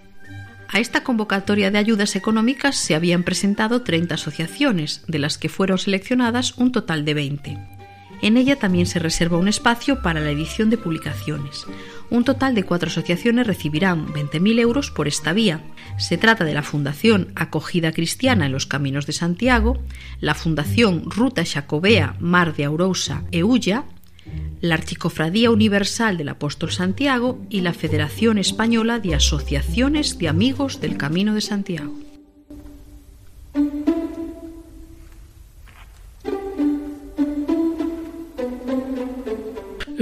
A 0.70 0.80
esta 0.80 1.04
convocatoria 1.04 1.70
de 1.70 1.78
ayudas 1.78 2.16
económicas 2.16 2.76
se 2.78 2.96
habían 2.96 3.24
presentado 3.24 3.84
30 3.84 4.16
asociaciones, 4.16 5.04
de 5.08 5.20
las 5.20 5.38
que 5.38 5.50
fueron 5.50 5.78
seleccionadas 5.78 6.58
un 6.58 6.72
total 6.72 7.06
de 7.06 7.14
20. 7.14 7.60
En 8.24 8.38
ella 8.38 8.56
también 8.56 8.86
se 8.86 9.00
reserva 9.00 9.38
un 9.38 9.50
espacio 9.50 10.02
para 10.02 10.22
la 10.22 10.32
edición 10.32 10.70
de 10.70 10.78
publicaciones. 10.78 11.66
Un 12.10 12.24
total 12.24 12.56
de 12.56 12.64
cuatro 12.64 12.88
asociaciones 12.88 13.46
recibirán 13.46 14.08
20.000 14.14 14.60
euros 14.62 14.92
por 14.92 15.10
esta 15.10 15.34
vía. 15.34 15.60
Se 15.98 16.18
trata 16.18 16.46
de 16.46 16.54
la 16.54 16.64
Fundación 16.64 17.34
Acogida 17.36 17.92
Cristiana 17.92 18.46
en 18.46 18.54
los 18.54 18.66
Caminos 18.66 19.06
de 19.08 19.12
Santiago, 19.12 19.78
la 20.22 20.36
Fundación 20.36 21.04
Ruta 21.12 21.44
Xacobea 21.44 22.16
Mar 22.22 22.56
de 22.56 22.64
Aurousa 22.64 23.26
Eulla, 23.34 23.84
la 24.62 24.76
Archicofradía 24.76 25.52
Universal 25.52 26.16
del 26.16 26.30
Apóstol 26.30 26.72
Santiago 26.72 27.42
y 27.50 27.60
la 27.60 27.74
Federación 27.74 28.38
Española 28.38 29.00
de 29.00 29.16
Asociaciones 29.16 30.18
de 30.18 30.30
Amigos 30.30 30.80
del 30.80 30.96
Camino 30.96 31.34
de 31.34 31.42
Santiago. 31.42 31.94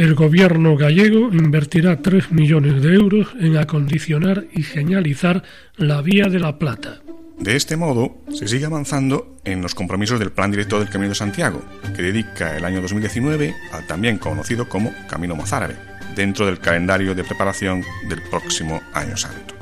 El 0.01 0.15
gobierno 0.15 0.75
gallego 0.77 1.31
invertirá 1.31 2.01
3 2.01 2.31
millones 2.31 2.81
de 2.81 2.95
euros 2.95 3.27
en 3.39 3.55
acondicionar 3.57 4.45
y 4.51 4.63
señalizar 4.63 5.43
la 5.77 6.01
Vía 6.01 6.25
de 6.25 6.39
la 6.39 6.57
Plata. 6.57 7.01
De 7.37 7.55
este 7.55 7.77
modo, 7.77 8.17
se 8.33 8.47
sigue 8.47 8.65
avanzando 8.65 9.37
en 9.45 9.61
los 9.61 9.75
compromisos 9.75 10.17
del 10.17 10.31
Plan 10.31 10.49
Director 10.49 10.79
del 10.79 10.89
Camino 10.89 11.09
de 11.09 11.15
Santiago, 11.15 11.61
que 11.95 12.01
dedica 12.01 12.57
el 12.57 12.65
año 12.65 12.81
2019 12.81 13.53
al 13.73 13.85
también 13.85 14.17
conocido 14.17 14.67
como 14.67 14.91
Camino 15.07 15.35
Mozárabe, 15.35 15.75
dentro 16.15 16.47
del 16.47 16.57
calendario 16.57 17.13
de 17.13 17.23
preparación 17.23 17.83
del 18.09 18.23
próximo 18.23 18.81
Año 18.93 19.15
Santo. 19.17 19.53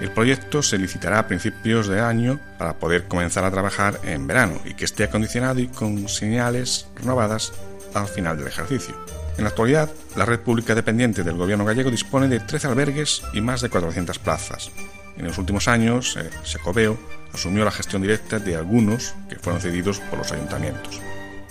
El 0.00 0.12
proyecto 0.12 0.62
se 0.62 0.78
licitará 0.78 1.18
a 1.18 1.26
principios 1.26 1.88
de 1.88 1.98
año 2.00 2.38
para 2.58 2.74
poder 2.74 3.08
comenzar 3.08 3.44
a 3.44 3.50
trabajar 3.50 3.98
en 4.04 4.28
verano 4.28 4.60
y 4.64 4.74
que 4.74 4.84
esté 4.84 5.02
acondicionado 5.02 5.58
y 5.58 5.66
con 5.66 6.08
señales 6.08 6.86
renovadas 6.94 7.52
al 7.92 8.06
final 8.06 8.38
del 8.38 8.46
ejercicio. 8.46 8.94
En 9.40 9.44
la 9.44 9.48
actualidad, 9.48 9.90
la 10.16 10.26
red 10.26 10.40
pública 10.40 10.74
dependiente 10.74 11.22
del 11.22 11.38
gobierno 11.38 11.64
gallego 11.64 11.90
dispone 11.90 12.28
de 12.28 12.40
13 12.40 12.66
albergues 12.66 13.22
y 13.32 13.40
más 13.40 13.62
de 13.62 13.70
400 13.70 14.18
plazas. 14.18 14.70
En 15.16 15.24
los 15.24 15.38
últimos 15.38 15.66
años, 15.66 16.14
eh, 16.18 16.28
Secoveo 16.42 16.98
asumió 17.32 17.64
la 17.64 17.70
gestión 17.70 18.02
directa 18.02 18.38
de 18.38 18.54
algunos 18.54 19.14
que 19.30 19.36
fueron 19.36 19.62
cedidos 19.62 19.98
por 19.98 20.18
los 20.18 20.30
ayuntamientos. 20.32 21.00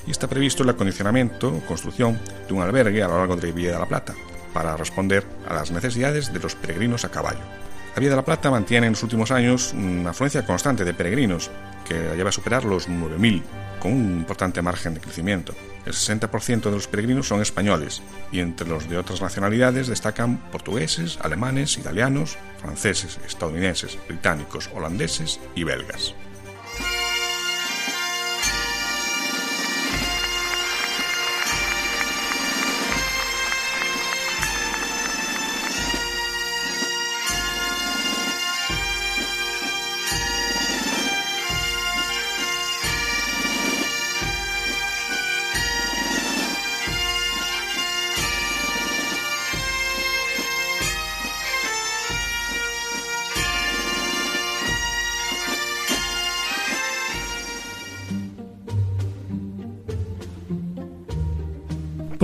Y 0.06 0.12
está 0.12 0.28
previsto 0.28 0.62
el 0.62 0.70
acondicionamiento 0.70 1.48
o 1.48 1.66
construcción 1.66 2.20
de 2.48 2.54
un 2.54 2.62
albergue 2.62 3.02
a 3.02 3.08
lo 3.08 3.18
largo 3.18 3.36
de 3.36 3.48
la 3.48 3.54
Vía 3.56 3.72
de 3.72 3.80
la 3.80 3.88
Plata, 3.88 4.14
para 4.54 4.78
responder 4.78 5.26
a 5.48 5.56
las 5.56 5.72
necesidades 5.72 6.32
de 6.32 6.38
los 6.38 6.54
peregrinos 6.54 7.06
a 7.06 7.10
caballo. 7.10 7.42
La 7.96 8.00
Vía 8.00 8.10
de 8.12 8.16
la 8.16 8.26
Plata 8.26 8.52
mantiene 8.52 8.88
en 8.88 8.94
los 8.94 9.04
últimos 9.04 9.32
años 9.32 9.74
una 9.74 10.12
afluencia 10.12 10.46
constante 10.46 10.86
de 10.86 10.94
peregrinos, 10.94 11.50
que 11.86 12.16
lleva 12.16 12.30
a 12.30 12.32
superar 12.32 12.64
los 12.64 12.88
9.000, 12.88 13.42
con 13.80 13.94
un 13.94 14.18
importante 14.20 14.62
margen 14.62 14.94
de 14.94 15.00
crecimiento. 15.00 15.54
El 15.86 15.94
60% 15.94 16.62
de 16.62 16.72
los 16.72 16.88
peregrinos 16.88 17.28
son 17.28 17.42
españoles 17.42 18.02
y 18.32 18.42
entre 18.42 18.68
los 18.68 18.88
de 18.90 18.98
otras 18.98 19.22
nacionalidades 19.22 19.88
destacan 19.88 20.38
portugueses, 20.52 21.18
alemanes, 21.22 21.78
italianos, 21.78 22.38
franceses, 22.62 23.20
estadounidenses, 23.26 23.98
británicos, 24.08 24.70
holandeses 24.74 25.40
y 25.56 25.64
belgas. 25.64 26.14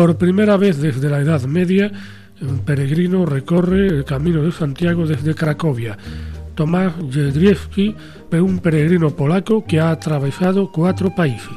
Por 0.05 0.19
primera 0.19 0.55
vez 0.55 0.77
desde 0.77 1.09
la 1.09 1.19
Edad 1.19 1.45
Media, 1.45 1.91
un 2.39 2.59
peregrino 2.59 3.25
recorre 3.25 3.87
el 3.87 4.05
camino 4.05 4.43
de 4.43 4.51
Santiago 4.51 5.07
desde 5.07 5.33
Cracovia. 5.33 5.97
Tomás 6.53 6.93
Jedrzejewski 7.09 7.95
fue 8.29 8.39
un 8.39 8.59
peregrino 8.59 9.09
polaco 9.15 9.65
que 9.65 9.79
ha 9.79 9.89
atravesado 9.89 10.71
cuatro 10.71 11.09
países. 11.15 11.49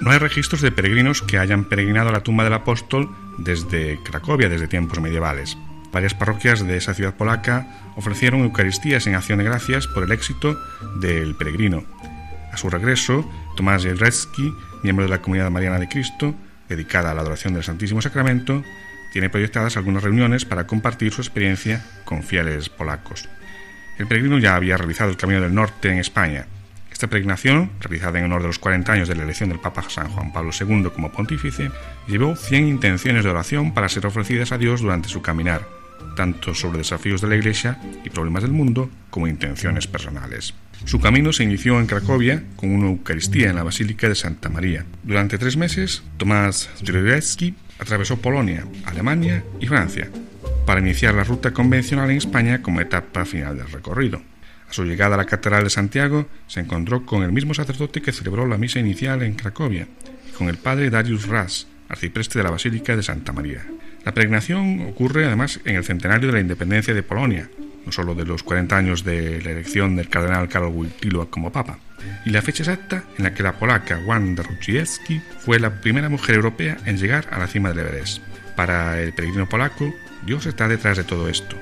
No 0.00 0.10
hay 0.10 0.18
registros 0.18 0.62
de 0.62 0.72
peregrinos 0.72 1.20
que 1.20 1.36
hayan 1.36 1.68
peregrinado 1.68 2.08
a 2.08 2.12
la 2.12 2.22
tumba 2.22 2.42
del 2.42 2.54
apóstol 2.54 3.10
desde 3.36 4.02
Cracovia, 4.02 4.48
desde 4.48 4.66
tiempos 4.66 4.98
medievales. 4.98 5.58
Varias 5.92 6.14
parroquias 6.14 6.66
de 6.66 6.78
esa 6.78 6.94
ciudad 6.94 7.18
polaca 7.18 7.92
ofrecieron 7.96 8.40
Eucaristías 8.40 9.06
en 9.08 9.14
acción 9.14 9.40
de 9.40 9.44
gracias 9.44 9.86
por 9.86 10.04
el 10.04 10.12
éxito 10.12 10.58
del 11.02 11.34
peregrino. 11.34 11.84
A 12.50 12.56
su 12.56 12.70
regreso, 12.70 13.30
Tomás 13.58 13.82
Jedrzejewski, 13.82 14.54
miembro 14.84 15.04
de 15.04 15.10
la 15.10 15.20
Comunidad 15.20 15.50
Mariana 15.50 15.78
de 15.78 15.90
Cristo, 15.90 16.34
dedicada 16.70 17.10
a 17.10 17.14
la 17.14 17.20
adoración 17.20 17.52
del 17.52 17.64
Santísimo 17.64 18.00
Sacramento, 18.00 18.64
tiene 19.12 19.28
proyectadas 19.28 19.76
algunas 19.76 20.02
reuniones 20.02 20.46
para 20.46 20.66
compartir 20.66 21.12
su 21.12 21.20
experiencia 21.20 21.84
con 22.04 22.22
fieles 22.22 22.70
polacos. 22.70 23.28
El 23.98 24.06
peregrino 24.06 24.38
ya 24.38 24.56
había 24.56 24.78
realizado 24.78 25.10
el 25.10 25.16
Camino 25.16 25.40
del 25.40 25.54
Norte 25.54 25.90
en 25.90 25.98
España. 25.98 26.46
Esta 26.90 27.08
peregrinación, 27.08 27.72
realizada 27.80 28.18
en 28.18 28.26
honor 28.26 28.42
de 28.42 28.48
los 28.48 28.58
40 28.58 28.92
años 28.92 29.08
de 29.08 29.16
la 29.16 29.24
elección 29.24 29.48
del 29.48 29.58
Papa 29.58 29.84
San 29.88 30.08
Juan 30.08 30.32
Pablo 30.32 30.52
II 30.58 30.90
como 30.94 31.12
pontífice, 31.12 31.70
llevó 32.06 32.36
100 32.36 32.68
intenciones 32.68 33.24
de 33.24 33.30
oración 33.30 33.74
para 33.74 33.88
ser 33.88 34.06
ofrecidas 34.06 34.52
a 34.52 34.58
Dios 34.58 34.80
durante 34.80 35.08
su 35.08 35.20
caminar, 35.22 35.79
tanto 36.16 36.54
sobre 36.54 36.78
desafíos 36.78 37.20
de 37.20 37.28
la 37.28 37.36
Iglesia 37.36 37.78
y 38.04 38.10
problemas 38.10 38.42
del 38.42 38.52
mundo 38.52 38.90
como 39.10 39.26
intenciones 39.26 39.86
personales. 39.86 40.54
Su 40.84 41.00
camino 41.00 41.32
se 41.32 41.44
inició 41.44 41.78
en 41.78 41.86
Cracovia 41.86 42.42
con 42.56 42.70
una 42.70 42.86
Eucaristía 42.86 43.50
en 43.50 43.56
la 43.56 43.62
Basílica 43.62 44.08
de 44.08 44.14
Santa 44.14 44.48
María. 44.48 44.86
Durante 45.02 45.38
tres 45.38 45.56
meses, 45.56 46.02
Tomás 46.16 46.70
Zdrojewski 46.78 47.54
atravesó 47.78 48.18
Polonia, 48.18 48.66
Alemania 48.84 49.44
y 49.60 49.66
Francia 49.66 50.10
para 50.66 50.80
iniciar 50.80 51.14
la 51.14 51.24
ruta 51.24 51.52
convencional 51.52 52.10
en 52.10 52.16
España 52.16 52.62
como 52.62 52.80
etapa 52.80 53.24
final 53.24 53.58
del 53.58 53.70
recorrido. 53.70 54.22
A 54.68 54.72
su 54.72 54.84
llegada 54.84 55.16
a 55.16 55.18
la 55.18 55.26
Catedral 55.26 55.64
de 55.64 55.70
Santiago 55.70 56.28
se 56.46 56.60
encontró 56.60 57.04
con 57.04 57.22
el 57.22 57.32
mismo 57.32 57.54
sacerdote 57.54 58.00
que 58.00 58.12
celebró 58.12 58.46
la 58.46 58.56
misa 58.56 58.78
inicial 58.78 59.22
en 59.22 59.34
Cracovia 59.34 59.88
con 60.38 60.48
el 60.48 60.56
padre 60.56 60.88
Darius 60.88 61.26
Ras, 61.26 61.66
arcipreste 61.88 62.38
de 62.38 62.44
la 62.44 62.50
Basílica 62.50 62.96
de 62.96 63.02
Santa 63.02 63.32
María. 63.32 63.66
La 64.04 64.12
peregrinación 64.12 64.80
ocurre 64.88 65.26
además 65.26 65.60
en 65.64 65.76
el 65.76 65.84
centenario 65.84 66.28
de 66.28 66.34
la 66.34 66.40
independencia 66.40 66.94
de 66.94 67.02
Polonia, 67.02 67.50
no 67.84 67.92
solo 67.92 68.14
de 68.14 68.24
los 68.24 68.42
40 68.42 68.76
años 68.76 69.04
de 69.04 69.42
la 69.42 69.50
elección 69.50 69.96
del 69.96 70.08
cardenal 70.08 70.48
Karol 70.48 70.72
Wojtyła 70.72 71.30
como 71.30 71.52
papa, 71.52 71.78
y 72.24 72.30
la 72.30 72.42
fecha 72.42 72.62
exacta 72.62 73.04
en 73.18 73.24
la 73.24 73.34
que 73.34 73.42
la 73.42 73.58
polaca 73.58 73.98
Wanda 74.06 74.42
Ruciewski 74.42 75.20
fue 75.40 75.60
la 75.60 75.80
primera 75.80 76.08
mujer 76.08 76.36
europea 76.36 76.78
en 76.86 76.96
llegar 76.96 77.28
a 77.30 77.38
la 77.38 77.46
cima 77.46 77.70
del 77.70 77.80
Everest. 77.80 78.22
Para 78.56 79.00
el 79.00 79.12
peregrino 79.12 79.48
polaco, 79.48 79.92
Dios 80.24 80.46
está 80.46 80.68
detrás 80.68 80.96
de 80.96 81.04
todo 81.04 81.28
esto. 81.28 81.56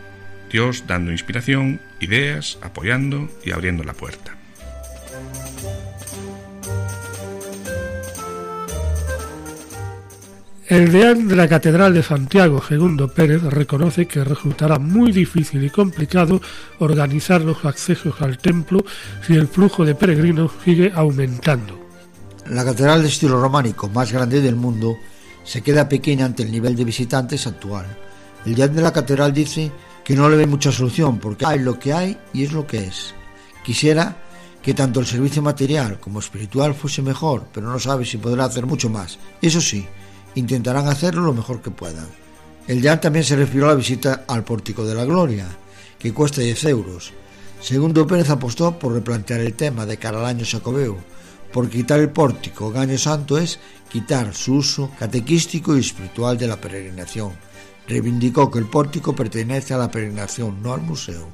Dios 0.50 0.84
dando 0.86 1.12
inspiración, 1.12 1.80
ideas, 2.00 2.58
apoyando 2.62 3.30
y 3.44 3.50
abriendo 3.50 3.84
la 3.84 3.92
puerta. 3.92 4.37
El 10.68 10.92
deán 10.92 11.26
de 11.26 11.34
la 11.34 11.48
Catedral 11.48 11.94
de 11.94 12.02
Santiago, 12.02 12.62
Segundo 12.62 13.08
Pérez, 13.08 13.42
reconoce 13.42 14.04
que 14.04 14.22
resultará 14.22 14.78
muy 14.78 15.12
difícil 15.12 15.64
y 15.64 15.70
complicado 15.70 16.42
organizar 16.80 17.40
los 17.40 17.64
accesos 17.64 18.20
al 18.20 18.36
templo 18.36 18.84
si 19.26 19.32
el 19.32 19.48
flujo 19.48 19.86
de 19.86 19.94
peregrinos 19.94 20.52
sigue 20.62 20.92
aumentando. 20.94 21.80
La 22.50 22.66
catedral 22.66 23.00
de 23.00 23.08
estilo 23.08 23.40
románico 23.40 23.88
más 23.88 24.12
grande 24.12 24.42
del 24.42 24.56
mundo 24.56 24.98
se 25.42 25.62
queda 25.62 25.88
pequeña 25.88 26.26
ante 26.26 26.42
el 26.42 26.52
nivel 26.52 26.76
de 26.76 26.84
visitantes 26.84 27.46
actual. 27.46 27.86
El 28.44 28.54
deán 28.54 28.74
de 28.74 28.82
la 28.82 28.92
catedral 28.92 29.32
dice 29.32 29.72
que 30.04 30.16
no 30.16 30.28
le 30.28 30.36
ve 30.36 30.46
mucha 30.46 30.70
solución 30.70 31.18
porque 31.18 31.46
hay 31.46 31.60
lo 31.60 31.78
que 31.78 31.94
hay 31.94 32.18
y 32.34 32.44
es 32.44 32.52
lo 32.52 32.66
que 32.66 32.84
es. 32.84 33.14
Quisiera 33.64 34.18
que 34.60 34.74
tanto 34.74 35.00
el 35.00 35.06
servicio 35.06 35.40
material 35.40 35.98
como 35.98 36.18
espiritual 36.18 36.74
fuese 36.74 37.00
mejor, 37.00 37.46
pero 37.54 37.70
no 37.70 37.78
sabe 37.78 38.04
si 38.04 38.18
podrá 38.18 38.44
hacer 38.44 38.66
mucho 38.66 38.90
más. 38.90 39.18
Eso 39.40 39.62
sí, 39.62 39.86
intentarán 40.38 40.88
hacerlo 40.88 41.22
lo 41.22 41.34
mejor 41.34 41.60
que 41.60 41.70
puedan. 41.70 42.06
El 42.66 42.80
deán 42.82 43.00
también 43.00 43.24
se 43.24 43.36
refirió 43.36 43.64
a 43.64 43.68
la 43.68 43.74
visita 43.74 44.24
al 44.28 44.44
Pórtico 44.44 44.84
de 44.84 44.94
la 44.94 45.04
Gloria, 45.04 45.46
que 45.98 46.12
cuesta 46.12 46.40
10 46.40 46.64
euros. 46.64 47.12
Segundo 47.60 48.06
Pérez 48.06 48.30
apostó 48.30 48.78
por 48.78 48.92
replantear 48.92 49.40
el 49.40 49.54
tema 49.54 49.84
de 49.84 49.96
cara 49.96 50.20
al 50.20 50.26
año 50.26 50.44
Sacobeo, 50.44 50.96
porque 51.52 51.78
quitar 51.78 51.98
el 51.98 52.10
pórtico 52.10 52.70
en 52.70 52.76
año 52.78 52.98
santo 52.98 53.38
es 53.38 53.58
quitar 53.90 54.34
su 54.34 54.56
uso 54.56 54.90
catequístico 54.98 55.76
y 55.76 55.80
espiritual 55.80 56.36
de 56.38 56.46
la 56.46 56.60
peregrinación. 56.60 57.32
Reivindicó 57.88 58.50
que 58.50 58.58
el 58.58 58.66
pórtico 58.66 59.16
pertenece 59.16 59.72
a 59.74 59.78
la 59.78 59.90
peregrinación, 59.90 60.62
no 60.62 60.74
al 60.74 60.82
museo. 60.82 61.26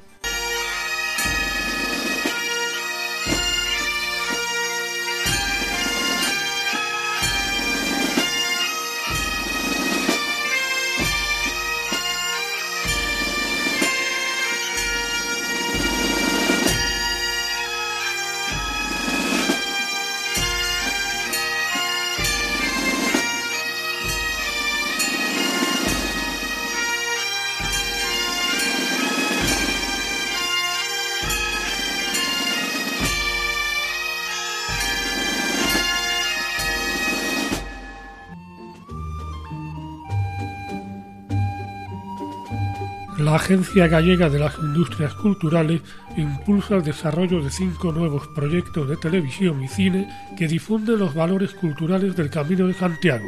Agencia 43.44 43.88
Gallega 43.88 44.30
de 44.30 44.38
las 44.38 44.56
Industrias 44.58 45.12
Culturales 45.12 45.82
impulsa 46.16 46.76
el 46.76 46.82
desarrollo 46.82 47.42
de 47.42 47.50
cinco 47.50 47.92
nuevos 47.92 48.26
proyectos 48.28 48.88
de 48.88 48.96
televisión 48.96 49.62
y 49.62 49.68
cine 49.68 50.08
que 50.38 50.48
difunden 50.48 50.98
los 50.98 51.14
valores 51.14 51.52
culturales 51.52 52.16
del 52.16 52.30
Camino 52.30 52.66
de 52.66 52.72
Santiago. 52.72 53.26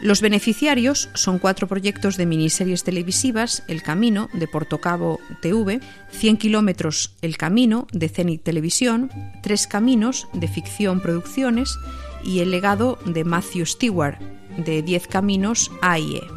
Los 0.00 0.20
beneficiarios 0.20 1.08
son 1.14 1.40
cuatro 1.40 1.66
proyectos 1.66 2.16
de 2.16 2.26
miniseries 2.26 2.84
televisivas, 2.84 3.64
El 3.66 3.82
Camino, 3.82 4.28
de 4.34 4.46
Portocabo 4.46 5.18
TV, 5.42 5.80
100 6.12 6.36
kilómetros 6.36 7.16
El 7.20 7.36
Camino, 7.36 7.88
de 7.90 8.08
Zenit 8.08 8.44
Televisión, 8.44 9.10
Tres 9.42 9.66
Caminos, 9.66 10.28
de 10.32 10.46
Ficción 10.46 11.00
Producciones, 11.00 11.76
y 12.22 12.38
El 12.38 12.52
Legado, 12.52 13.00
de 13.04 13.24
Matthew 13.24 13.66
Stewart, 13.66 14.20
de 14.58 14.82
Diez 14.82 15.08
Caminos 15.08 15.72
AIE. 15.82 16.35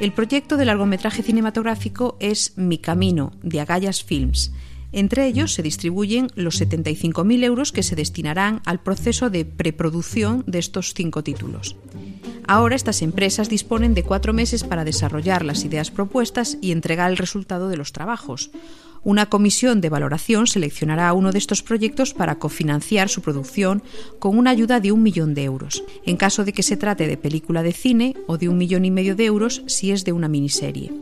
El 0.00 0.12
proyecto 0.12 0.56
de 0.56 0.64
largometraje 0.64 1.24
cinematográfico 1.24 2.16
es 2.20 2.52
Mi 2.56 2.78
Camino, 2.78 3.32
de 3.42 3.60
Agallas 3.60 4.04
Films. 4.04 4.52
Entre 4.92 5.26
ellos 5.26 5.52
se 5.52 5.62
distribuyen 5.62 6.28
los 6.36 6.60
75.000 6.60 7.42
euros 7.44 7.72
que 7.72 7.82
se 7.82 7.96
destinarán 7.96 8.62
al 8.64 8.80
proceso 8.80 9.28
de 9.28 9.44
preproducción 9.44 10.44
de 10.46 10.60
estos 10.60 10.94
cinco 10.94 11.24
títulos. 11.24 11.74
Ahora 12.46 12.76
estas 12.76 13.02
empresas 13.02 13.48
disponen 13.48 13.92
de 13.92 14.04
cuatro 14.04 14.32
meses 14.32 14.62
para 14.62 14.84
desarrollar 14.84 15.44
las 15.44 15.64
ideas 15.64 15.90
propuestas 15.90 16.58
y 16.62 16.70
entregar 16.70 17.10
el 17.10 17.16
resultado 17.16 17.68
de 17.68 17.76
los 17.76 17.92
trabajos. 17.92 18.52
Una 19.04 19.26
comisión 19.26 19.80
de 19.80 19.88
valoración 19.88 20.46
seleccionará 20.46 21.12
uno 21.12 21.32
de 21.32 21.38
estos 21.38 21.62
proyectos 21.62 22.14
para 22.14 22.38
cofinanciar 22.38 23.08
su 23.08 23.22
producción 23.22 23.82
con 24.18 24.36
una 24.36 24.50
ayuda 24.50 24.80
de 24.80 24.92
un 24.92 25.02
millón 25.02 25.34
de 25.34 25.44
euros, 25.44 25.84
en 26.04 26.16
caso 26.16 26.44
de 26.44 26.52
que 26.52 26.62
se 26.62 26.76
trate 26.76 27.06
de 27.06 27.16
película 27.16 27.62
de 27.62 27.72
cine 27.72 28.14
o 28.26 28.38
de 28.38 28.48
un 28.48 28.58
millón 28.58 28.84
y 28.84 28.90
medio 28.90 29.14
de 29.16 29.26
euros 29.26 29.62
si 29.66 29.92
es 29.92 30.04
de 30.04 30.12
una 30.12 30.28
miniserie. 30.28 30.92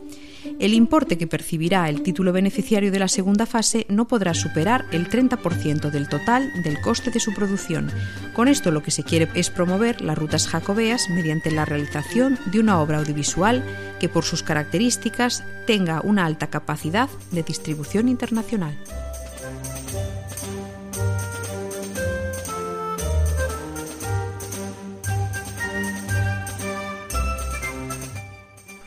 El 0.58 0.72
importe 0.72 1.18
que 1.18 1.26
percibirá 1.26 1.88
el 1.90 2.02
título 2.02 2.32
beneficiario 2.32 2.90
de 2.90 2.98
la 2.98 3.08
segunda 3.08 3.44
fase 3.44 3.84
no 3.90 4.08
podrá 4.08 4.32
superar 4.32 4.86
el 4.90 5.10
30% 5.10 5.90
del 5.90 6.08
total 6.08 6.50
del 6.62 6.80
coste 6.80 7.10
de 7.10 7.20
su 7.20 7.34
producción. 7.34 7.90
Con 8.32 8.48
esto 8.48 8.70
lo 8.70 8.82
que 8.82 8.90
se 8.90 9.02
quiere 9.02 9.28
es 9.34 9.50
promover 9.50 10.00
las 10.00 10.16
rutas 10.16 10.48
jacobeas 10.48 11.10
mediante 11.10 11.50
la 11.50 11.66
realización 11.66 12.38
de 12.46 12.60
una 12.60 12.80
obra 12.80 12.98
audiovisual 12.98 13.62
que 14.00 14.08
por 14.08 14.24
sus 14.24 14.42
características 14.42 15.44
tenga 15.66 16.00
una 16.00 16.24
alta 16.24 16.46
capacidad 16.46 17.10
de 17.32 17.42
distribución 17.42 18.08
internacional. 18.08 18.78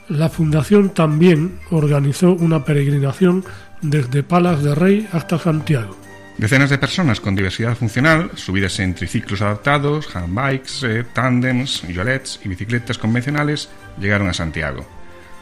La 0.09 0.27
Fundación 0.27 0.89
también 0.89 1.59
organizó 1.69 2.33
una 2.33 2.65
peregrinación 2.65 3.45
desde 3.83 4.23
Palas 4.23 4.63
de 4.63 4.73
Rey 4.73 5.07
hasta 5.11 5.37
Santiago. 5.37 5.95
Decenas 6.39 6.71
de 6.71 6.79
personas 6.79 7.19
con 7.19 7.35
diversidad 7.35 7.75
funcional, 7.75 8.31
subidas 8.33 8.79
en 8.79 8.95
triciclos 8.95 9.43
adaptados, 9.43 10.15
handbikes, 10.15 10.83
eh, 10.83 11.05
tándems, 11.13 11.83
yolets 11.87 12.39
y 12.43 12.49
bicicletas 12.49 12.97
convencionales, 12.97 13.69
llegaron 13.99 14.27
a 14.27 14.33
Santiago. 14.33 14.83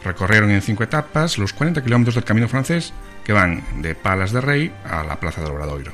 Recorrieron 0.04 0.50
en 0.50 0.60
cinco 0.60 0.84
etapas 0.84 1.38
los 1.38 1.54
40 1.54 1.82
kilómetros 1.82 2.16
del 2.16 2.24
camino 2.24 2.46
francés 2.46 2.92
que 3.24 3.32
van 3.32 3.62
de 3.80 3.94
Palas 3.94 4.32
de 4.32 4.42
Rey 4.42 4.72
a 4.84 5.02
la 5.02 5.18
Plaza 5.18 5.40
del 5.40 5.52
Obradoiro. 5.52 5.92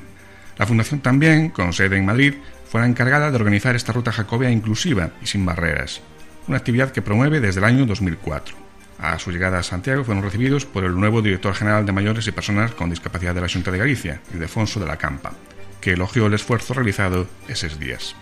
La 0.59 0.67
Fundación 0.67 0.99
también, 0.99 1.51
con 1.51 1.73
sede 1.73 1.97
en 1.97 2.07
Madrid, 2.07 2.35
fue 2.69 2.81
la 2.81 2.89
encargada 2.89 3.31
de 3.31 3.37
organizar 3.37 3.77
esta 3.77 3.93
ruta 3.93 4.11
jacobea 4.11 4.51
inclusiva 4.51 5.11
y 5.23 5.27
sin 5.27 5.47
barreras, 5.47 6.01
una 6.49 6.57
actividad 6.57 6.91
que 6.91 7.03
promueve 7.03 7.39
desde 7.39 7.61
el 7.61 7.67
año 7.67 7.87
2004. 7.87 8.64
A 8.99 9.19
su 9.19 9.31
llegada 9.31 9.59
a 9.59 9.63
Santiago 9.63 10.05
fueron 10.05 10.23
recibidos 10.23 10.67
por 10.67 10.85
el 10.85 10.99
nuevo 10.99 11.23
director 11.23 11.55
general 11.55 11.85
de 11.85 11.93
mayores 11.93 12.27
y 12.27 12.33
personas 12.33 12.73
con 12.73 12.91
discapacidad 12.91 13.35
de 13.35 13.41
la 13.41 13.49
Junta 13.49 13.71
de 13.71 13.79
Galicia, 13.79 14.21
Ildefonso 14.33 14.81
de 14.81 14.87
la 14.87 14.97
Campa, 14.97 15.33
que 15.81 15.93
elogió 15.93 16.27
el 16.27 16.35
esfuerzo 16.35 16.75
realizado 16.75 17.27
esos 17.49 17.79
días. 17.79 18.15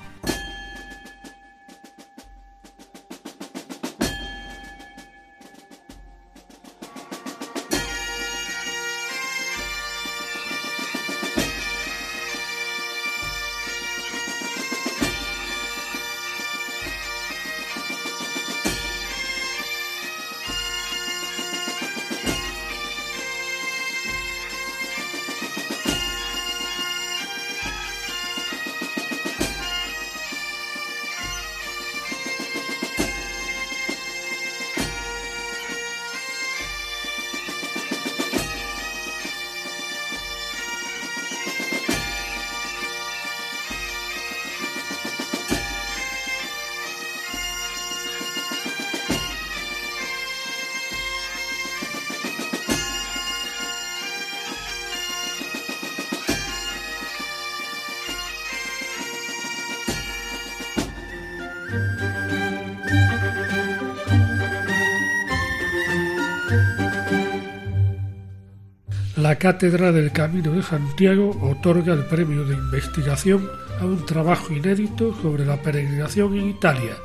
La 69.33 69.39
Cátedra 69.39 69.93
del 69.93 70.13
Camino 70.13 70.53
de 70.53 70.63
Santiago 70.63 71.31
otorga 71.41 71.95
el 71.95 72.05
premio 72.05 72.45
de 72.45 72.55
investigación 72.55 73.49
a 73.81 73.87
un 73.87 74.05
trabajo 74.05 74.53
inédito 74.53 75.19
sobre 75.23 75.47
la 75.47 75.57
peregrinación 75.57 76.37
en 76.37 76.51
Italia. 76.51 76.97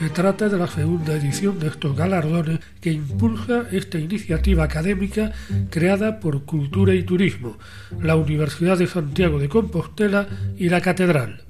Se 0.00 0.10
trata 0.10 0.48
de 0.48 0.58
la 0.58 0.66
segunda 0.66 1.12
edición 1.12 1.60
de 1.60 1.68
estos 1.68 1.96
galardones 1.96 2.58
que 2.80 2.90
impulsa 2.90 3.66
esta 3.70 4.00
iniciativa 4.00 4.64
académica 4.64 5.30
creada 5.70 6.18
por 6.18 6.44
Cultura 6.44 6.92
y 6.92 7.04
Turismo, 7.04 7.56
la 8.02 8.16
Universidad 8.16 8.76
de 8.76 8.88
Santiago 8.88 9.38
de 9.38 9.48
Compostela 9.48 10.26
y 10.58 10.68
la 10.68 10.80
Catedral. 10.80 11.44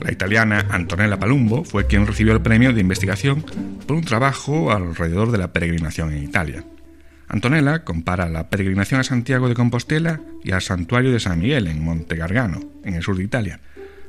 La 0.00 0.10
italiana 0.10 0.66
Antonella 0.68 1.16
Palumbo 1.16 1.62
fue 1.62 1.86
quien 1.86 2.08
recibió 2.08 2.32
el 2.32 2.42
premio 2.42 2.72
de 2.72 2.80
investigación 2.80 3.44
por 3.86 3.98
un 3.98 4.02
trabajo 4.02 4.72
alrededor 4.72 5.30
de 5.30 5.38
la 5.38 5.52
peregrinación 5.52 6.12
en 6.12 6.24
Italia. 6.24 6.64
Antonella 7.28 7.84
compara 7.84 8.28
la 8.30 8.48
peregrinación 8.48 9.00
a 9.00 9.04
Santiago 9.04 9.48
de 9.48 9.54
Compostela 9.54 10.20
y 10.42 10.52
al 10.52 10.62
santuario 10.62 11.12
de 11.12 11.20
San 11.20 11.38
Miguel 11.38 11.66
en 11.66 11.84
Monte 11.84 12.16
Gargano, 12.16 12.60
en 12.84 12.94
el 12.94 13.02
sur 13.02 13.16
de 13.16 13.24
Italia. 13.24 13.60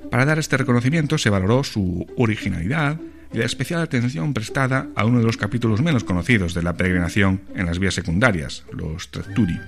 Para 0.09 0.26
dar 0.26 0.39
este 0.39 0.55
reconocimiento 0.55 1.17
se 1.17 1.30
valoró 1.30 1.65
su 1.65 2.07
originalidad 2.17 2.97
y 3.34 3.38
la 3.38 3.45
especial 3.45 3.82
atención 3.82 4.34
prestada 4.34 4.88
a 4.95 5.05
uno 5.05 5.20
de 5.20 5.26
los 5.26 5.38
capítulos 5.38 5.82
menos 5.82 6.05
conocidos 6.05 6.53
de 6.53 6.63
la 6.63 6.74
peregrinación 6.74 7.41
en 7.55 7.65
las 7.65 7.78
vías 7.78 7.93
secundarias, 7.93 8.63
los 8.72 9.11
Trattori, 9.11 9.59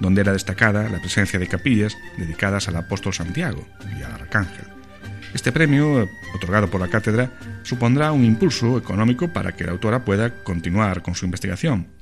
donde 0.00 0.22
era 0.22 0.32
destacada 0.32 0.88
la 0.88 0.98
presencia 0.98 1.38
de 1.38 1.46
capillas 1.46 1.96
dedicadas 2.18 2.66
al 2.68 2.76
apóstol 2.76 3.14
Santiago 3.14 3.64
y 3.96 4.02
al 4.02 4.12
arcángel. 4.12 4.66
Este 5.32 5.52
premio, 5.52 6.08
otorgado 6.34 6.68
por 6.68 6.80
la 6.80 6.88
cátedra, 6.88 7.30
supondrá 7.62 8.10
un 8.10 8.24
impulso 8.24 8.76
económico 8.76 9.32
para 9.32 9.52
que 9.52 9.64
la 9.64 9.72
autora 9.72 10.04
pueda 10.04 10.42
continuar 10.42 11.02
con 11.02 11.14
su 11.14 11.26
investigación 11.26 11.97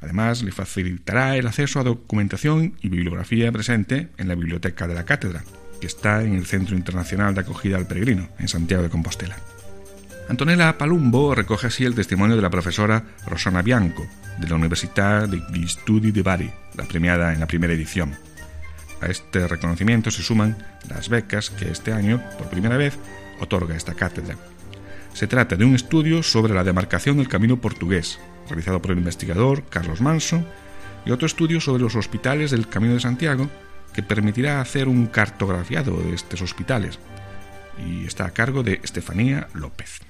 Además, 0.00 0.42
le 0.42 0.52
facilitará 0.52 1.36
el 1.36 1.46
acceso 1.46 1.80
a 1.80 1.84
documentación 1.84 2.74
y 2.80 2.88
bibliografía 2.88 3.52
presente 3.52 4.08
en 4.16 4.28
la 4.28 4.34
biblioteca 4.34 4.88
de 4.88 4.94
la 4.94 5.04
cátedra, 5.04 5.44
que 5.80 5.86
está 5.86 6.22
en 6.22 6.34
el 6.34 6.46
Centro 6.46 6.76
Internacional 6.76 7.34
de 7.34 7.42
Acogida 7.42 7.76
al 7.76 7.86
Peregrino, 7.86 8.28
en 8.38 8.48
Santiago 8.48 8.82
de 8.82 8.90
Compostela. 8.90 9.36
Antonella 10.28 10.78
Palumbo 10.78 11.34
recoge 11.34 11.66
así 11.66 11.84
el 11.84 11.94
testimonio 11.94 12.36
de 12.36 12.42
la 12.42 12.50
profesora 12.50 13.04
Rosana 13.26 13.62
Bianco, 13.62 14.06
de 14.38 14.48
la 14.48 14.54
Universidad 14.54 15.28
de 15.28 15.68
Studi 15.68 16.12
di 16.12 16.22
Bari, 16.22 16.50
la 16.76 16.84
premiada 16.84 17.32
en 17.34 17.40
la 17.40 17.46
primera 17.46 17.72
edición. 17.72 18.14
A 19.00 19.06
este 19.06 19.48
reconocimiento 19.48 20.10
se 20.10 20.22
suman 20.22 20.56
las 20.88 21.08
becas 21.08 21.50
que 21.50 21.70
este 21.70 21.92
año, 21.92 22.22
por 22.38 22.48
primera 22.48 22.76
vez, 22.76 22.96
otorga 23.40 23.74
esta 23.74 23.94
cátedra. 23.94 24.36
Se 25.12 25.26
trata 25.26 25.56
de 25.56 25.64
un 25.64 25.74
estudio 25.74 26.22
sobre 26.22 26.54
la 26.54 26.64
demarcación 26.64 27.18
del 27.18 27.28
camino 27.28 27.60
portugués, 27.60 28.18
realizado 28.48 28.80
por 28.80 28.92
el 28.92 28.98
investigador 28.98 29.64
Carlos 29.64 30.00
Manso, 30.00 30.44
y 31.04 31.10
otro 31.10 31.26
estudio 31.26 31.60
sobre 31.60 31.82
los 31.82 31.96
hospitales 31.96 32.50
del 32.50 32.68
Camino 32.68 32.94
de 32.94 33.00
Santiago, 33.00 33.48
que 33.92 34.02
permitirá 34.02 34.60
hacer 34.60 34.88
un 34.88 35.06
cartografiado 35.06 35.96
de 35.96 36.14
estos 36.14 36.42
hospitales, 36.42 36.98
y 37.86 38.06
está 38.06 38.26
a 38.26 38.30
cargo 38.30 38.62
de 38.62 38.80
Estefanía 38.82 39.48
López. 39.54 40.00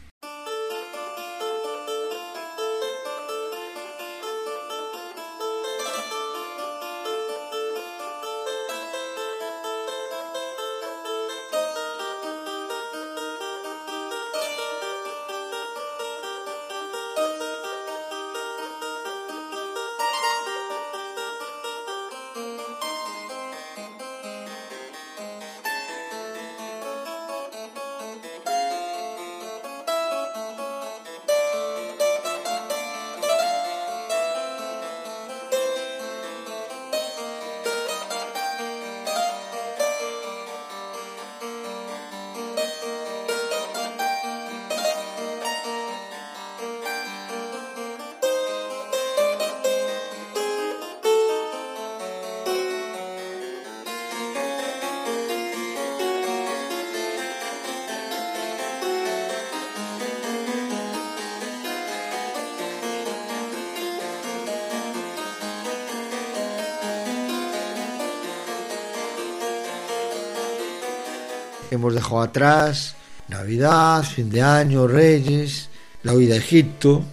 Hemos 71.71 71.95
dejado 71.95 72.21
atrás 72.23 72.97
Navidad, 73.31 74.03
fin 74.03 74.29
de 74.29 74.43
año, 74.43 74.89
Reyes, 74.89 75.71
la 76.03 76.15
huida 76.15 76.35
a 76.35 76.39
Egipto. 76.39 77.05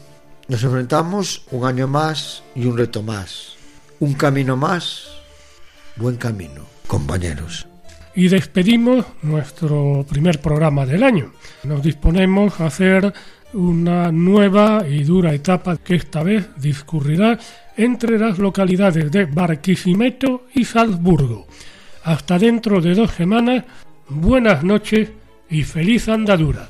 Nos 0.47 0.63
enfrentamos 0.63 1.43
un 1.51 1.65
año 1.65 1.87
más 1.87 2.41
y 2.55 2.65
un 2.65 2.75
reto 2.75 3.03
más. 3.03 3.55
Un 3.99 4.15
camino 4.15 4.57
más, 4.57 5.09
buen 5.95 6.17
camino, 6.17 6.65
compañeros. 6.87 7.67
Y 8.15 8.29
despedimos 8.29 9.05
nuestro 9.21 10.03
primer 10.09 10.41
programa 10.41 10.87
del 10.87 11.03
año. 11.03 11.33
Nos 11.63 11.83
disponemos 11.83 12.59
a 12.59 12.65
hacer 12.65 13.13
una 13.53 14.11
nueva 14.11 14.85
y 14.87 15.03
dura 15.03 15.33
etapa 15.33 15.77
que 15.77 15.95
esta 15.95 16.23
vez 16.23 16.47
discurrirá 16.57 17.37
entre 17.75 18.17
las 18.17 18.39
localidades 18.39 19.11
de 19.11 19.25
Barquisimeto 19.25 20.47
y 20.53 20.65
Salzburgo 20.65 21.47
Hasta 22.03 22.39
dentro 22.39 22.81
de 22.81 22.95
dos 22.95 23.11
semanas, 23.11 23.63
buenas 24.09 24.63
noches 24.63 25.11
y 25.49 25.63
feliz 25.63 26.09
andadura. 26.09 26.69